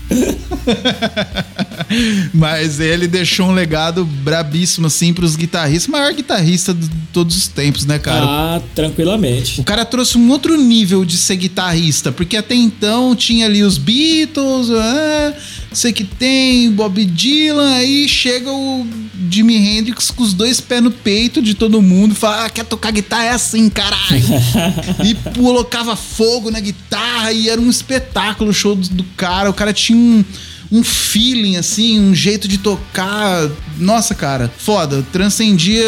Mas 2.34 2.80
ele 2.80 3.07
deixou 3.07 3.47
um 3.47 3.51
legado 3.51 4.05
brabíssimo, 4.05 4.88
assim, 4.88 5.14
pros 5.14 5.36
guitarristas. 5.36 5.88
Maior 5.88 6.14
guitarrista 6.14 6.74
de 6.74 6.89
todos 7.12 7.36
os 7.36 7.47
tempos, 7.47 7.86
né, 7.86 7.99
cara? 7.99 8.26
Ah, 8.26 8.62
tranquilamente. 8.76 9.62
O 9.62 9.64
cara 9.64 9.86
trouxe 9.86 10.18
um 10.18 10.30
outro 10.30 10.57
nível 10.57 11.03
de 11.03 11.18
ser 11.18 11.36
guitarrista, 11.36 12.12
porque 12.12 12.38
até 12.38 12.55
então 12.55 13.16
tinha 13.16 13.45
ali 13.45 13.64
os 13.64 13.78
Beatles, 13.78 14.70
ah, 14.72 15.34
sei 15.72 15.93
que 15.93 16.03
tem, 16.03 16.72
Bob 16.72 17.03
Dylan, 17.05 17.76
aí 17.76 18.07
chega 18.07 18.51
o 18.51 18.88
Jimi 19.30 19.55
Hendrix 19.55 20.11
com 20.11 20.24
os 20.24 20.34
dois 20.34 20.59
pés 20.59 20.82
no 20.82 20.91
peito 20.91 21.41
de 21.41 21.53
todo 21.53 21.82
mundo, 21.82 22.15
fala, 22.15 22.45
ah, 22.45 22.49
quer 22.49 22.65
tocar 22.65 22.91
guitarra 22.91 23.26
é 23.26 23.32
assim, 23.32 23.70
caralho. 23.70 24.24
e 25.05 25.15
colocava 25.39 25.95
fogo 25.95 26.49
na 26.49 26.59
guitarra 26.59 27.32
e 27.32 27.49
era 27.49 27.59
um 27.59 27.70
espetáculo 27.70 28.49
o 28.49 28.53
show 28.53 28.76
do, 28.76 28.88
do 28.89 29.03
cara, 29.15 29.49
o 29.49 29.53
cara 29.53 29.72
tinha 29.74 29.97
um 29.97 30.24
um 30.72 30.84
feeling, 30.84 31.57
assim, 31.57 31.99
um 31.99 32.13
jeito 32.13 32.47
de 32.47 32.57
tocar. 32.59 33.49
Nossa, 33.78 34.13
cara, 34.13 34.51
foda. 34.57 35.03
Transcendia 35.11 35.84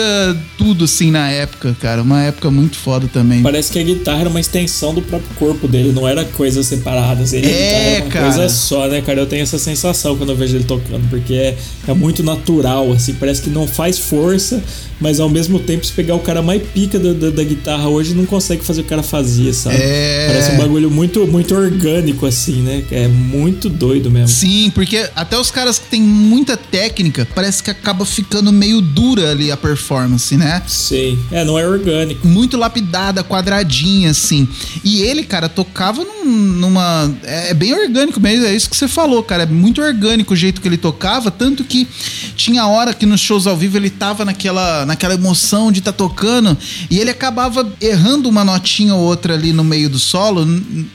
tudo, 0.58 0.86
assim, 0.86 1.12
na 1.12 1.30
época, 1.30 1.76
cara. 1.80 2.02
Uma 2.02 2.24
época 2.24 2.50
muito 2.50 2.78
foda 2.78 3.08
também. 3.08 3.44
Parece 3.44 3.72
que 3.72 3.78
a 3.80 3.84
guitarra 3.84 4.22
era 4.22 4.30
uma 4.30 4.40
extensão 4.40 4.94
do 4.94 5.02
próprio 5.02 5.30
corpo 5.36 5.68
dele, 5.68 5.92
não 5.92 6.08
era 6.08 6.26
coisas 6.26 6.66
separadas. 6.66 7.32
Ele, 7.34 7.46
a 7.46 7.50
É, 7.50 7.94
era 7.96 8.04
uma 8.06 8.12
cara. 8.12 8.26
coisa 8.26 8.50
só, 8.50 8.88
né, 8.88 9.02
cara? 9.02 9.20
Eu 9.20 9.28
tenho 9.28 9.44
essa 9.44 9.60
sensação 9.60 10.18
quando 10.18 10.30
eu 10.32 10.36
vejo 10.36 10.56
ele 10.58 10.64
tocando, 10.64 11.08
porque 11.10 11.34
é, 11.34 11.58
é 11.88 11.94
muito 11.94 12.24
natural, 12.24 12.92
assim, 12.92 13.14
parece 13.14 13.42
que 13.42 13.50
não 13.52 13.68
faz 13.68 14.00
força, 14.00 14.64
mas 15.02 15.20
ao 15.20 15.28
mesmo 15.30 15.60
tempo, 15.60 15.86
se 15.86 15.92
pegar 15.92 16.16
o 16.16 16.20
cara 16.20 16.42
mais 16.42 16.62
pica 16.62 16.98
da, 17.00 17.12
da, 17.14 17.30
da 17.32 17.44
guitarra 17.44 17.90
hoje, 17.90 18.14
não 18.14 18.26
consegue 18.26 18.64
fazer 18.64 18.82
o 18.82 18.86
cara 18.86 19.04
fazia, 19.04 19.52
sabe? 19.54 19.76
É. 19.80 20.28
Parece 20.28 20.52
um 20.54 20.58
bagulho 20.58 20.90
muito, 20.92 21.26
muito 21.28 21.54
orgânico, 21.56 22.26
assim, 22.26 22.62
né? 22.62 22.84
É 22.92 23.08
muito 23.08 23.68
doido 23.70 24.10
mesmo. 24.12 24.28
Sim, 24.30 24.72
porque 24.74 25.10
até 25.16 25.38
os 25.38 25.50
caras 25.52 25.80
que 25.80 25.88
têm 25.88 26.02
muita 26.02 26.56
técnica, 26.56 27.28
parece 27.36 27.62
que 27.64 27.72
acaba 27.72 28.06
ficando 28.06 28.52
meio 28.52 28.80
dura 28.82 29.32
ali 29.32 29.52
a 29.52 29.58
performance, 29.58 30.38
né? 30.38 30.62
Sei. 30.68 31.18
É, 31.32 31.44
não 31.44 31.58
é 31.58 31.68
orgânico. 31.68 32.28
muito 32.28 32.56
lapidada, 32.58 33.24
quadradinha, 33.24 34.12
assim. 34.12 34.48
E 34.84 35.02
ele, 35.02 35.24
cara, 35.24 35.50
tocava 35.50 36.04
num- 36.04 36.26
numa. 36.26 37.12
É, 37.24 37.50
é 37.50 37.54
bem 37.54 37.74
orgânico 37.74 38.20
mesmo, 38.20 38.46
é 38.46 38.56
isso 38.56 38.70
que 38.70 38.78
você 38.78 38.88
falou, 38.88 39.24
cara. 39.24 39.44
É 39.44 39.46
muito 39.46 39.82
orgânico 39.82 40.34
o 40.34 40.38
jeito 40.38 40.62
que 40.62 40.68
ele 40.68 40.78
tocava, 40.78 41.32
tanto 41.32 41.64
que 41.64 41.88
tinha 42.36 42.66
hora 42.68 42.94
que 42.94 43.06
nos 43.06 43.20
shows 43.20 43.48
ao 43.48 43.58
vivo 43.58 43.78
ele 43.78 43.90
tava 43.90 44.24
naquela, 44.26 44.86
naquela 44.92 45.14
emoção 45.14 45.72
de 45.72 45.80
estar 45.80 45.92
tá 45.94 45.98
tocando 45.98 46.58
e 46.90 47.00
ele 47.00 47.10
acabava 47.10 47.72
errando 47.80 48.28
uma 48.28 48.44
notinha 48.44 48.94
ou 48.94 49.02
outra 49.02 49.34
ali 49.34 49.54
no 49.54 49.64
meio 49.64 49.90
do 49.90 49.98
solo, 49.98 50.46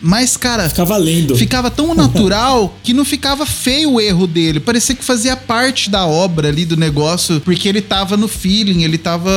mas, 0.03 0.37
cara. 0.37 0.69
Ficava 0.69 0.99
lindo. 0.99 1.35
Ficava 1.37 1.71
tão 1.71 1.93
natural 1.97 2.77
que 2.83 2.93
não 2.93 3.05
ficava 3.05 3.47
feio 3.47 3.93
o 3.93 4.01
erro 4.01 4.27
dele. 4.27 4.61
Parecia 4.61 4.95
que 4.95 5.05
fazia 5.05 5.37
parte 5.37 5.89
da 5.89 6.07
obra 6.07 6.49
ali 6.49 6.65
do 6.65 6.77
negócio, 6.77 7.41
porque 7.41 7.69
ele 7.69 7.81
tava 7.81 8.17
no 8.17 8.29
feeling, 8.29 8.83
ele 8.83 8.99
tava 8.99 9.31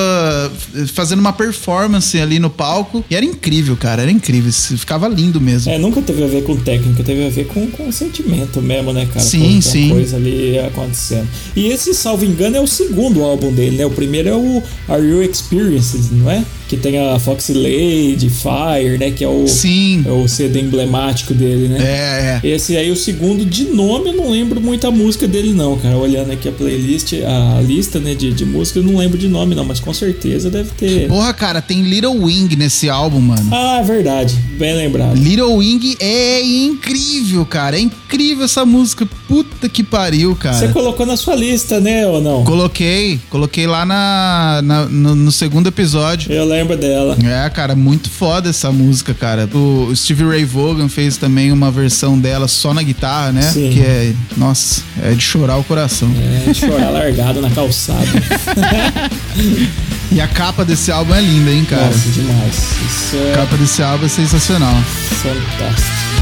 fazendo 0.93 1.19
uma 1.19 1.33
performance 1.33 2.19
ali 2.19 2.39
no 2.39 2.49
palco. 2.49 3.03
E 3.09 3.15
era 3.15 3.25
incrível, 3.25 3.77
cara, 3.77 4.01
era 4.01 4.11
incrível. 4.11 4.51
Ficava 4.51 5.07
lindo 5.07 5.39
mesmo. 5.39 5.71
É, 5.71 5.77
nunca 5.77 6.01
teve 6.01 6.23
a 6.23 6.27
ver 6.27 6.43
com 6.43 6.55
técnica, 6.57 7.03
teve 7.03 7.25
a 7.25 7.29
ver 7.29 7.47
com, 7.47 7.67
com 7.67 7.91
sentimento 7.91 8.61
mesmo, 8.61 8.91
né, 8.91 9.05
cara? 9.05 9.19
Sim, 9.21 9.39
com, 9.39 9.55
com 9.55 9.61
sim. 9.61 9.89
coisa 9.89 10.17
ali 10.17 10.59
acontecendo. 10.59 11.27
E 11.55 11.67
esse, 11.67 11.93
salvo 11.93 12.25
engano, 12.25 12.57
é 12.57 12.61
o 12.61 12.67
segundo 12.67 13.23
álbum 13.23 13.53
dele, 13.53 13.77
né? 13.77 13.85
O 13.85 13.91
primeiro 13.91 14.29
é 14.29 14.33
o 14.33 14.48
Are 14.87 15.03
You 15.03 15.21
Experienced, 15.21 16.11
não 16.11 16.29
é? 16.29 16.43
Que 16.69 16.77
tem 16.77 16.99
a 16.99 17.17
Foxy 17.19 17.51
Lady, 17.53 18.29
Fire, 18.29 18.97
né? 18.99 19.09
Que 19.09 19.23
é 19.23 19.27
o, 19.27 19.47
Sim. 19.47 20.03
é 20.07 20.11
o 20.11 20.27
CD 20.27 20.61
emblemático 20.61 21.33
dele, 21.33 21.67
né? 21.67 21.77
É, 21.81 22.47
é. 22.47 22.47
Esse 22.47 22.77
aí, 22.77 22.91
o 22.91 22.95
segundo, 22.95 23.43
de 23.43 23.65
nome, 23.65 24.09
eu 24.11 24.13
não 24.13 24.29
lembro 24.29 24.61
muito 24.61 24.85
a 24.85 24.91
música 24.91 25.27
dele, 25.27 25.51
não, 25.51 25.75
cara. 25.79 25.97
Olhando 25.97 26.31
aqui 26.31 26.47
a 26.47 26.51
playlist, 26.51 27.13
a 27.25 27.59
lista, 27.61 27.99
né, 27.99 28.13
de, 28.13 28.31
de 28.31 28.45
música, 28.45 28.77
eu 28.77 28.83
não 28.83 28.97
lembro 28.97 29.17
de 29.17 29.27
nome, 29.27 29.55
não, 29.55 29.65
mas 29.65 29.79
com 29.79 29.91
certeza 29.91 30.49
deve 30.51 30.69
ter. 30.77 31.07
Porra, 31.07 31.33
cara, 31.33 31.59
tem 31.59 31.81
Little 31.81 32.21
Wing 32.23 32.55
nesse 32.55 32.87
álbum, 32.87 33.19
mano. 33.19 33.49
Ah, 33.51 33.81
verdade. 33.81 34.35
Bem 34.59 34.75
lembrado. 34.75 35.15
Little 35.17 35.55
Wing 35.55 35.97
é 35.99 36.39
incrível, 36.43 37.45
cara. 37.47 37.77
É 37.77 37.81
incrível 37.81 38.45
essa 38.45 38.63
música. 38.63 39.07
Puta 39.27 39.67
que 39.67 39.83
pariu, 39.83 40.35
cara. 40.35 40.55
Você 40.57 40.67
colocou 40.69 41.05
na 41.05 41.17
sua 41.17 41.35
lista, 41.35 41.79
né, 41.79 42.05
ou 42.07 42.21
não? 42.21 42.43
Coloquei, 42.43 43.19
coloquei 43.29 43.65
lá 43.65 43.85
na, 43.85 44.61
na- 44.63 44.85
no, 44.85 45.15
no 45.15 45.31
segundo 45.31 45.67
episódio. 45.67 46.31
Eu 46.31 46.45
lembro 46.45 46.58
dela. 46.77 47.17
É, 47.23 47.49
cara, 47.49 47.75
muito 47.75 48.09
foda 48.09 48.49
essa 48.49 48.71
música, 48.71 49.13
cara. 49.13 49.47
O 49.53 49.95
Steve 49.95 50.23
Ray 50.23 50.45
Vaughan 50.45 50.89
fez 50.89 51.17
também 51.17 51.51
uma 51.51 51.71
versão 51.71 52.17
dela 52.19 52.47
só 52.47 52.73
na 52.73 52.83
guitarra, 52.83 53.31
né? 53.31 53.41
Sim. 53.41 53.69
Que 53.71 53.81
é, 53.81 54.13
nossa, 54.37 54.81
é 55.03 55.11
de 55.11 55.21
chorar 55.21 55.57
o 55.57 55.63
coração. 55.63 56.09
É, 56.47 56.53
chorar 56.53 56.89
largado 56.89 57.41
na 57.41 57.49
calçada. 57.49 58.05
E 60.11 60.19
a 60.19 60.27
capa 60.27 60.65
desse 60.65 60.91
álbum 60.91 61.13
é 61.13 61.21
linda, 61.21 61.51
hein, 61.51 61.63
cara? 61.65 61.85
Nossa, 61.85 62.09
demais. 62.09 62.55
Isso 62.55 63.15
A 63.15 63.29
é 63.29 63.35
capa 63.35 63.57
desse 63.57 63.83
álbum 63.83 64.05
é 64.05 64.09
sensacional. 64.09 64.73
fantástico. 65.21 66.18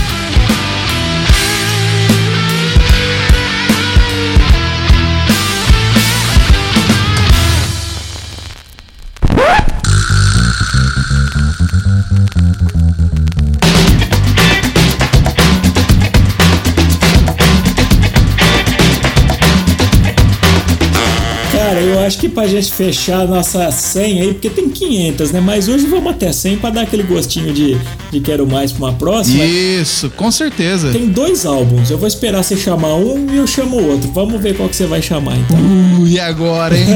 Acho 22.08 22.18
que 22.18 22.30
pra 22.30 22.47
gente 22.47 22.72
fechar 22.72 23.22
a 23.22 23.26
nossa 23.26 23.70
100 23.70 24.22
aí, 24.22 24.34
porque 24.34 24.49
tem 24.49 24.70
500, 24.70 25.32
né? 25.32 25.41
Mas 25.41 25.68
hoje 25.68 25.86
vamos 25.86 26.12
até 26.12 26.32
100 26.32 26.58
pra 26.58 26.70
dar 26.70 26.82
aquele 26.82 27.03
gostinho 27.03 27.53
de, 27.53 27.78
de 28.10 28.20
quero 28.22 28.47
mais 28.47 28.72
pra 28.72 28.86
uma 28.86 28.93
próxima. 28.93 29.43
Isso, 29.43 30.10
com 30.12 30.32
certeza. 30.32 30.91
Tem 30.91 31.08
dois 31.08 31.45
álbuns. 31.45 31.91
Eu 31.91 31.97
vou 31.97 32.08
esperar 32.08 32.43
você 32.43 32.55
chamar 32.55 32.95
um 32.95 33.28
e 33.34 33.38
eu 33.38 33.45
chamo 33.45 33.78
o 33.78 33.91
outro. 33.91 34.10
Vamos 34.12 34.41
ver 34.41 34.55
qual 34.55 34.70
que 34.70 34.76
você 34.76 34.86
vai 34.86 35.01
chamar, 35.01 35.38
então. 35.38 35.58
Uh, 35.58 36.08
e 36.08 36.20
agora, 36.20 36.78
hein? 36.78 36.88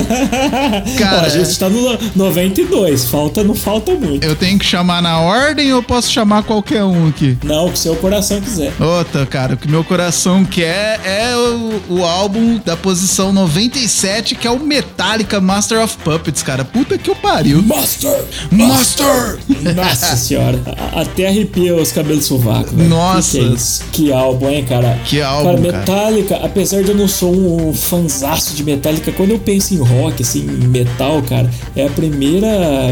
Cara, 0.97 1.23
Ó, 1.23 1.25
a 1.25 1.29
gente 1.29 1.59
tá 1.59 1.69
no 1.69 1.97
92. 2.15 3.05
Falta, 3.05 3.43
não 3.43 3.53
falta 3.53 3.93
muito. 3.93 4.23
eu 4.23 4.35
tenho 4.35 4.57
que 4.57 4.65
chamar 4.65 5.01
na 5.01 5.19
ordem 5.19 5.73
ou 5.73 5.83
posso 5.83 6.11
chamar 6.11 6.43
qualquer 6.43 6.83
um 6.83 7.07
aqui? 7.09 7.37
Não, 7.43 7.67
o 7.67 7.71
que 7.71 7.79
seu 7.79 7.95
coração 7.95 8.39
quiser. 8.39 8.71
Outra, 8.79 9.25
cara, 9.25 9.55
o 9.55 9.57
que 9.57 9.69
meu 9.69 9.83
coração 9.83 10.45
quer 10.45 10.99
é 11.05 11.35
o, 11.35 11.97
o 11.97 12.05
álbum 12.05 12.59
da 12.63 12.77
posição 12.77 13.33
97, 13.33 14.35
que 14.35 14.47
é 14.47 14.51
o 14.51 14.59
Metallica 15.01 15.41
Master 15.41 15.83
of 15.83 15.97
Puppets, 16.03 16.43
cara. 16.43 16.63
Puta 16.63 16.95
que 16.95 17.09
o 17.09 17.15
pariu. 17.15 17.61
Master! 17.63 18.23
Master! 18.51 19.39
Nossa 19.75 20.15
senhora. 20.15 20.59
Até 20.93 21.27
arrepia 21.27 21.75
os 21.75 21.91
cabelos 21.91 22.25
sovaco, 22.25 22.75
velho. 22.75 22.87
Nossa. 22.87 23.39
Que, 23.39 23.55
que 23.91 24.03
é? 24.03 24.11
Que 24.11 24.13
álbum, 24.13 24.49
hein, 24.49 24.65
cara? 24.67 24.99
Que 25.03 25.21
álbum, 25.21 25.55
Cara, 25.55 25.61
cara. 25.71 25.77
Metallica, 25.79 26.35
apesar 26.43 26.83
de 26.83 26.89
eu 26.89 26.95
não 26.95 27.07
sou 27.07 27.33
um 27.33 27.73
fanzaço 27.73 28.53
de 28.53 28.63
Metallica, 28.63 29.11
quando 29.11 29.31
eu 29.31 29.39
penso 29.39 29.73
em 29.73 29.77
rock, 29.77 30.21
assim, 30.21 30.41
em 30.41 30.67
metal, 30.67 31.21
cara, 31.23 31.49
é 31.75 31.87
a 31.87 31.89
primeira 31.89 32.47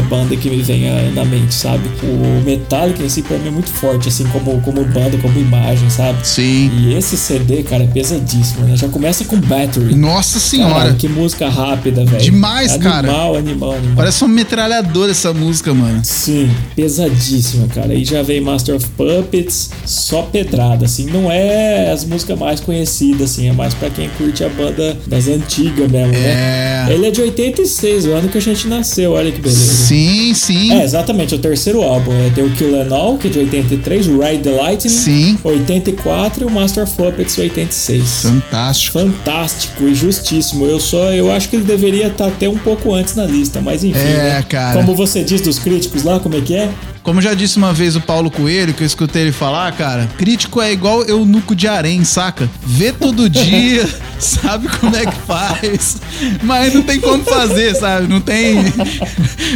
banda 0.08 0.36
que 0.36 0.50
me 0.50 0.62
vem 0.62 1.12
na 1.12 1.24
mente, 1.24 1.54
sabe? 1.54 1.88
O 2.02 2.42
Metallica 2.44 3.02
em 3.04 3.08
si, 3.08 3.22
pra 3.22 3.38
mim, 3.38 3.48
é 3.48 3.50
muito 3.52 3.70
forte, 3.70 4.08
assim, 4.08 4.24
como, 4.28 4.60
como 4.62 4.84
banda, 4.84 5.16
como 5.18 5.38
imagem, 5.38 5.88
sabe? 5.90 6.26
Sim. 6.26 6.70
E 6.76 6.94
esse 6.94 7.16
CD, 7.16 7.62
cara, 7.62 7.84
é 7.84 7.86
pesadíssimo, 7.86 8.66
né? 8.66 8.76
Já 8.76 8.88
começa 8.88 9.24
com 9.24 9.36
Battery. 9.40 9.94
Nossa 9.94 10.40
senhora. 10.40 10.74
Caralho, 10.74 10.96
que 10.96 11.08
música 11.08 11.48
rápida, 11.48 11.99
foda, 12.00 12.04
velho. 12.04 12.22
Demais, 12.22 12.76
cara. 12.76 13.08
Animal, 13.08 13.36
animal, 13.36 13.72
animal. 13.72 13.96
Parece 13.96 14.24
uma 14.24 14.34
metralhadora 14.34 15.10
essa 15.10 15.32
música, 15.32 15.72
mano. 15.74 16.00
Sim, 16.02 16.50
pesadíssima, 16.74 17.66
cara. 17.68 17.92
Aí 17.92 18.04
já 18.04 18.22
vem 18.22 18.40
Master 18.40 18.76
of 18.76 18.86
Puppets, 18.96 19.70
só 19.84 20.22
pedrada, 20.22 20.86
assim. 20.86 21.06
Não 21.06 21.30
é 21.30 21.90
as 21.90 22.04
músicas 22.04 22.38
mais 22.38 22.60
conhecidas, 22.60 23.32
assim. 23.32 23.48
É 23.48 23.52
mais 23.52 23.74
pra 23.74 23.90
quem 23.90 24.08
curte 24.10 24.44
a 24.44 24.48
banda 24.48 24.96
das 25.06 25.28
antigas 25.28 25.90
mesmo, 25.90 26.12
né? 26.12 26.86
É. 26.88 26.92
Ele 26.92 27.06
é 27.06 27.10
de 27.10 27.20
86, 27.20 28.06
o 28.06 28.12
ano 28.12 28.28
que 28.28 28.38
a 28.38 28.40
gente 28.40 28.66
nasceu, 28.66 29.12
olha 29.12 29.30
que 29.30 29.40
beleza. 29.40 29.60
Sim, 29.60 30.34
sim. 30.34 30.72
É, 30.72 30.84
exatamente, 30.84 31.34
o 31.34 31.38
terceiro 31.38 31.82
álbum. 31.82 32.12
É, 32.12 32.30
tem 32.30 32.44
o 32.44 32.50
Kill 32.50 32.80
and 32.80 32.94
All, 32.94 33.18
que 33.18 33.28
é 33.28 33.30
de 33.30 33.38
83, 33.38 34.08
o 34.08 34.20
Ride 34.20 34.42
the 34.42 34.50
Lightning, 34.50 34.90
Sim. 34.90 35.38
84 35.42 36.44
e 36.44 36.46
o 36.46 36.50
Master 36.50 36.84
of 36.84 36.94
Puppets, 36.94 37.36
86. 37.38 38.22
Fantástico. 38.22 38.98
Fantástico 38.98 39.84
e 39.84 39.94
justíssimo. 39.94 40.66
Eu 40.66 40.80
só, 40.80 41.12
eu 41.12 41.30
acho 41.30 41.48
que 41.48 41.56
ele 41.56 41.64
deveria 41.80 42.08
estar 42.08 42.26
até 42.26 42.48
um 42.48 42.58
pouco 42.58 42.94
antes 42.94 43.14
na 43.16 43.24
lista, 43.24 43.60
mas 43.60 43.82
enfim. 43.82 43.98
É, 43.98 44.34
né? 44.34 44.44
cara. 44.48 44.78
Como 44.78 44.94
você 44.94 45.24
diz 45.24 45.40
dos 45.40 45.58
críticos 45.58 46.04
lá, 46.04 46.20
como 46.20 46.36
é 46.36 46.40
que 46.40 46.54
é? 46.54 46.68
Como 47.02 47.20
já 47.22 47.32
disse 47.32 47.56
uma 47.56 47.72
vez 47.72 47.96
o 47.96 48.00
Paulo 48.00 48.30
Coelho, 48.30 48.74
que 48.74 48.82
eu 48.82 48.86
escutei 48.86 49.22
ele 49.22 49.32
falar, 49.32 49.72
cara, 49.72 50.06
crítico 50.18 50.60
é 50.60 50.70
igual 50.70 51.02
eunuco 51.04 51.54
de 51.54 51.66
harém, 51.66 52.04
saca? 52.04 52.48
Vê 52.62 52.92
todo 52.92 53.28
dia, 53.30 53.88
sabe 54.18 54.68
como 54.68 54.94
é 54.94 55.06
que 55.06 55.16
faz, 55.26 55.96
mas 56.42 56.74
não 56.74 56.82
tem 56.82 57.00
como 57.00 57.24
fazer, 57.24 57.74
sabe? 57.74 58.06
Não 58.06 58.20
tem, 58.20 58.56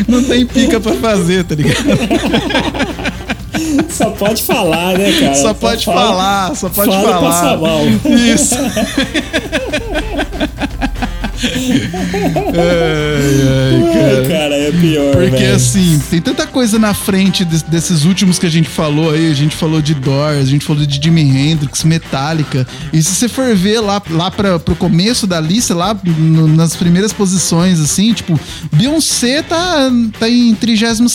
não 0.08 0.24
tem 0.24 0.46
pica 0.46 0.80
pra 0.80 0.94
fazer, 0.94 1.44
tá 1.44 1.54
ligado? 1.54 1.84
Só 3.90 4.10
pode 4.10 4.42
falar, 4.42 4.98
né, 4.98 5.12
cara? 5.20 5.34
Só 5.34 5.54
pode 5.54 5.84
fala- 5.84 6.00
falar, 6.00 6.56
só 6.56 6.68
pode 6.68 6.90
fala 6.90 7.08
falar. 7.12 7.30
passa 7.30 7.56
mal. 7.58 7.80
Isso. 8.16 8.54
ai, 11.44 12.62
ai, 13.48 13.92
cara. 13.92 14.18
Ai, 14.18 14.28
cara, 14.28 14.54
é 14.56 14.72
pior, 14.72 15.12
Porque 15.12 15.30
velho. 15.30 15.54
assim, 15.54 16.00
tem 16.10 16.20
tanta 16.20 16.46
coisa 16.46 16.78
na 16.78 16.94
frente 16.94 17.44
des- 17.44 17.62
desses 17.62 18.04
últimos 18.04 18.38
que 18.38 18.46
a 18.46 18.50
gente 18.50 18.68
falou 18.68 19.10
aí. 19.10 19.30
A 19.30 19.34
gente 19.34 19.54
falou 19.56 19.80
de 19.80 19.94
Doors, 19.94 20.38
a 20.38 20.44
gente 20.44 20.64
falou 20.64 20.84
de 20.84 21.02
Jimi 21.02 21.22
Hendrix, 21.22 21.84
Metallica. 21.84 22.66
E 22.92 23.02
se 23.02 23.14
você 23.14 23.28
for 23.28 23.54
ver 23.54 23.80
lá, 23.80 24.00
lá 24.10 24.30
pra, 24.30 24.58
pro 24.58 24.74
começo 24.76 25.26
da 25.26 25.40
lista, 25.40 25.74
lá 25.74 25.96
no- 26.04 26.48
nas 26.48 26.76
primeiras 26.76 27.12
posições, 27.12 27.80
assim, 27.80 28.12
tipo, 28.12 28.38
Beyoncé 28.72 29.42
tá, 29.42 29.90
tá 30.18 30.28
em 30.28 30.54
32 30.54 31.10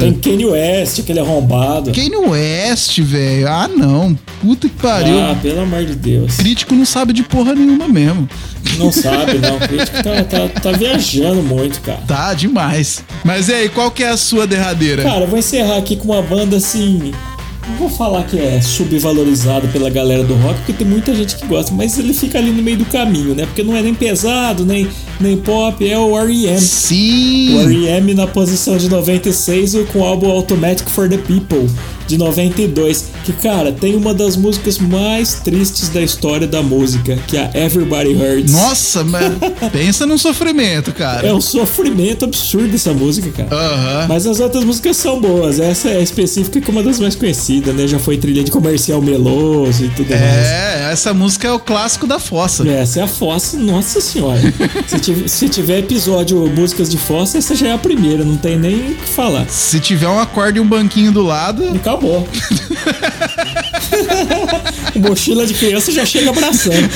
Tem 0.00 0.12
Kanye 0.14 0.46
West, 0.46 0.98
aquele 1.00 1.20
arrombado. 1.20 1.92
Kanye 1.92 2.16
West, 2.16 2.98
velho. 3.00 3.48
Ah, 3.48 3.68
não. 3.68 4.16
Puta 4.40 4.68
que 4.68 4.74
pariu. 4.76 5.18
Ah, 5.20 5.36
pelo 5.40 5.60
amor 5.60 5.84
de 5.84 5.94
Deus. 5.94 6.36
Crítico 6.36 6.74
não 6.74 6.84
sabe 6.84 7.12
de 7.12 7.22
porra 7.22 7.54
nenhuma 7.54 7.88
mesmo. 7.88 8.28
Não 8.78 8.90
sabe, 8.92 9.38
não. 9.42 9.56
O 9.56 9.60
crítico 9.60 9.96
tá, 10.02 10.24
tá, 10.24 10.60
tá 10.60 10.72
viajando 10.72 11.42
muito, 11.42 11.80
cara. 11.80 12.00
Tá 12.06 12.34
demais. 12.34 13.04
Mas 13.24 13.48
e 13.48 13.54
aí, 13.54 13.68
qual 13.68 13.90
que 13.90 14.02
é 14.02 14.08
a 14.08 14.16
sua 14.16 14.46
derradeira? 14.46 15.02
Cara, 15.02 15.22
eu 15.22 15.28
vou 15.28 15.38
encerrar 15.38 15.76
aqui 15.76 15.96
com 15.96 16.04
uma 16.12 16.22
banda 16.22 16.56
assim. 16.56 17.12
Não 17.68 17.76
vou 17.76 17.88
falar 17.88 18.24
que 18.24 18.38
é 18.38 18.60
subvalorizado 18.60 19.68
pela 19.68 19.88
galera 19.88 20.24
do 20.24 20.34
rock, 20.34 20.56
porque 20.56 20.72
tem 20.72 20.86
muita 20.86 21.14
gente 21.14 21.36
que 21.36 21.46
gosta, 21.46 21.72
mas 21.72 21.98
ele 21.98 22.12
fica 22.12 22.38
ali 22.38 22.50
no 22.50 22.62
meio 22.62 22.78
do 22.78 22.84
caminho, 22.86 23.34
né? 23.34 23.46
Porque 23.46 23.62
não 23.62 23.76
é 23.76 23.82
nem 23.82 23.94
pesado, 23.94 24.64
nem, 24.64 24.88
nem 25.20 25.36
pop, 25.36 25.88
é 25.88 25.98
o 25.98 26.18
R.E.M. 26.18 26.56
O 26.56 26.60
Sim. 26.60 27.58
R.E.M. 27.60 28.14
na 28.14 28.26
posição 28.26 28.76
de 28.76 28.88
96 28.88 29.74
e 29.74 29.84
com 29.84 30.00
o 30.00 30.04
álbum 30.04 30.30
Automatic 30.30 30.88
for 30.88 31.08
the 31.08 31.18
People 31.18 31.68
de 32.06 32.18
92, 32.18 33.06
que 33.24 33.32
cara, 33.32 33.72
tem 33.72 33.94
uma 33.94 34.12
das 34.12 34.36
músicas 34.36 34.78
mais 34.78 35.34
tristes 35.34 35.88
da 35.88 36.02
história 36.02 36.46
da 36.46 36.62
música, 36.62 37.16
que 37.26 37.36
é 37.36 37.50
a 37.54 37.58
Everybody 37.64 38.14
Hurts. 38.14 38.52
Nossa, 38.52 39.04
mas 39.04 39.32
pensa 39.72 40.04
num 40.04 40.18
sofrimento, 40.18 40.92
cara. 40.92 41.26
É 41.26 41.32
um 41.32 41.40
sofrimento 41.40 42.24
absurdo 42.24 42.74
essa 42.74 42.92
música, 42.92 43.30
cara. 43.30 43.54
Aham. 43.54 44.06
Mas 44.08 44.26
as 44.26 44.40
outras 44.40 44.64
músicas 44.64 44.96
são 44.96 45.20
boas. 45.20 45.58
Essa 45.58 45.88
é 45.88 46.02
específica 46.02 46.60
que 46.60 46.68
é 46.68 46.72
uma 46.72 46.82
das 46.82 46.98
mais 46.98 47.14
conhecidas, 47.14 47.51
né? 47.60 47.86
Já 47.86 47.98
foi 47.98 48.16
trilha 48.16 48.42
de 48.42 48.50
comercial 48.50 49.00
meloso 49.02 49.84
e 49.84 49.88
tudo 49.90 50.10
mais. 50.10 50.22
É, 50.22 50.90
essa 50.92 51.12
música 51.12 51.48
é 51.48 51.52
o 51.52 51.58
clássico 51.58 52.06
da 52.06 52.18
fossa. 52.18 52.68
Essa 52.68 53.00
é 53.00 53.02
a 53.02 53.06
Fossa, 53.06 53.56
nossa 53.58 54.00
senhora. 54.00 54.40
se, 54.86 54.98
tiver, 54.98 55.28
se 55.28 55.48
tiver 55.48 55.78
episódio 55.78 56.38
músicas 56.48 56.88
de 56.90 56.98
Fossa, 56.98 57.38
essa 57.38 57.54
já 57.54 57.68
é 57.68 57.72
a 57.72 57.78
primeira, 57.78 58.24
não 58.24 58.36
tem 58.36 58.58
nem 58.58 58.92
o 58.92 58.94
que 58.94 59.08
falar. 59.08 59.48
Se 59.48 59.78
tiver 59.78 60.08
um 60.08 60.18
acorde 60.18 60.58
e 60.58 60.60
um 60.60 60.66
banquinho 60.66 61.12
do 61.12 61.22
lado, 61.22 61.68
Acabou. 61.74 62.26
Mochila 64.96 65.46
de 65.46 65.54
criança 65.54 65.90
já 65.92 66.04
chega 66.04 66.30
abraçando. 66.30 66.88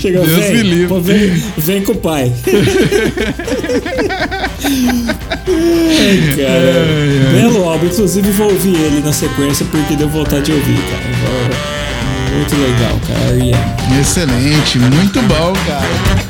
Chega, 0.00 0.20
Deus 0.20 0.44
vem, 0.44 0.52
me 0.52 0.62
livre. 0.62 0.86
pô, 0.88 1.00
vem, 1.00 1.42
vem 1.58 1.82
com 1.82 1.92
o 1.92 1.96
pai. 1.96 2.32
Ai, 5.48 6.36
cara. 6.36 7.32
Belo 7.32 7.68
álbum, 7.68 7.86
inclusive 7.86 8.30
vou 8.30 8.52
ouvir 8.52 8.74
ele 8.74 9.00
na 9.04 9.12
sequência 9.12 9.66
porque 9.70 9.96
deu 9.96 10.08
vontade 10.08 10.44
de 10.46 10.52
ouvir, 10.52 10.78
cara. 10.90 11.10
Muito 12.36 12.54
legal, 12.56 13.00
cara. 13.08 13.36
R.E.M. 13.36 14.00
excelente, 14.00 14.78
muito 14.78 15.20
bom, 15.22 15.52
cara. 15.66 16.29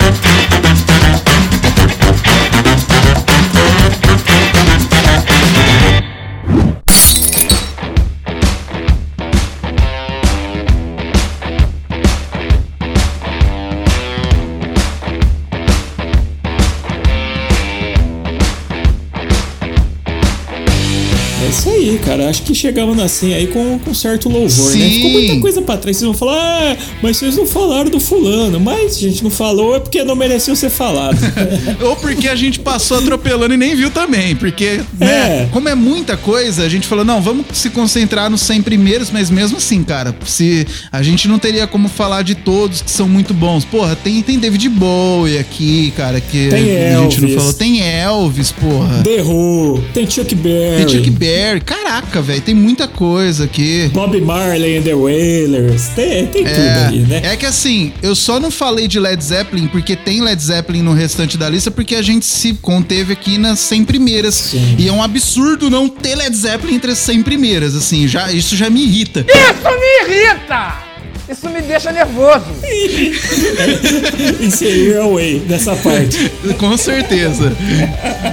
Cara. 22.01 22.29
Acho 22.29 22.43
que 22.43 22.55
chegamos 22.55 22.99
assim 22.99 23.33
aí 23.35 23.47
com, 23.47 23.79
com 23.79 23.95
certo 23.95 24.29
louvor, 24.29 24.67
né? 24.67 24.73
Sim. 24.73 24.91
Ficou 24.97 25.11
muita 25.11 25.41
coisa 25.41 25.63
pra 25.63 25.77
trás. 25.77 25.97
Vocês 25.97 26.07
vão 26.07 26.15
falar, 26.15 26.37
ah, 26.73 26.77
mas 27.03 27.17
vocês 27.17 27.37
não 27.37 27.47
falaram 27.47 27.91
do 27.91 28.01
fulano. 28.01 28.59
Mas 28.61 28.97
a 28.97 29.01
gente 29.01 29.23
não 29.23 29.31
falou 29.31 29.77
é 29.77 29.81
porque 29.81 30.03
não 30.05 30.17
mereceu 30.17 30.55
ser 30.57 30.71
falado. 30.71 31.19
Ou 31.83 31.97
porque 31.97 32.29
a 32.29 32.35
gente 32.37 32.59
passou 32.59 32.99
atropelando 32.99 33.55
e 33.55 33.57
nem 33.57 33.75
viu 33.75 33.91
também. 33.91 34.35
Porque, 34.37 34.81
né, 34.99 35.43
É. 35.43 35.49
como 35.53 35.69
é 35.69 35.75
muita 35.75 36.17
coisa, 36.17 36.65
a 36.65 36.69
gente 36.69 36.87
falou, 36.87 37.05
não, 37.05 37.21
vamos 37.21 37.47
se 37.53 37.71
concentrar 37.71 38.31
nos 38.31 38.41
100 38.43 38.63
primeiros, 38.63 39.11
mas 39.11 39.31
mesmo 39.31 39.59
assim, 39.59 39.83
cara, 39.83 40.15
se 40.25 40.67
a 40.91 41.03
gente 41.03 41.29
não 41.29 41.39
teria 41.39 41.67
como 41.67 41.89
falar 41.89 42.23
de 42.23 42.35
todos 42.35 42.83
que 42.83 42.91
são 42.91 43.09
muito 43.09 43.33
bons. 43.35 43.65
Porra, 43.65 43.97
tem, 43.97 44.23
tem 44.23 44.39
David 44.39 44.69
Bowie 44.69 45.39
aqui, 45.39 45.93
cara, 45.97 46.21
que 46.21 46.49
Tem 46.49 46.77
a 46.95 47.01
gente 47.03 47.21
não 47.21 47.29
Elvis. 47.29 47.35
falou. 47.35 47.53
Tem 47.53 47.81
Elvis, 47.83 48.53
porra. 48.53 49.03
The 49.03 49.23
Who, 49.23 49.83
tem 49.93 50.09
Chuck 50.09 50.35
Berry, 50.35 50.85
Tem 50.85 50.89
Chuck 50.97 51.11
Berry. 51.11 51.61
Caraca, 52.01 52.23
velho, 52.23 52.41
tem 52.41 52.55
muita 52.55 52.89
coisa 52.89 53.45
aqui. 53.45 53.91
Bob 53.93 54.19
Marley 54.21 54.79
and 54.79 54.83
the 54.83 54.95
Wailers. 54.95 55.89
Tem, 55.89 56.27
tem 56.27 56.45
tudo 56.45 56.87
ali, 56.87 56.99
né? 57.01 57.21
É 57.25 57.37
que 57.37 57.45
assim, 57.45 57.93
eu 58.03 58.15
só 58.15 58.41
não 58.41 58.51
falei 58.51 58.89
de 58.89 58.99
Led 58.99 59.23
Zeppelin 59.23 59.69
porque 59.69 59.95
tem 59.95 60.23
Led 60.23 60.43
Zeppelin 60.43 60.83
no 60.83 60.93
restante 60.93 61.37
da 61.37 61.49
lista, 61.49 61.71
porque 61.71 61.95
a 61.95 62.03
gente 62.03 62.25
se 62.25 62.55
conteve 62.55 63.13
aqui 63.13 63.39
nas 63.39 63.61
100 63.61 63.85
primeiras. 63.85 64.35
Sim. 64.35 64.77
E 64.79 64.89
é 64.89 64.93
um 64.93 65.03
absurdo 65.03 65.69
não 65.69 65.89
ter 65.89 66.17
Led 66.17 66.35
Zeppelin 66.35 66.75
entre 66.75 66.93
as 66.93 66.99
100 66.99 67.23
primeiras, 67.23 67.75
assim, 67.75 68.09
já, 68.09 68.33
isso 68.33 68.57
já 68.57 68.71
me 68.71 68.83
irrita. 68.83 69.21
Isso 69.21 70.09
me 70.09 70.15
irrita! 70.15 70.90
Isso 71.31 71.49
me 71.49 71.63
deixa 71.63 71.93
nervoso. 71.93 72.47
Inserir 74.41 74.97
away 74.99 75.41
nessa 75.49 75.77
parte. 75.77 76.31
Com 76.59 76.77
certeza. 76.77 77.53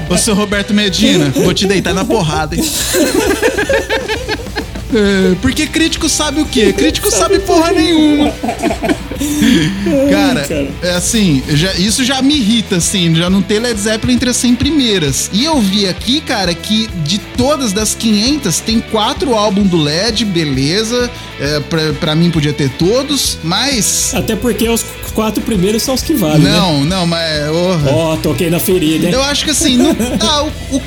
Ô, 0.10 0.18
seu 0.18 0.34
Roberto 0.34 0.74
Medina, 0.74 1.30
vou 1.30 1.54
te 1.54 1.68
deitar 1.68 1.94
na 1.94 2.04
porrada, 2.04 2.56
hein? 2.56 2.64
É, 4.90 5.36
Porque 5.42 5.68
crítico 5.68 6.08
sabe 6.08 6.40
o 6.40 6.46
quê? 6.46 6.72
Crítico 6.72 7.12
sabe 7.12 7.40
porra 7.40 7.74
nenhuma. 7.74 8.34
Cara, 10.12 10.42
cara. 10.48 10.68
é 10.82 10.92
assim, 10.92 11.42
já- 11.50 11.74
isso 11.74 12.04
já 12.04 12.22
me 12.22 12.36
irrita, 12.36 12.78
assim, 12.78 13.14
já 13.16 13.30
não 13.30 13.42
ter 13.42 13.60
Led 13.60 13.80
Zeppelin 13.80 14.14
entre 14.16 14.30
as 14.30 14.38
100 14.38 14.56
primeiras. 14.56 15.30
E 15.34 15.44
eu 15.46 15.60
vi 15.60 15.88
aqui, 15.88 16.22
cara, 16.22 16.54
que 16.54 16.88
de 17.04 17.18
todas 17.38 17.72
das 17.74 17.94
500, 17.96 18.60
tem 18.60 18.80
quatro 18.80 19.34
álbuns 19.36 19.70
do 19.70 19.78
Led, 19.78 20.24
beleza. 20.26 21.10
É, 21.40 21.60
pra, 21.60 21.94
pra 21.94 22.16
mim 22.16 22.32
podia 22.32 22.52
ter 22.54 22.70
todos, 22.72 23.38
mas... 23.44 24.12
Até 24.16 24.36
porque 24.36 24.68
os 24.70 24.84
quatro 25.18 25.42
primeiros 25.42 25.82
são 25.82 25.96
os 25.96 26.04
que 26.04 26.14
valem, 26.14 26.44
né? 26.44 26.52
Não, 26.52 26.86
não, 26.86 27.08
mas... 27.08 27.50
orra. 27.50 27.92
Ó, 27.92 28.18
toquei 28.18 28.52
na 28.52 28.60
ferida, 28.60 29.08
hein? 29.08 29.12
Eu 29.12 29.24
acho 29.24 29.46
que 29.46 29.50
assim, 29.50 29.76
não, 29.76 29.96
tá, 29.96 30.44
o, 30.44 30.78
o 30.78 30.82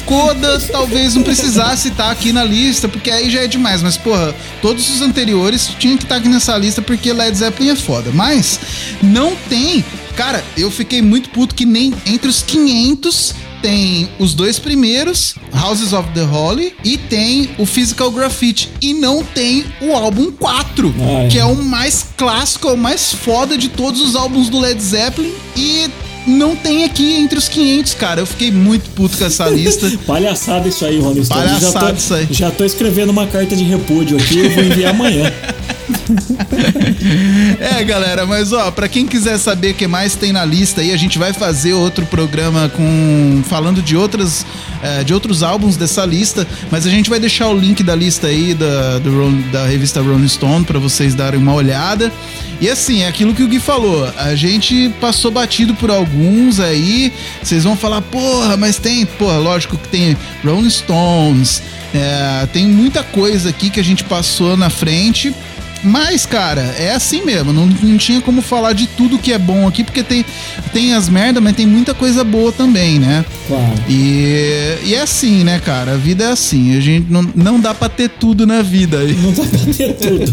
talvez 0.71 1.17
não 1.17 1.25
precisasse 1.25 1.89
estar 1.89 2.13
aqui 2.13 2.33
na 2.33 2.45
lista, 2.45 2.89
porque 2.89 3.11
aí 3.11 3.29
já 3.29 3.41
é 3.41 3.49
demais. 3.49 3.83
Mas, 3.83 3.97
porra, 3.97 4.33
todos 4.63 4.89
os 4.89 5.03
anteriores 5.03 5.67
tinham 5.81 5.97
que 5.97 6.05
estar 6.05 6.15
aqui 6.15 6.29
nessa 6.29 6.57
lista 6.57 6.81
porque 6.81 7.13
Led 7.13 7.37
Zeppelin 7.37 7.71
é 7.71 7.75
foda. 7.75 8.13
Mas 8.15 8.61
não 9.03 9.35
tem. 9.49 9.85
Cara, 10.15 10.45
eu 10.57 10.71
fiquei 10.71 11.03
muito 11.03 11.31
puto 11.31 11.53
que 11.53 11.67
nem 11.67 11.93
entre 12.07 12.29
os 12.29 12.41
500 12.41 13.35
tem 13.63 14.09
os 14.19 14.35
dois 14.35 14.59
primeiros, 14.59 15.35
Houses 15.53 15.93
of 15.93 16.09
the 16.15 16.23
Holy, 16.23 16.75
e 16.85 16.97
tem 16.99 17.51
o 17.59 17.67
Physical 17.67 18.11
Graffiti. 18.11 18.69
E 18.81 18.93
não 18.95 19.23
tem 19.23 19.65
o 19.81 19.93
álbum 19.93 20.31
4, 20.33 20.95
Ah, 20.99 21.25
é. 21.25 21.29
que 21.29 21.39
é 21.39 21.45
o 21.45 21.55
mais 21.57 22.07
clássico, 22.17 22.69
é 22.69 22.73
o 22.73 22.77
mais 22.77 23.13
foda 23.13 23.57
de 23.57 23.69
todos 23.69 24.01
os 24.01 24.17
álbuns 24.17 24.49
do 24.49 24.59
Led 24.59 24.81
Zeppelin. 24.83 25.33
E 25.57 25.89
não 26.27 26.55
tem 26.55 26.85
aqui 26.85 27.15
entre 27.15 27.39
os 27.39 27.49
500, 27.49 27.95
cara. 27.95 28.21
Eu 28.21 28.27
fiquei 28.27 28.51
muito 28.51 28.91
puto 28.91 29.17
com 29.17 29.25
essa 29.25 29.49
lista. 29.49 29.91
Palhaçada 30.07 30.69
isso 30.69 30.85
aí, 30.85 30.99
Rolling 30.99 31.25
Stone. 31.25 31.41
Palhaçada 31.41 31.87
já 31.87 31.93
tô, 31.93 31.97
isso 31.99 32.15
aí. 32.15 32.29
Já 32.31 32.51
tô 32.51 32.65
escrevendo 32.65 33.11
uma 33.11 33.27
carta 33.27 33.57
de 33.57 33.65
repúdio 33.65 34.19
aqui, 34.19 34.39
eu 34.39 34.51
vou 34.51 34.65
enviar 34.65 34.91
amanhã. 34.95 35.33
É, 37.61 37.83
galera, 37.85 38.27
mas 38.27 38.53
ó, 38.53 38.71
pra 38.71 38.89
quem 38.89 39.07
quiser 39.07 39.39
saber 39.39 39.73
o 39.73 39.75
que 39.75 39.87
mais 39.87 40.15
tem 40.15 40.33
na 40.33 40.45
lista 40.45 40.81
aí, 40.81 40.93
a 40.93 40.97
gente 40.97 41.19
vai 41.19 41.33
fazer 41.33 41.73
outro 41.73 42.05
programa 42.07 42.69
com 42.69 43.43
falando 43.49 43.83
de 43.83 43.97
outras 43.97 44.45
é, 44.83 45.05
de 45.05 45.13
outros 45.13 45.43
álbuns 45.43 45.77
dessa 45.77 46.05
lista, 46.05 46.47
mas 46.71 46.87
a 46.87 46.91
gente 46.91 47.11
vai 47.11 47.19
deixar 47.19 47.49
o 47.49 47.59
link 47.59 47.83
da 47.83 47.95
lista 47.95 48.27
aí 48.27 48.55
da, 48.55 48.99
do 48.99 49.31
da 49.51 49.67
revista 49.67 50.01
Rolling 50.01 50.29
Stone 50.29 50.65
pra 50.65 50.79
vocês 50.79 51.15
darem 51.15 51.41
uma 51.41 51.55
olhada. 51.55 52.13
E 52.61 52.69
assim, 52.69 53.03
é 53.03 53.09
aquilo 53.09 53.35
que 53.35 53.43
o 53.43 53.49
Gui 53.49 53.59
falou, 53.59 54.07
a 54.19 54.35
gente 54.35 54.91
passou 55.01 55.31
batido 55.31 55.75
por 55.75 55.91
alguns 55.91 56.61
aí, 56.61 57.11
vocês 57.43 57.65
vão 57.65 57.75
falar, 57.75 58.03
porra, 58.03 58.55
mas 58.55 58.77
tem, 58.77 59.07
porra, 59.07 59.39
lógico 59.39 59.79
que 59.79 59.89
tem 59.89 60.17
Rolling 60.45 60.69
Stones, 60.69 61.63
é, 61.95 62.47
tem 62.53 62.67
muita 62.67 63.03
coisa 63.03 63.49
aqui 63.49 63.71
que 63.71 63.81
a 63.81 63.85
gente 63.85 64.05
passou 64.05 64.57
na 64.57 64.71
frente. 64.71 65.35
Mas, 65.83 66.27
cara, 66.27 66.63
é 66.79 66.93
assim 66.93 67.23
mesmo. 67.25 67.53
Não, 67.53 67.67
não 67.67 67.97
tinha 67.97 68.21
como 68.21 68.43
falar 68.43 68.73
de 68.73 68.87
tudo 68.87 69.19
que 69.19 69.33
é 69.33 69.39
bom 69.39 69.67
aqui, 69.67 69.83
porque 69.83 70.03
tem, 70.03 70.25
tem 70.73 70.95
as 70.95 71.09
merda, 71.09 71.41
mas 71.41 71.57
tem 71.57 71.67
muita 71.67 71.95
coisa 71.95 72.23
boa 72.23 72.53
também, 72.53 72.99
né? 72.99 73.25
Claro. 73.47 73.75
E, 73.89 74.77
e 74.85 74.95
é 74.95 75.01
assim, 75.01 75.43
né, 75.45 75.59
cara? 75.59 75.93
A 75.93 75.97
vida 75.97 76.25
é 76.25 76.29
assim. 76.29 76.77
A 76.77 76.81
gente 76.81 77.07
não, 77.11 77.23
não 77.35 77.61
dá 77.61 77.75
pra 77.75 77.89
ter 77.89 78.09
tudo 78.09 78.47
na 78.47 78.63
vida. 78.63 78.99
Não 78.99 79.33
dá 79.33 79.43
pra 79.43 79.75
ter 79.75 79.95
tudo. 79.95 80.31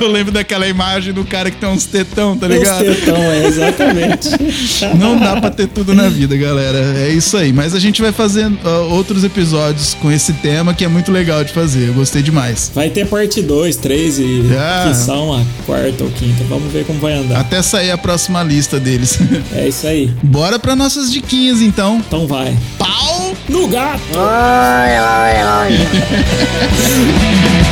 Eu 0.00 0.10
lembro 0.10 0.32
daquela 0.32 0.66
imagem 0.66 1.12
do 1.12 1.24
cara 1.24 1.50
que 1.50 1.56
tem 1.56 1.68
uns 1.68 1.84
tetão, 1.84 2.36
tá 2.36 2.46
ligado? 2.46 2.84
tetão, 2.84 3.16
é, 3.16 3.46
exatamente. 3.46 4.28
Não 4.98 5.18
dá 5.18 5.40
pra 5.40 5.50
ter 5.50 5.68
tudo 5.68 5.94
na 5.94 6.08
vida, 6.08 6.36
galera. 6.36 6.78
É 6.98 7.10
isso 7.10 7.36
aí. 7.36 7.52
Mas 7.52 7.74
a 7.74 7.78
gente 7.78 8.00
vai 8.00 8.12
fazer 8.12 8.50
ó, 8.64 8.94
outros 8.94 9.24
episódios 9.24 9.94
com 9.94 10.10
esse 10.10 10.32
tema 10.34 10.74
que 10.74 10.84
é 10.84 10.88
muito 10.88 11.10
legal 11.10 11.44
de 11.44 11.52
fazer. 11.52 11.88
Eu 11.88 11.94
gostei 11.94 12.22
demais. 12.22 12.70
Vai 12.74 12.90
ter 12.90 13.06
parte 13.06 13.42
2, 13.42 13.76
3 13.76 14.03
e 14.18 14.44
Ah. 14.56 14.86
que 14.88 14.94
são 14.96 15.34
a 15.34 15.42
quarta 15.66 16.04
ou 16.04 16.10
quinta. 16.10 16.44
Vamos 16.48 16.72
ver 16.72 16.84
como 16.84 17.00
vai 17.00 17.14
andar. 17.14 17.40
Até 17.40 17.60
sair 17.62 17.90
a 17.90 17.98
próxima 17.98 18.42
lista 18.42 18.78
deles. 18.78 19.18
É 19.54 19.68
isso 19.68 19.86
aí. 19.86 20.10
Bora 20.22 20.58
pra 20.58 20.76
nossas 20.76 21.12
diquinhas, 21.12 21.60
então. 21.60 22.02
Então 22.06 22.26
vai. 22.26 22.56
Pau! 22.78 23.34
No 23.48 23.66
gato! 23.68 24.00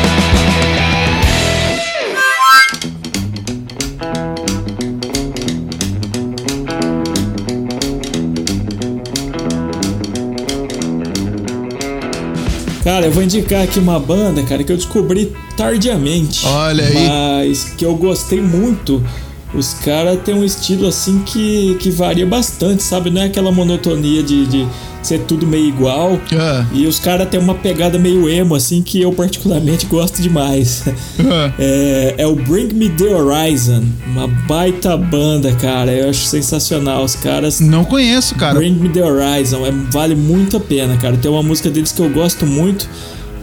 Cara, 13.03 13.11
eu 13.11 13.15
vou 13.15 13.25
indicar 13.25 13.63
aqui 13.63 13.81
uma 13.81 13.99
banda, 13.99 14.45
cara, 14.45 14.63
que 14.63 14.71
eu 14.71 14.77
descobri 14.77 15.33
tardiamente. 15.57 16.47
Olha 16.47 16.85
aí. 16.85 17.09
Mas 17.09 17.65
que 17.65 17.85
eu 17.85 17.97
gostei 17.97 18.41
muito. 18.41 19.05
Os 19.53 19.75
caras 19.75 20.21
têm 20.23 20.37
um 20.37 20.45
estilo 20.45 20.87
assim 20.87 21.19
que, 21.19 21.77
que 21.81 21.91
varia 21.91 22.25
bastante, 22.25 22.81
sabe? 22.81 23.11
Não 23.11 23.23
é 23.23 23.25
aquela 23.25 23.51
monotonia 23.51 24.23
de, 24.23 24.47
de 24.47 24.69
ser 25.03 25.21
tudo 25.21 25.47
meio 25.47 25.67
igual. 25.69 26.19
Ah. 26.39 26.65
E 26.73 26.87
os 26.87 26.99
caras 26.99 27.29
têm 27.29 27.41
uma 27.41 27.55
pegada 27.55 27.99
meio 27.99 28.29
emo, 28.29 28.55
assim, 28.55 28.83
que 28.83 29.01
eu 29.01 29.13
particularmente 29.13 29.87
gosto 29.91 30.23
demais. 30.23 30.85
Ah. 31.21 31.53
É, 31.59 32.15
é 32.19 32.27
o 32.27 32.35
Bring 32.37 32.69
Me 32.75 32.89
The 32.89 33.15
Horizon, 33.15 33.83
uma 34.07 34.27
baita 34.29 34.97
banda, 34.97 35.53
cara. 35.53 35.91
Eu 35.93 36.11
acho 36.11 36.25
sensacional. 36.27 37.05
Os 37.05 37.15
caras 37.17 37.61
Não 37.61 37.85
conheço, 37.85 38.35
cara. 38.35 38.55
Bring 38.55 38.75
Me 38.75 38.89
The 38.89 39.03
Horizon, 39.03 39.67
é, 39.67 39.71
vale 39.91 40.15
muito 40.15 40.57
a 40.57 40.61
pena, 40.61 40.97
cara. 40.97 41.17
Tem 41.17 41.31
uma 41.31 41.43
música 41.43 41.69
deles 41.71 41.93
que 41.93 42.01
eu 42.01 42.11
gosto 42.11 42.47
muito, 42.47 42.89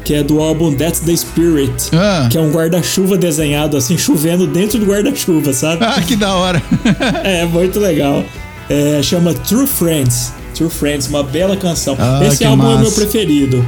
que 0.05 0.13
é 0.13 0.23
do 0.23 0.39
álbum 0.41 0.73
That's 0.73 1.01
the 1.01 1.15
Spirit, 1.15 1.73
Ah. 1.93 2.27
que 2.31 2.37
é 2.37 2.41
um 2.41 2.51
guarda-chuva 2.51 3.17
desenhado 3.17 3.77
assim, 3.77 3.97
chovendo 3.97 4.47
dentro 4.47 4.79
do 4.79 4.85
guarda-chuva, 4.85 5.53
sabe? 5.53 5.83
Ah, 5.85 6.01
que 6.01 6.15
da 6.15 6.33
hora. 6.35 6.61
é, 7.23 7.45
muito 7.45 7.79
legal. 7.79 8.23
É, 8.69 9.01
chama 9.03 9.33
True 9.33 9.67
Friends. 9.67 10.31
True 10.59 10.69
Friends, 10.69 11.07
uma 11.07 11.23
bela 11.23 11.55
canção. 11.55 11.95
Ah, 11.97 12.19
Esse 12.21 12.43
álbum 12.43 12.63
é 12.63 12.65
o 12.65 12.69
meu 12.71 12.79
massa. 12.79 12.95
preferido. 12.99 13.65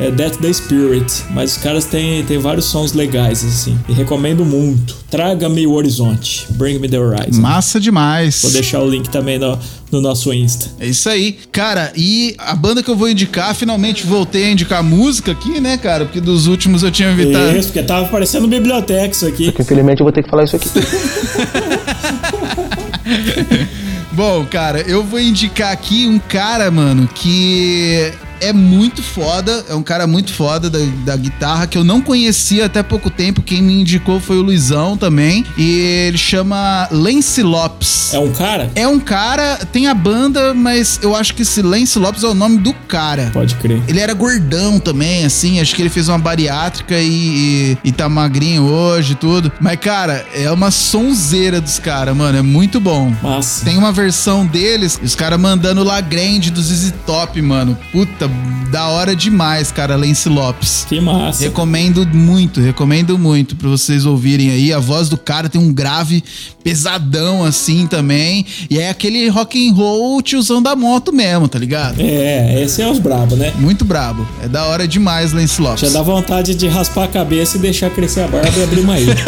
É 0.00 0.10
That's 0.10 0.38
the 0.38 0.52
Spirit. 0.52 1.06
Mas 1.30 1.52
os 1.52 1.58
caras 1.62 1.84
têm, 1.84 2.24
têm 2.24 2.38
vários 2.38 2.64
sons 2.64 2.94
legais, 2.94 3.44
assim. 3.44 3.78
E 3.88 3.92
recomendo 3.92 4.44
muito. 4.44 4.96
Traga-me 5.08 5.64
o 5.68 5.74
horizonte. 5.74 6.44
Bring 6.50 6.80
me 6.80 6.88
the 6.88 6.98
horizon. 6.98 7.40
Massa 7.40 7.78
demais. 7.78 8.42
Vou 8.42 8.50
deixar 8.50 8.80
o 8.80 8.90
link 8.90 9.08
também 9.08 9.38
no, 9.38 9.56
no 9.92 10.00
nosso 10.00 10.32
Insta. 10.32 10.68
É 10.80 10.86
isso 10.88 11.08
aí. 11.08 11.38
Cara, 11.52 11.92
e 11.94 12.34
a 12.38 12.56
banda 12.56 12.82
que 12.82 12.90
eu 12.90 12.96
vou 12.96 13.08
indicar, 13.08 13.54
finalmente 13.54 14.04
voltei 14.04 14.46
a 14.46 14.50
indicar 14.50 14.82
música 14.82 15.30
aqui, 15.30 15.60
né, 15.60 15.76
cara? 15.76 16.06
Porque 16.06 16.20
dos 16.20 16.48
últimos 16.48 16.82
eu 16.82 16.90
tinha 16.90 17.12
evitado. 17.12 17.56
Isso, 17.56 17.68
porque 17.68 17.84
tava 17.84 18.08
parecendo 18.08 18.48
biblioteca 18.48 19.14
isso 19.14 19.28
aqui. 19.28 19.54
Infelizmente 19.56 20.00
eu 20.00 20.04
vou 20.04 20.12
ter 20.12 20.24
que 20.24 20.28
falar 20.28 20.42
isso 20.42 20.56
aqui. 20.56 20.68
Bom, 24.12 24.44
cara, 24.44 24.82
eu 24.82 25.02
vou 25.02 25.18
indicar 25.18 25.72
aqui 25.72 26.06
um 26.06 26.18
cara, 26.18 26.70
mano, 26.70 27.08
que 27.08 28.12
é 28.42 28.52
muito 28.52 29.02
foda, 29.02 29.64
é 29.68 29.74
um 29.74 29.82
cara 29.82 30.06
muito 30.06 30.32
foda 30.32 30.68
da, 30.68 30.78
da 31.04 31.16
guitarra, 31.16 31.66
que 31.66 31.78
eu 31.78 31.84
não 31.84 32.00
conhecia 32.00 32.66
até 32.66 32.82
pouco 32.82 33.08
tempo. 33.08 33.40
Quem 33.40 33.62
me 33.62 33.80
indicou 33.80 34.20
foi 34.20 34.36
o 34.36 34.42
Luizão 34.42 34.96
também. 34.96 35.44
E 35.56 36.06
ele 36.08 36.18
chama 36.18 36.88
Lance 36.90 37.42
Lopes. 37.42 38.12
É 38.12 38.18
um 38.18 38.32
cara? 38.32 38.70
É 38.74 38.86
um 38.88 38.98
cara, 38.98 39.58
tem 39.72 39.86
a 39.86 39.94
banda, 39.94 40.52
mas 40.52 40.98
eu 41.02 41.14
acho 41.14 41.34
que 41.34 41.42
esse 41.42 41.62
Lance 41.62 41.98
Lopes 41.98 42.24
é 42.24 42.26
o 42.26 42.34
nome 42.34 42.58
do 42.58 42.72
cara. 42.74 43.30
Pode 43.32 43.54
crer. 43.56 43.80
Ele 43.86 44.00
era 44.00 44.12
gordão 44.12 44.80
também, 44.80 45.24
assim. 45.24 45.60
Acho 45.60 45.74
que 45.74 45.82
ele 45.82 45.88
fez 45.88 46.08
uma 46.08 46.18
bariátrica 46.18 46.98
e, 46.98 47.08
e, 47.08 47.78
e 47.84 47.92
tá 47.92 48.08
magrinho 48.08 48.64
hoje 48.64 49.12
e 49.12 49.16
tudo. 49.16 49.52
Mas, 49.60 49.78
cara, 49.78 50.26
é 50.34 50.50
uma 50.50 50.70
sonzeira 50.70 51.60
dos 51.60 51.78
caras, 51.78 52.16
mano. 52.16 52.38
É 52.38 52.42
muito 52.42 52.80
bom. 52.80 53.14
Massa. 53.22 53.64
Tem 53.64 53.78
uma 53.78 53.92
versão 53.92 54.44
deles, 54.44 54.98
os 55.02 55.14
caras 55.14 55.40
mandando 55.40 55.84
lá 55.84 56.00
grande 56.00 56.50
do 56.50 56.60
ZZ 56.60 56.92
Top, 57.06 57.40
mano. 57.40 57.78
Puta, 57.92 58.28
da 58.72 58.88
hora 58.88 59.14
demais, 59.14 59.70
cara, 59.70 59.96
Lance 59.96 60.28
Lopes. 60.30 60.86
Que 60.88 60.98
massa. 60.98 61.44
Recomendo 61.44 62.06
muito, 62.06 62.58
recomendo 62.58 63.18
muito 63.18 63.54
pra 63.54 63.68
vocês 63.68 64.06
ouvirem 64.06 64.50
aí. 64.50 64.72
A 64.72 64.78
voz 64.78 65.10
do 65.10 65.18
cara 65.18 65.46
tem 65.46 65.60
um 65.60 65.70
grave 65.70 66.24
pesadão 66.64 67.44
assim 67.44 67.86
também. 67.86 68.46
E 68.70 68.78
é 68.78 68.88
aquele 68.88 69.28
rock 69.28 69.68
and 69.68 69.74
roll 69.74 70.22
tiozão 70.22 70.62
da 70.62 70.74
moto 70.74 71.12
mesmo, 71.12 71.48
tá 71.48 71.58
ligado? 71.58 72.00
É, 72.00 72.62
esse 72.62 72.80
é 72.80 72.88
os 72.88 72.98
brabo, 72.98 73.36
né? 73.36 73.52
Muito 73.58 73.84
brabo. 73.84 74.26
É 74.42 74.48
da 74.48 74.64
hora 74.64 74.88
demais, 74.88 75.34
Lance 75.34 75.60
Lopes. 75.60 75.80
Já 75.82 75.90
dá 75.90 76.02
vontade 76.02 76.54
de 76.54 76.66
raspar 76.66 77.04
a 77.04 77.08
cabeça 77.08 77.58
e 77.58 77.60
deixar 77.60 77.90
crescer 77.90 78.22
a 78.22 78.28
barba 78.28 78.58
e 78.58 78.62
abrir 78.62 78.80
uma 78.80 78.98
ilha. 78.98 79.16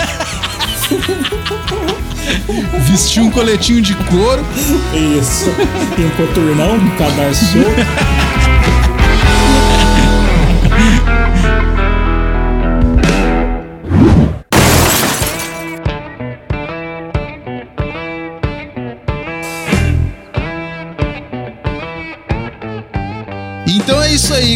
Vestir 2.90 3.22
um 3.22 3.30
coletinho 3.30 3.82
de 3.82 3.94
couro. 3.94 4.42
Isso. 5.20 5.50
E 5.98 6.02
um 6.02 6.10
coturnão, 6.10 6.76
um 6.76 6.90
cadarço 6.96 7.44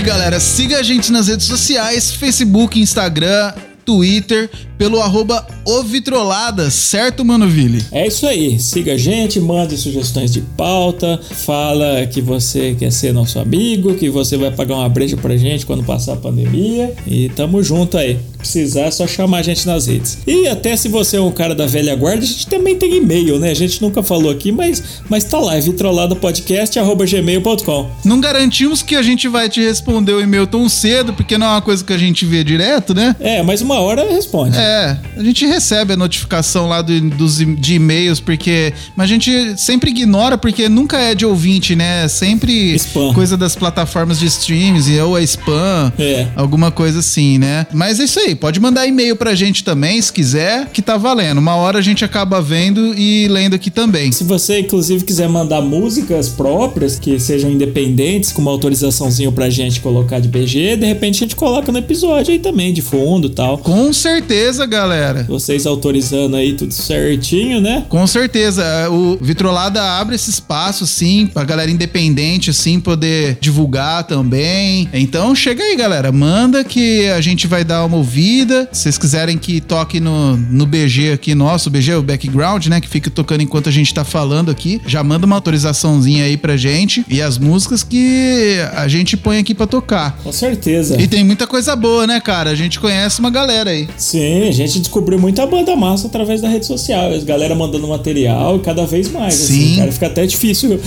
galera. 0.09 0.41
Siga 0.41 0.79
a 0.79 0.83
gente 0.83 1.13
nas 1.13 1.29
redes 1.29 1.47
sociais: 1.47 2.11
Facebook, 2.11 2.81
Instagram, 2.81 3.53
Twitter, 3.85 4.49
pelo 4.79 5.01
arroba 5.01 5.45
Ovitrolada, 5.65 6.71
certo, 6.71 7.25
Mano 7.25 7.49
Vili? 7.49 7.85
É 7.93 8.07
isso 8.07 8.27
aí. 8.27 8.59
Siga 8.59 8.95
a 8.95 8.97
gente, 8.97 9.39
mande 9.41 9.77
sugestões 9.77 10.33
de 10.33 10.41
pauta, 10.41 11.21
fala 11.23 12.07
que 12.07 12.23
você 12.23 12.75
quer 12.79 12.91
ser 12.91 13.13
nosso 13.13 13.39
amigo, 13.39 13.95
que 13.95 14.09
você 14.09 14.39
vai 14.39 14.51
pagar 14.51 14.77
uma 14.77 14.89
breja 14.89 15.17
pra 15.17 15.37
gente 15.37 15.67
quando 15.67 15.85
passar 15.85 16.15
a 16.15 16.17
pandemia. 16.17 16.95
E 17.07 17.29
tamo 17.31 17.63
junto 17.63 17.99
aí. 17.99 18.19
Precisar 18.39 18.83
é 18.83 18.91
só 18.91 19.07
chamar 19.07 19.39
a 19.39 19.43
gente 19.43 19.67
nas 19.67 19.87
redes. 19.87 20.19
E 20.27 20.47
até 20.47 20.77
se 20.77 20.89
você 20.89 21.17
é 21.17 21.21
um 21.21 21.33
cara 21.33 21.55
da 21.55 21.67
velha 21.67 21.97
guarda, 21.97 22.23
a 22.23 22.27
gente 22.27 22.47
também 22.47 22.77
tem 22.77 22.97
e-mail, 22.97 23.39
né? 23.39 23.51
A 23.51 23.55
gente 23.55 23.83
nunca 23.83 24.03
falou 24.03 24.31
aqui, 24.31 24.51
mas, 24.53 25.03
mas 25.09 25.25
tá 25.25 25.39
lá, 25.39 25.57
é 25.57 25.61
vitroladapodcast.gmail.com. 25.61 27.91
Não 28.05 28.21
garantimos 28.21 28.81
que 28.81 28.95
a 28.95 29.03
gente 29.03 29.27
vai 29.27 29.49
te 29.49 29.61
responder 29.61 30.13
o 30.13 30.21
e-mail 30.21 30.47
tão 30.47 30.69
cedo, 30.69 31.13
porque 31.13 31.37
não 31.37 31.49
é 31.49 31.51
uma 31.51 31.63
coisa 31.63 31.85
que 31.85 31.93
a 31.93 31.99
gente 31.99 32.25
vê 32.25 32.45
direto, 32.45 32.95
né? 32.95 33.17
É, 33.19 33.43
mas 33.43 33.61
uma 33.61 33.81
hora 33.81 34.09
responde. 34.09 34.57
É, 34.57 34.68
a 35.17 35.23
gente 35.23 35.47
recebe 35.47 35.93
a 35.93 35.97
notificação 35.97 36.69
lá 36.69 36.83
do, 36.83 37.01
dos, 37.11 37.39
de 37.39 37.75
e-mails, 37.75 38.21
porque. 38.21 38.73
Mas 38.97 39.05
a 39.05 39.09
gente 39.13 39.31
sempre 39.61 39.91
ignora, 39.91 40.37
porque 40.39 40.69
nunca 40.69 40.99
é 40.99 41.15
de 41.15 41.25
ouvinte, 41.27 41.75
né? 41.75 42.05
É 42.05 42.09
Sempre 42.09 42.75
Spam. 42.75 43.13
coisa 43.15 43.37
das 43.37 43.55
plataformas 43.55 44.19
de 44.19 44.27
streams, 44.27 44.91
ou 45.01 45.19
é 45.19 45.23
spam, 45.23 45.93
É. 45.99 46.27
alguma 46.37 46.71
coisa 46.71 47.01
assim, 47.01 47.39
né? 47.39 47.67
Mas 47.73 48.01
é 48.01 48.05
isso 48.05 48.19
aí, 48.21 48.35
pode 48.35 48.61
mandar 48.61 48.87
e-mail 48.87 49.17
pra 49.17 49.35
gente 49.35 49.63
também, 49.65 50.01
se 50.01 50.13
quiser, 50.13 50.67
que 50.73 50.83
tá 50.83 50.97
valendo. 50.97 51.39
Uma 51.39 51.55
hora 51.57 51.79
a 51.79 51.83
gente 51.83 52.05
acaba 52.05 52.41
vendo 52.41 52.95
e 52.97 53.29
lendo 53.29 53.55
aqui 53.55 53.71
também. 53.71 54.11
Se 54.13 54.25
você, 54.25 54.61
inclusive, 54.61 55.05
quiser 55.05 55.29
mandar 55.29 55.61
músicas 55.61 56.29
próprias, 56.29 56.99
que 56.99 57.19
sejam 57.19 57.51
independentes, 57.51 58.33
com 58.33 58.43
uma 58.43 58.51
autorizaçãozinho 58.51 59.33
pra 59.33 59.49
gente 59.51 59.81
colocar 59.81 60.19
de 60.21 60.29
BG, 60.29 60.77
de 60.77 60.87
repente 60.87 61.17
a 61.17 61.21
gente 61.27 61.37
coloca 61.37 61.71
no 61.71 61.79
episódio 61.79 62.33
aí 62.33 62.39
também, 62.39 62.73
de 62.73 62.83
fundo 62.83 63.29
e 63.29 63.31
tal. 63.31 63.59
Com 63.59 63.93
certeza, 63.93 64.58
galera. 64.67 65.25
Vocês 65.29 65.67
autorizando 65.67 66.37
aí 66.37 66.55
tudo 66.55 66.73
certinho, 66.73 67.61
né? 67.61 67.85
Com 67.89 68.07
certeza, 68.07 68.63
é, 68.63 68.89
o 68.89 69.19
Vitrolada 69.21 69.83
abre 69.83 70.15
esse 70.15 70.31
espaço, 70.31 70.87
sim, 70.87 71.27
pra 71.33 71.45
galera 71.45 71.71
independente, 71.71 72.51
assim, 72.51 72.81
poder 72.81 73.39
divulgar 73.41 74.05
também. 74.05 74.89
Então 74.93 75.35
chega 75.35 75.63
aí, 75.63 75.77
galera, 75.77 76.11
manda 76.13 76.65
que 76.65 77.09
a 77.09 77.21
gente 77.21 77.47
vai 77.47 77.65
dar 77.65 77.85
uma 77.85 77.97
ouvida. 77.97 78.69
Se 78.73 78.83
vocês 78.83 78.99
quiserem 78.99 79.39
que 79.39 79.61
toque 79.61 80.01
no, 80.01 80.37
no 80.37 80.67
BG 80.67 81.13
aqui 81.13 81.35
nosso, 81.35 81.69
o 81.69 81.73
BG 81.73 81.93
é 81.93 81.97
o 81.97 82.03
background, 82.03 82.67
né, 82.67 82.81
que 82.81 82.89
fica 82.89 83.11
tocando 83.11 83.43
enquanto 83.43 83.69
a 83.69 83.73
gente 83.73 83.93
tá 83.93 84.05
falando 84.05 84.51
aqui, 84.51 84.81
já 84.87 85.03
manda 85.03 85.27
uma 85.27 85.37
autorizaçãozinha 85.37 86.25
aí 86.25 86.37
pra 86.37 86.57
gente 86.57 87.05
e 87.09 87.21
as 87.21 87.39
músicas 87.39 87.83
que 87.83 88.57
a 88.75 88.89
gente 88.89 89.17
põe 89.17 89.39
aqui 89.39 89.55
pra 89.55 89.67
tocar. 89.67 90.17
Com 90.23 90.33
certeza. 90.33 91.01
E 91.01 91.07
tem 91.07 91.25
muita 91.25 91.47
coisa 91.47 91.75
boa, 91.77 92.07
né, 92.07 92.21
cara? 92.21 92.51
A 92.51 92.55
gente 92.55 92.79
conhece 92.81 93.21
uma 93.21 93.31
galera 93.31 93.71
aí. 93.71 93.89
Sim, 93.97 94.48
a 94.49 94.53
gente 94.53 94.79
descobriu 94.81 95.19
muita 95.19 95.47
banda 95.47 95.77
massa 95.77 96.07
através 96.07 96.41
da 96.41 96.49
rede 96.49 96.67
social. 96.67 97.13
As 97.13 97.25
galera 97.25 97.55
mandando 97.55 97.87
material 97.87 98.59
cada 98.61 98.87
vez 98.87 99.11
mais. 99.11 99.35
Sim. 99.35 99.55
Assim, 99.55 99.77
cara, 99.77 99.93
fica 99.93 100.07
até 100.07 100.27
difícil 100.27 100.81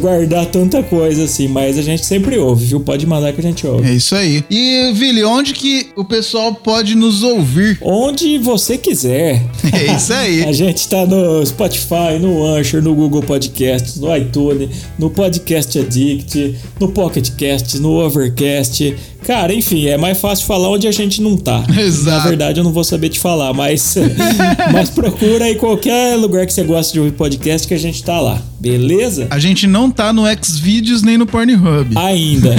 guardar 0.00 0.46
tanta 0.46 0.82
coisa 0.82 1.24
assim, 1.24 1.48
mas 1.48 1.78
a 1.78 1.82
gente 1.82 2.04
sempre 2.04 2.38
ouve, 2.38 2.64
viu? 2.66 2.80
Pode 2.80 3.06
mandar 3.06 3.32
que 3.32 3.40
a 3.40 3.42
gente 3.42 3.66
ouve. 3.66 3.88
É 3.88 3.94
isso 3.94 4.14
aí. 4.14 4.44
E, 4.50 4.92
Vili, 4.94 5.24
onde 5.24 5.52
que 5.52 5.88
o 5.96 6.04
pessoal 6.04 6.54
pode 6.54 6.94
nos 6.94 7.22
ouvir? 7.22 7.78
Onde 7.82 8.38
você 8.38 8.78
quiser. 8.78 9.42
É 9.76 9.94
isso 9.94 10.12
aí. 10.12 10.42
A 10.44 10.52
gente 10.52 10.88
tá 10.88 11.04
no 11.04 11.44
Spotify, 11.44 12.18
no 12.20 12.46
Anchor, 12.46 12.80
no 12.80 12.94
Google 12.94 13.22
Podcasts, 13.22 13.96
no 13.96 14.14
iTunes, 14.16 14.70
no 14.98 15.10
Podcast 15.10 15.78
Addict, 15.78 16.56
no 16.80 16.88
Pocket 16.88 17.30
Cast, 17.36 17.78
no 17.78 17.92
Overcast. 18.02 18.96
Cara, 19.26 19.52
enfim, 19.52 19.88
é 19.88 19.98
mais 19.98 20.20
fácil 20.20 20.46
falar 20.46 20.70
onde 20.70 20.86
a 20.86 20.92
gente 20.92 21.20
não 21.20 21.36
tá. 21.36 21.64
Exato. 21.76 22.18
Na 22.18 22.28
verdade, 22.28 22.60
eu 22.60 22.64
não 22.64 22.72
vou 22.72 22.84
saber 22.84 23.08
te 23.08 23.18
falar, 23.18 23.52
mas, 23.52 23.96
mas 24.72 24.88
procura 24.88 25.46
aí 25.46 25.56
qualquer 25.56 26.14
lugar 26.14 26.46
que 26.46 26.52
você 26.52 26.62
gosta 26.62 26.92
de 26.92 27.00
ouvir 27.00 27.10
podcast 27.10 27.66
que 27.66 27.74
a 27.74 27.78
gente 27.78 28.04
tá 28.04 28.20
lá. 28.20 28.40
Beleza? 28.60 29.26
A 29.28 29.40
gente 29.40 29.66
não 29.66 29.90
tá 29.90 30.12
no 30.12 30.22
Xvideos 30.40 31.02
nem 31.02 31.18
no 31.18 31.26
Pornhub. 31.26 31.98
Ainda. 31.98 32.54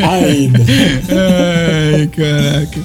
Ainda. 0.00 0.60
Ai, 1.10 2.08
caraca. 2.08 2.80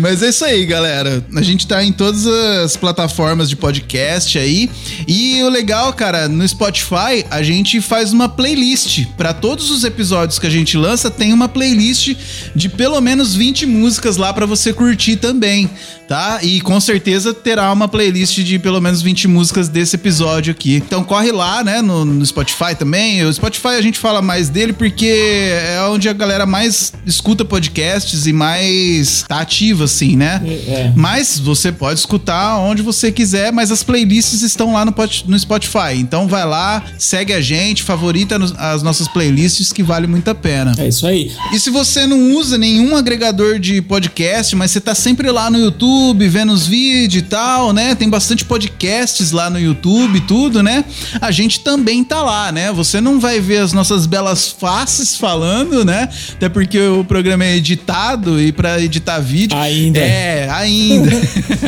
Mas 0.00 0.22
é 0.22 0.28
isso 0.28 0.44
aí, 0.44 0.64
galera. 0.64 1.24
A 1.34 1.42
gente 1.42 1.66
tá 1.66 1.82
em 1.82 1.92
todas 1.92 2.26
as 2.26 2.76
plataformas 2.76 3.48
de 3.48 3.56
podcast 3.56 4.38
aí. 4.38 4.70
E 5.08 5.42
o 5.42 5.48
legal, 5.48 5.92
cara, 5.92 6.28
no 6.28 6.46
Spotify, 6.46 7.24
a 7.30 7.42
gente 7.42 7.80
faz 7.80 8.12
uma 8.12 8.28
playlist. 8.28 9.06
Pra 9.16 9.32
todos 9.32 9.70
os 9.70 9.84
episódios 9.84 10.38
que 10.38 10.46
a 10.46 10.50
gente 10.50 10.76
lança, 10.76 11.10
tem 11.10 11.32
uma 11.32 11.48
playlist 11.48 12.14
de 12.54 12.68
pelo 12.68 13.00
menos 13.00 13.34
20 13.34 13.66
músicas 13.66 14.16
lá 14.16 14.32
pra 14.32 14.46
você 14.46 14.72
curtir 14.72 15.16
também, 15.16 15.68
tá? 16.08 16.38
E 16.42 16.60
com 16.60 16.80
certeza 16.80 17.34
terá 17.34 17.72
uma 17.72 17.88
playlist 17.88 18.38
de 18.38 18.58
pelo 18.58 18.80
menos 18.80 19.02
20 19.02 19.28
músicas 19.28 19.68
desse 19.68 19.96
episódio 19.96 20.52
aqui. 20.52 20.76
Então 20.76 21.02
corre 21.02 21.32
lá, 21.32 21.64
né, 21.64 21.82
no, 21.82 22.04
no 22.04 22.24
Spotify 22.24 22.74
também. 22.78 23.24
O 23.24 23.32
Spotify 23.32 23.68
a 23.68 23.82
gente 23.82 23.98
fala 23.98 24.22
mais 24.22 24.48
dele 24.48 24.72
porque 24.72 25.06
é 25.06 25.82
onde 25.88 26.08
a 26.08 26.12
galera 26.12 26.46
mais 26.46 26.92
escuta 27.06 27.44
podcasts 27.44 28.26
e 28.26 28.32
mais 28.32 29.23
tá 29.28 29.40
ativa, 29.40 29.84
assim, 29.84 30.16
né? 30.16 30.40
É. 30.66 30.92
Mas 30.94 31.38
você 31.38 31.72
pode 31.72 31.98
escutar 32.00 32.58
onde 32.58 32.82
você 32.82 33.10
quiser, 33.10 33.52
mas 33.52 33.70
as 33.70 33.82
playlists 33.82 34.42
estão 34.42 34.72
lá 34.72 34.84
no, 34.84 34.92
pot- 34.92 35.24
no 35.28 35.38
Spotify. 35.38 35.94
Então 35.96 36.26
vai 36.26 36.44
lá, 36.44 36.82
segue 36.98 37.32
a 37.32 37.40
gente, 37.40 37.82
favorita 37.82 38.36
as 38.58 38.82
nossas 38.82 39.08
playlists 39.08 39.72
que 39.72 39.82
vale 39.82 40.06
muito 40.06 40.28
a 40.28 40.34
pena. 40.34 40.72
É 40.78 40.88
isso 40.88 41.06
aí. 41.06 41.32
E 41.52 41.58
se 41.58 41.70
você 41.70 42.06
não 42.06 42.32
usa 42.34 42.58
nenhum 42.58 42.96
agregador 42.96 43.58
de 43.58 43.80
podcast, 43.82 44.54
mas 44.56 44.70
você 44.70 44.80
tá 44.80 44.94
sempre 44.94 45.30
lá 45.30 45.50
no 45.50 45.58
YouTube, 45.58 46.26
vendo 46.28 46.52
os 46.52 46.66
vídeos 46.66 47.22
e 47.22 47.26
tal, 47.26 47.72
né? 47.72 47.94
Tem 47.94 48.08
bastante 48.08 48.44
podcasts 48.44 49.30
lá 49.32 49.48
no 49.50 49.58
YouTube 49.58 50.20
tudo, 50.20 50.62
né? 50.62 50.84
A 51.20 51.30
gente 51.30 51.60
também 51.60 52.02
tá 52.04 52.22
lá, 52.22 52.52
né? 52.52 52.72
Você 52.72 53.00
não 53.00 53.18
vai 53.20 53.40
ver 53.40 53.58
as 53.58 53.72
nossas 53.72 54.06
belas 54.06 54.48
faces 54.48 55.16
falando, 55.16 55.84
né? 55.84 56.08
Até 56.32 56.48
porque 56.48 56.78
o 56.80 57.04
programa 57.04 57.44
é 57.44 57.56
editado 57.56 58.40
e 58.40 58.52
pra 58.52 58.80
editar 58.80 59.13
vídeo. 59.18 59.56
Ainda. 59.58 59.98
É, 60.00 60.48
ainda. 60.50 61.10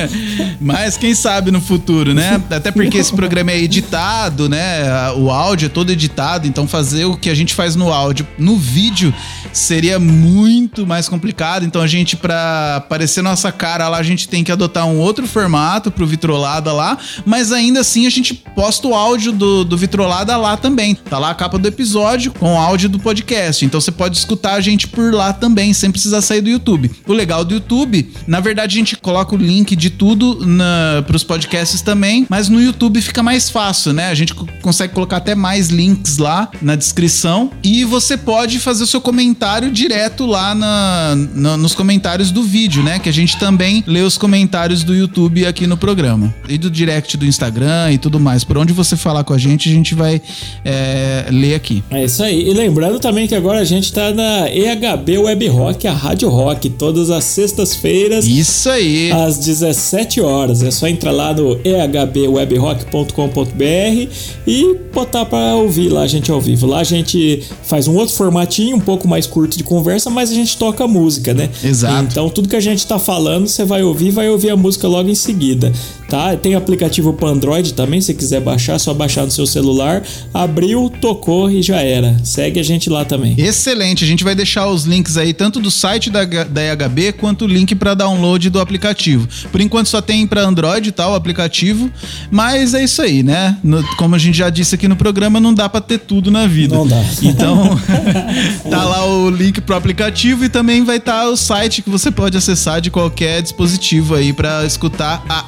mas 0.61 0.97
quem 0.97 1.14
sabe 1.14 1.51
no 1.51 1.61
futuro, 1.61 2.14
né? 2.14 2.40
Até 2.51 2.70
porque 2.70 2.99
esse 2.99 3.12
programa 3.14 3.51
é 3.51 3.59
editado, 3.59 4.49
né? 4.49 5.11
O 5.16 5.30
áudio 5.30 5.66
é 5.66 5.68
todo 5.68 5.90
editado, 5.90 6.47
então 6.47 6.66
fazer 6.66 7.05
o 7.05 7.16
que 7.16 7.30
a 7.30 7.34
gente 7.34 7.55
faz 7.55 7.76
no 7.76 7.92
áudio 7.92 8.26
no 8.38 8.57
vídeo 8.57 9.14
seria 9.53 9.99
muito 9.99 10.86
mais 10.86 11.09
complicado. 11.09 11.64
Então 11.64 11.80
a 11.80 11.86
gente, 11.86 12.16
pra 12.16 12.76
aparecer 12.76 13.22
nossa 13.22 13.51
cara 13.51 13.88
lá, 13.88 13.99
a 13.99 14.03
gente 14.03 14.28
tem 14.28 14.44
que 14.44 14.53
adotar 14.53 14.86
um 14.86 14.99
outro 14.99 15.26
formato 15.26 15.90
pro 15.90 16.07
Vitrolada 16.07 16.72
lá, 16.72 16.99
mas 17.24 17.53
ainda 17.53 17.80
assim 17.80 18.07
a 18.07 18.11
gente 18.11 18.34
posta 18.34 18.86
o 18.86 18.94
áudio 18.94 19.32
do, 19.32 19.64
do 19.64 19.76
Vitrolada 19.76 20.36
lá 20.36 20.57
também. 20.57 20.94
Tá 20.94 21.18
lá 21.18 21.30
a 21.30 21.34
capa 21.34 21.59
do 21.59 21.66
episódio 21.66 22.32
com 22.32 22.55
o 22.55 22.59
áudio 22.59 22.88
do 22.88 22.99
podcast. 22.99 23.64
Então 23.64 23.80
você 23.80 23.90
pode 23.90 24.16
escutar 24.16 24.55
a 24.55 24.61
gente 24.61 24.86
por 24.88 25.12
lá 25.12 25.32
também, 25.32 25.72
sem 25.72 25.90
precisar 25.90 26.20
sair 26.20 26.40
do 26.40 26.49
YouTube. 26.49 26.90
O 27.07 27.12
legal 27.12 27.36
do 27.45 27.55
YouTube, 27.55 28.09
na 28.26 28.41
verdade, 28.41 28.76
a 28.76 28.78
gente 28.78 28.97
coloca 28.97 29.34
o 29.34 29.39
link 29.39 29.74
de 29.76 29.91
tudo 29.91 30.45
na, 30.47 31.03
pros 31.07 31.22
podcasts 31.24 31.80
também, 31.82 32.26
mas 32.28 32.49
no 32.49 32.61
YouTube 32.61 33.01
fica 33.01 33.22
mais 33.22 33.51
fácil, 33.51 33.93
né? 33.93 34.09
A 34.09 34.14
gente 34.14 34.34
co- 34.34 34.47
consegue 34.62 34.93
colocar 34.95 35.18
até 35.18 35.34
mais 35.34 35.68
links 35.68 36.18
lá 36.18 36.49
na 36.62 36.74
descrição 36.76 37.51
e 37.62 37.84
você 37.84 38.16
pode 38.16 38.59
fazer 38.59 38.84
o 38.84 38.87
seu 38.87 39.01
comentário 39.01 39.70
direto 39.70 40.26
lá 40.26 40.55
na, 40.55 41.16
na- 41.34 41.57
nos 41.57 41.74
comentários 41.74 42.30
do 42.30 42.43
vídeo, 42.43 42.82
né? 42.82 42.99
Que 42.99 43.09
a 43.09 43.12
gente 43.12 43.39
também 43.39 43.82
lê 43.87 44.01
os 44.03 44.16
comentários 44.18 44.82
do 44.82 44.95
YouTube 44.95 45.47
aqui 45.47 45.66
no 45.66 45.76
programa. 45.76 46.34
E 46.49 46.57
do 46.59 46.70
direct 46.70 47.16
do 47.16 47.26
Instagram 47.26 47.93
e 47.93 47.99
tudo 47.99 48.18
mais. 48.20 48.45
Por 48.45 48.57
onde 48.59 48.72
você 48.72 48.97
falar 48.97 49.24
com 49.24 49.32
a 49.34 49.39
gente, 49.39 49.68
a 49.68 49.72
gente 49.72 49.95
vai 49.95 50.20
é, 50.64 51.26
ler 51.30 51.55
aqui. 51.55 51.82
É 51.91 52.05
isso 52.05 52.22
aí. 52.22 52.49
E 52.49 52.53
lembrando 52.55 52.99
também 52.99 53.26
que 53.26 53.34
agora 53.34 53.61
a 53.61 53.64
gente 53.64 53.93
tá 53.93 54.12
na 54.12 54.49
EHB 54.51 55.18
Web 55.18 55.49
Rock, 55.49 55.87
a 55.87 55.93
Rádio 55.93 56.28
Rock, 56.28 56.70
todas 56.70 57.11
as 57.11 57.25
sextas-feiras. 57.26 58.26
Isso 58.26 58.70
aí. 58.70 59.10
Às 59.12 59.38
17 59.38 60.20
horas. 60.20 60.62
É 60.62 60.70
só 60.70 60.86
entrar 60.86 61.12
lá 61.12 61.34
no 61.34 61.58
ehbwegrock.com.br 61.64 64.12
e 64.46 64.76
botar 64.92 65.24
pra 65.26 65.56
ouvir 65.56 65.88
lá 65.88 66.02
a 66.02 66.06
gente 66.06 66.30
ao 66.30 66.40
vivo. 66.40 66.66
Lá 66.66 66.80
a 66.80 66.84
gente 66.84 67.42
faz 67.62 67.88
um 67.88 67.96
outro 67.96 68.14
formatinho, 68.14 68.76
um 68.76 68.80
pouco 68.80 69.06
mais 69.06 69.26
curto 69.26 69.56
de 69.56 69.64
conversa, 69.64 70.10
mas 70.10 70.30
a 70.30 70.34
gente 70.34 70.56
toca 70.56 70.86
música, 70.86 71.34
né? 71.34 71.50
Exato. 71.62 72.08
Então 72.10 72.28
tudo 72.28 72.48
que 72.48 72.56
a 72.56 72.60
gente 72.60 72.86
tá 72.86 72.98
falando, 72.98 73.46
você 73.46 73.64
vai 73.64 73.82
ouvir, 73.82 74.10
vai 74.10 74.28
ouvir 74.28 74.50
a 74.50 74.56
música 74.56 74.88
logo 74.88 75.08
em 75.08 75.14
seguida, 75.14 75.72
tá? 76.09 76.36
Tem 76.36 76.54
aplicativo 76.54 77.12
para 77.12 77.28
Android 77.28 77.74
também, 77.74 78.00
se 78.00 78.14
quiser 78.14 78.40
baixar, 78.40 78.74
é 78.74 78.78
só 78.78 78.92
baixar 78.94 79.24
no 79.24 79.30
seu 79.30 79.46
celular. 79.46 80.02
Abriu, 80.32 80.90
tocou 81.00 81.50
e 81.50 81.62
já 81.62 81.80
era. 81.80 82.16
Segue 82.24 82.61
a 82.61 82.62
gente 82.62 82.88
lá 82.90 83.04
também. 83.04 83.34
Excelente, 83.38 84.04
a 84.04 84.07
gente 84.07 84.24
vai 84.24 84.34
deixar 84.34 84.66
os 84.68 84.84
links 84.84 85.16
aí 85.16 85.32
tanto 85.32 85.61
do 85.61 85.70
site 85.70 86.11
da, 86.11 86.24
da 86.24 86.62
EHB 86.62 87.12
quanto 87.12 87.44
o 87.44 87.48
link 87.48 87.74
para 87.74 87.94
download 87.94 88.50
do 88.50 88.61
aplicativo. 88.61 89.28
Por 89.50 89.61
enquanto 89.61 89.88
só 89.88 90.00
tem 90.00 90.26
para 90.26 90.42
Android 90.42 90.92
tá, 90.92 91.09
o 91.09 91.14
aplicativo, 91.14 91.90
mas 92.30 92.74
é 92.74 92.84
isso 92.84 93.02
aí, 93.02 93.22
né? 93.22 93.57
No- 93.62 93.82
como 93.96 94.14
a 94.14 94.18
gente 94.18 94.36
já 94.38 94.50
disse 94.50 94.74
aqui 94.74 94.88
no 94.88 94.96
programa, 94.96 95.40
não 95.40 95.52
dá 95.54 95.68
para 95.68 95.80
ter 95.80 95.98
tudo 95.98 96.30
na 96.30 96.46
vida. 96.46 96.74
Não 96.74 96.86
dá. 96.86 96.96
Então, 97.22 97.78
tá 98.70 98.84
lá 98.84 99.04
o 99.07 99.30
link 99.30 99.61
pro 99.61 99.74
aplicativo 99.76 100.44
e 100.44 100.48
também 100.48 100.84
vai 100.84 100.96
estar 100.98 101.28
o 101.28 101.36
site 101.36 101.82
que 101.82 101.90
você 101.90 102.11
pode 102.11 102.36
acessar 102.36 102.80
de 102.80 102.90
qualquer 102.90 103.42
dispositivo 103.42 104.14
aí 104.14 104.32
para 104.32 104.64
escutar 104.64 105.24
a 105.28 105.44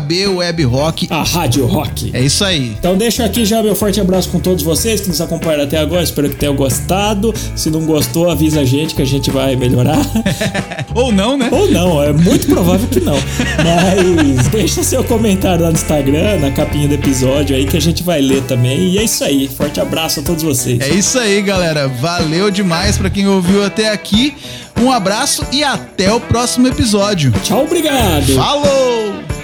HB 0.00 0.28
Web 0.28 0.64
Rock. 0.64 1.06
A 1.10 1.22
Rádio 1.22 1.66
Rock. 1.66 2.10
É 2.12 2.20
isso 2.20 2.44
aí. 2.44 2.74
Então 2.78 2.96
deixo 2.96 3.22
aqui 3.22 3.44
já 3.44 3.62
meu 3.62 3.74
forte 3.74 4.00
abraço 4.00 4.28
com 4.30 4.40
todos 4.40 4.62
vocês 4.62 5.00
que 5.00 5.08
nos 5.08 5.20
acompanharam 5.20 5.64
até 5.64 5.78
agora. 5.78 6.02
Espero 6.02 6.28
que 6.30 6.36
tenham 6.36 6.54
gostado. 6.54 7.34
Se 7.54 7.70
não 7.70 7.82
gostou, 7.82 8.30
avisa 8.30 8.60
a 8.60 8.64
gente 8.64 8.94
que 8.94 9.02
a 9.02 9.06
gente 9.06 9.30
vai 9.30 9.56
melhorar. 9.56 10.00
Ou 10.94 11.12
não, 11.12 11.36
né? 11.36 11.48
Ou 11.52 11.70
não, 11.70 12.02
é 12.02 12.12
muito 12.12 12.46
provável 12.46 12.88
que 12.88 13.00
não. 13.00 13.16
Mas 13.16 14.48
deixa 14.48 14.82
seu 14.82 15.04
comentário 15.04 15.64
lá 15.64 15.70
no 15.70 15.76
Instagram, 15.76 16.38
na 16.40 16.50
capinha 16.50 16.88
do 16.88 16.94
episódio 16.94 17.54
aí 17.54 17.66
que 17.66 17.76
a 17.76 17.80
gente 17.80 18.02
vai 18.02 18.20
ler 18.20 18.42
também. 18.42 18.90
E 18.90 18.98
é 18.98 19.04
isso 19.04 19.22
aí. 19.22 19.48
Forte 19.48 19.80
abraço 19.80 20.20
a 20.20 20.22
todos 20.22 20.42
vocês. 20.42 20.80
É 20.80 20.88
isso 20.88 21.18
aí, 21.18 21.40
galera. 21.42 21.88
Valeu 21.88 22.50
demais 22.50 22.96
pra 22.96 23.10
quem 23.10 23.26
ouviu 23.28 23.64
até 23.64 23.90
aqui. 23.90 24.34
Um 24.80 24.90
abraço 24.90 25.44
e 25.52 25.62
até 25.62 26.12
o 26.12 26.18
próximo 26.20 26.66
episódio. 26.66 27.32
Tchau, 27.42 27.64
obrigado. 27.64 28.34
Falou! 28.34 29.39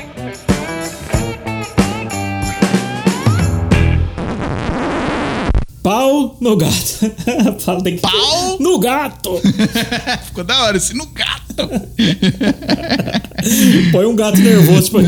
Pau 5.86 6.34
no 6.40 6.56
gato. 6.56 7.14
Fala, 7.62 7.80
tem 7.80 7.94
que- 7.94 8.02
Pau? 8.02 8.56
no 8.58 8.76
gato. 8.80 9.40
Ficou 10.26 10.42
da 10.42 10.64
hora 10.64 10.76
esse 10.78 10.92
no 10.94 11.06
gato. 11.06 11.54
Põe 13.92 14.04
um 14.04 14.16
gato 14.16 14.36
nervoso 14.40 14.90
pra 14.90 15.02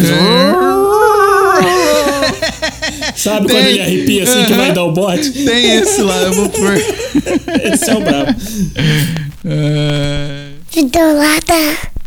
Sabe 3.17 3.49
quando 3.49 3.61
Tem. 3.61 3.67
ele 3.71 3.81
arrepia 3.81 4.23
assim 4.23 4.45
que 4.45 4.53
vai 4.53 4.73
dar 4.73 4.85
o 4.85 4.93
bote? 4.93 5.31
Tem 5.33 5.79
esse 5.79 6.01
lá, 6.01 6.17
eu 6.23 6.33
vou 6.33 6.49
pôr. 6.49 6.75
Esse 7.65 7.91
é 7.91 7.95
o 7.97 8.01
brabo. 8.01 8.37
É... 9.47 10.47
Vidolada. 10.71 11.98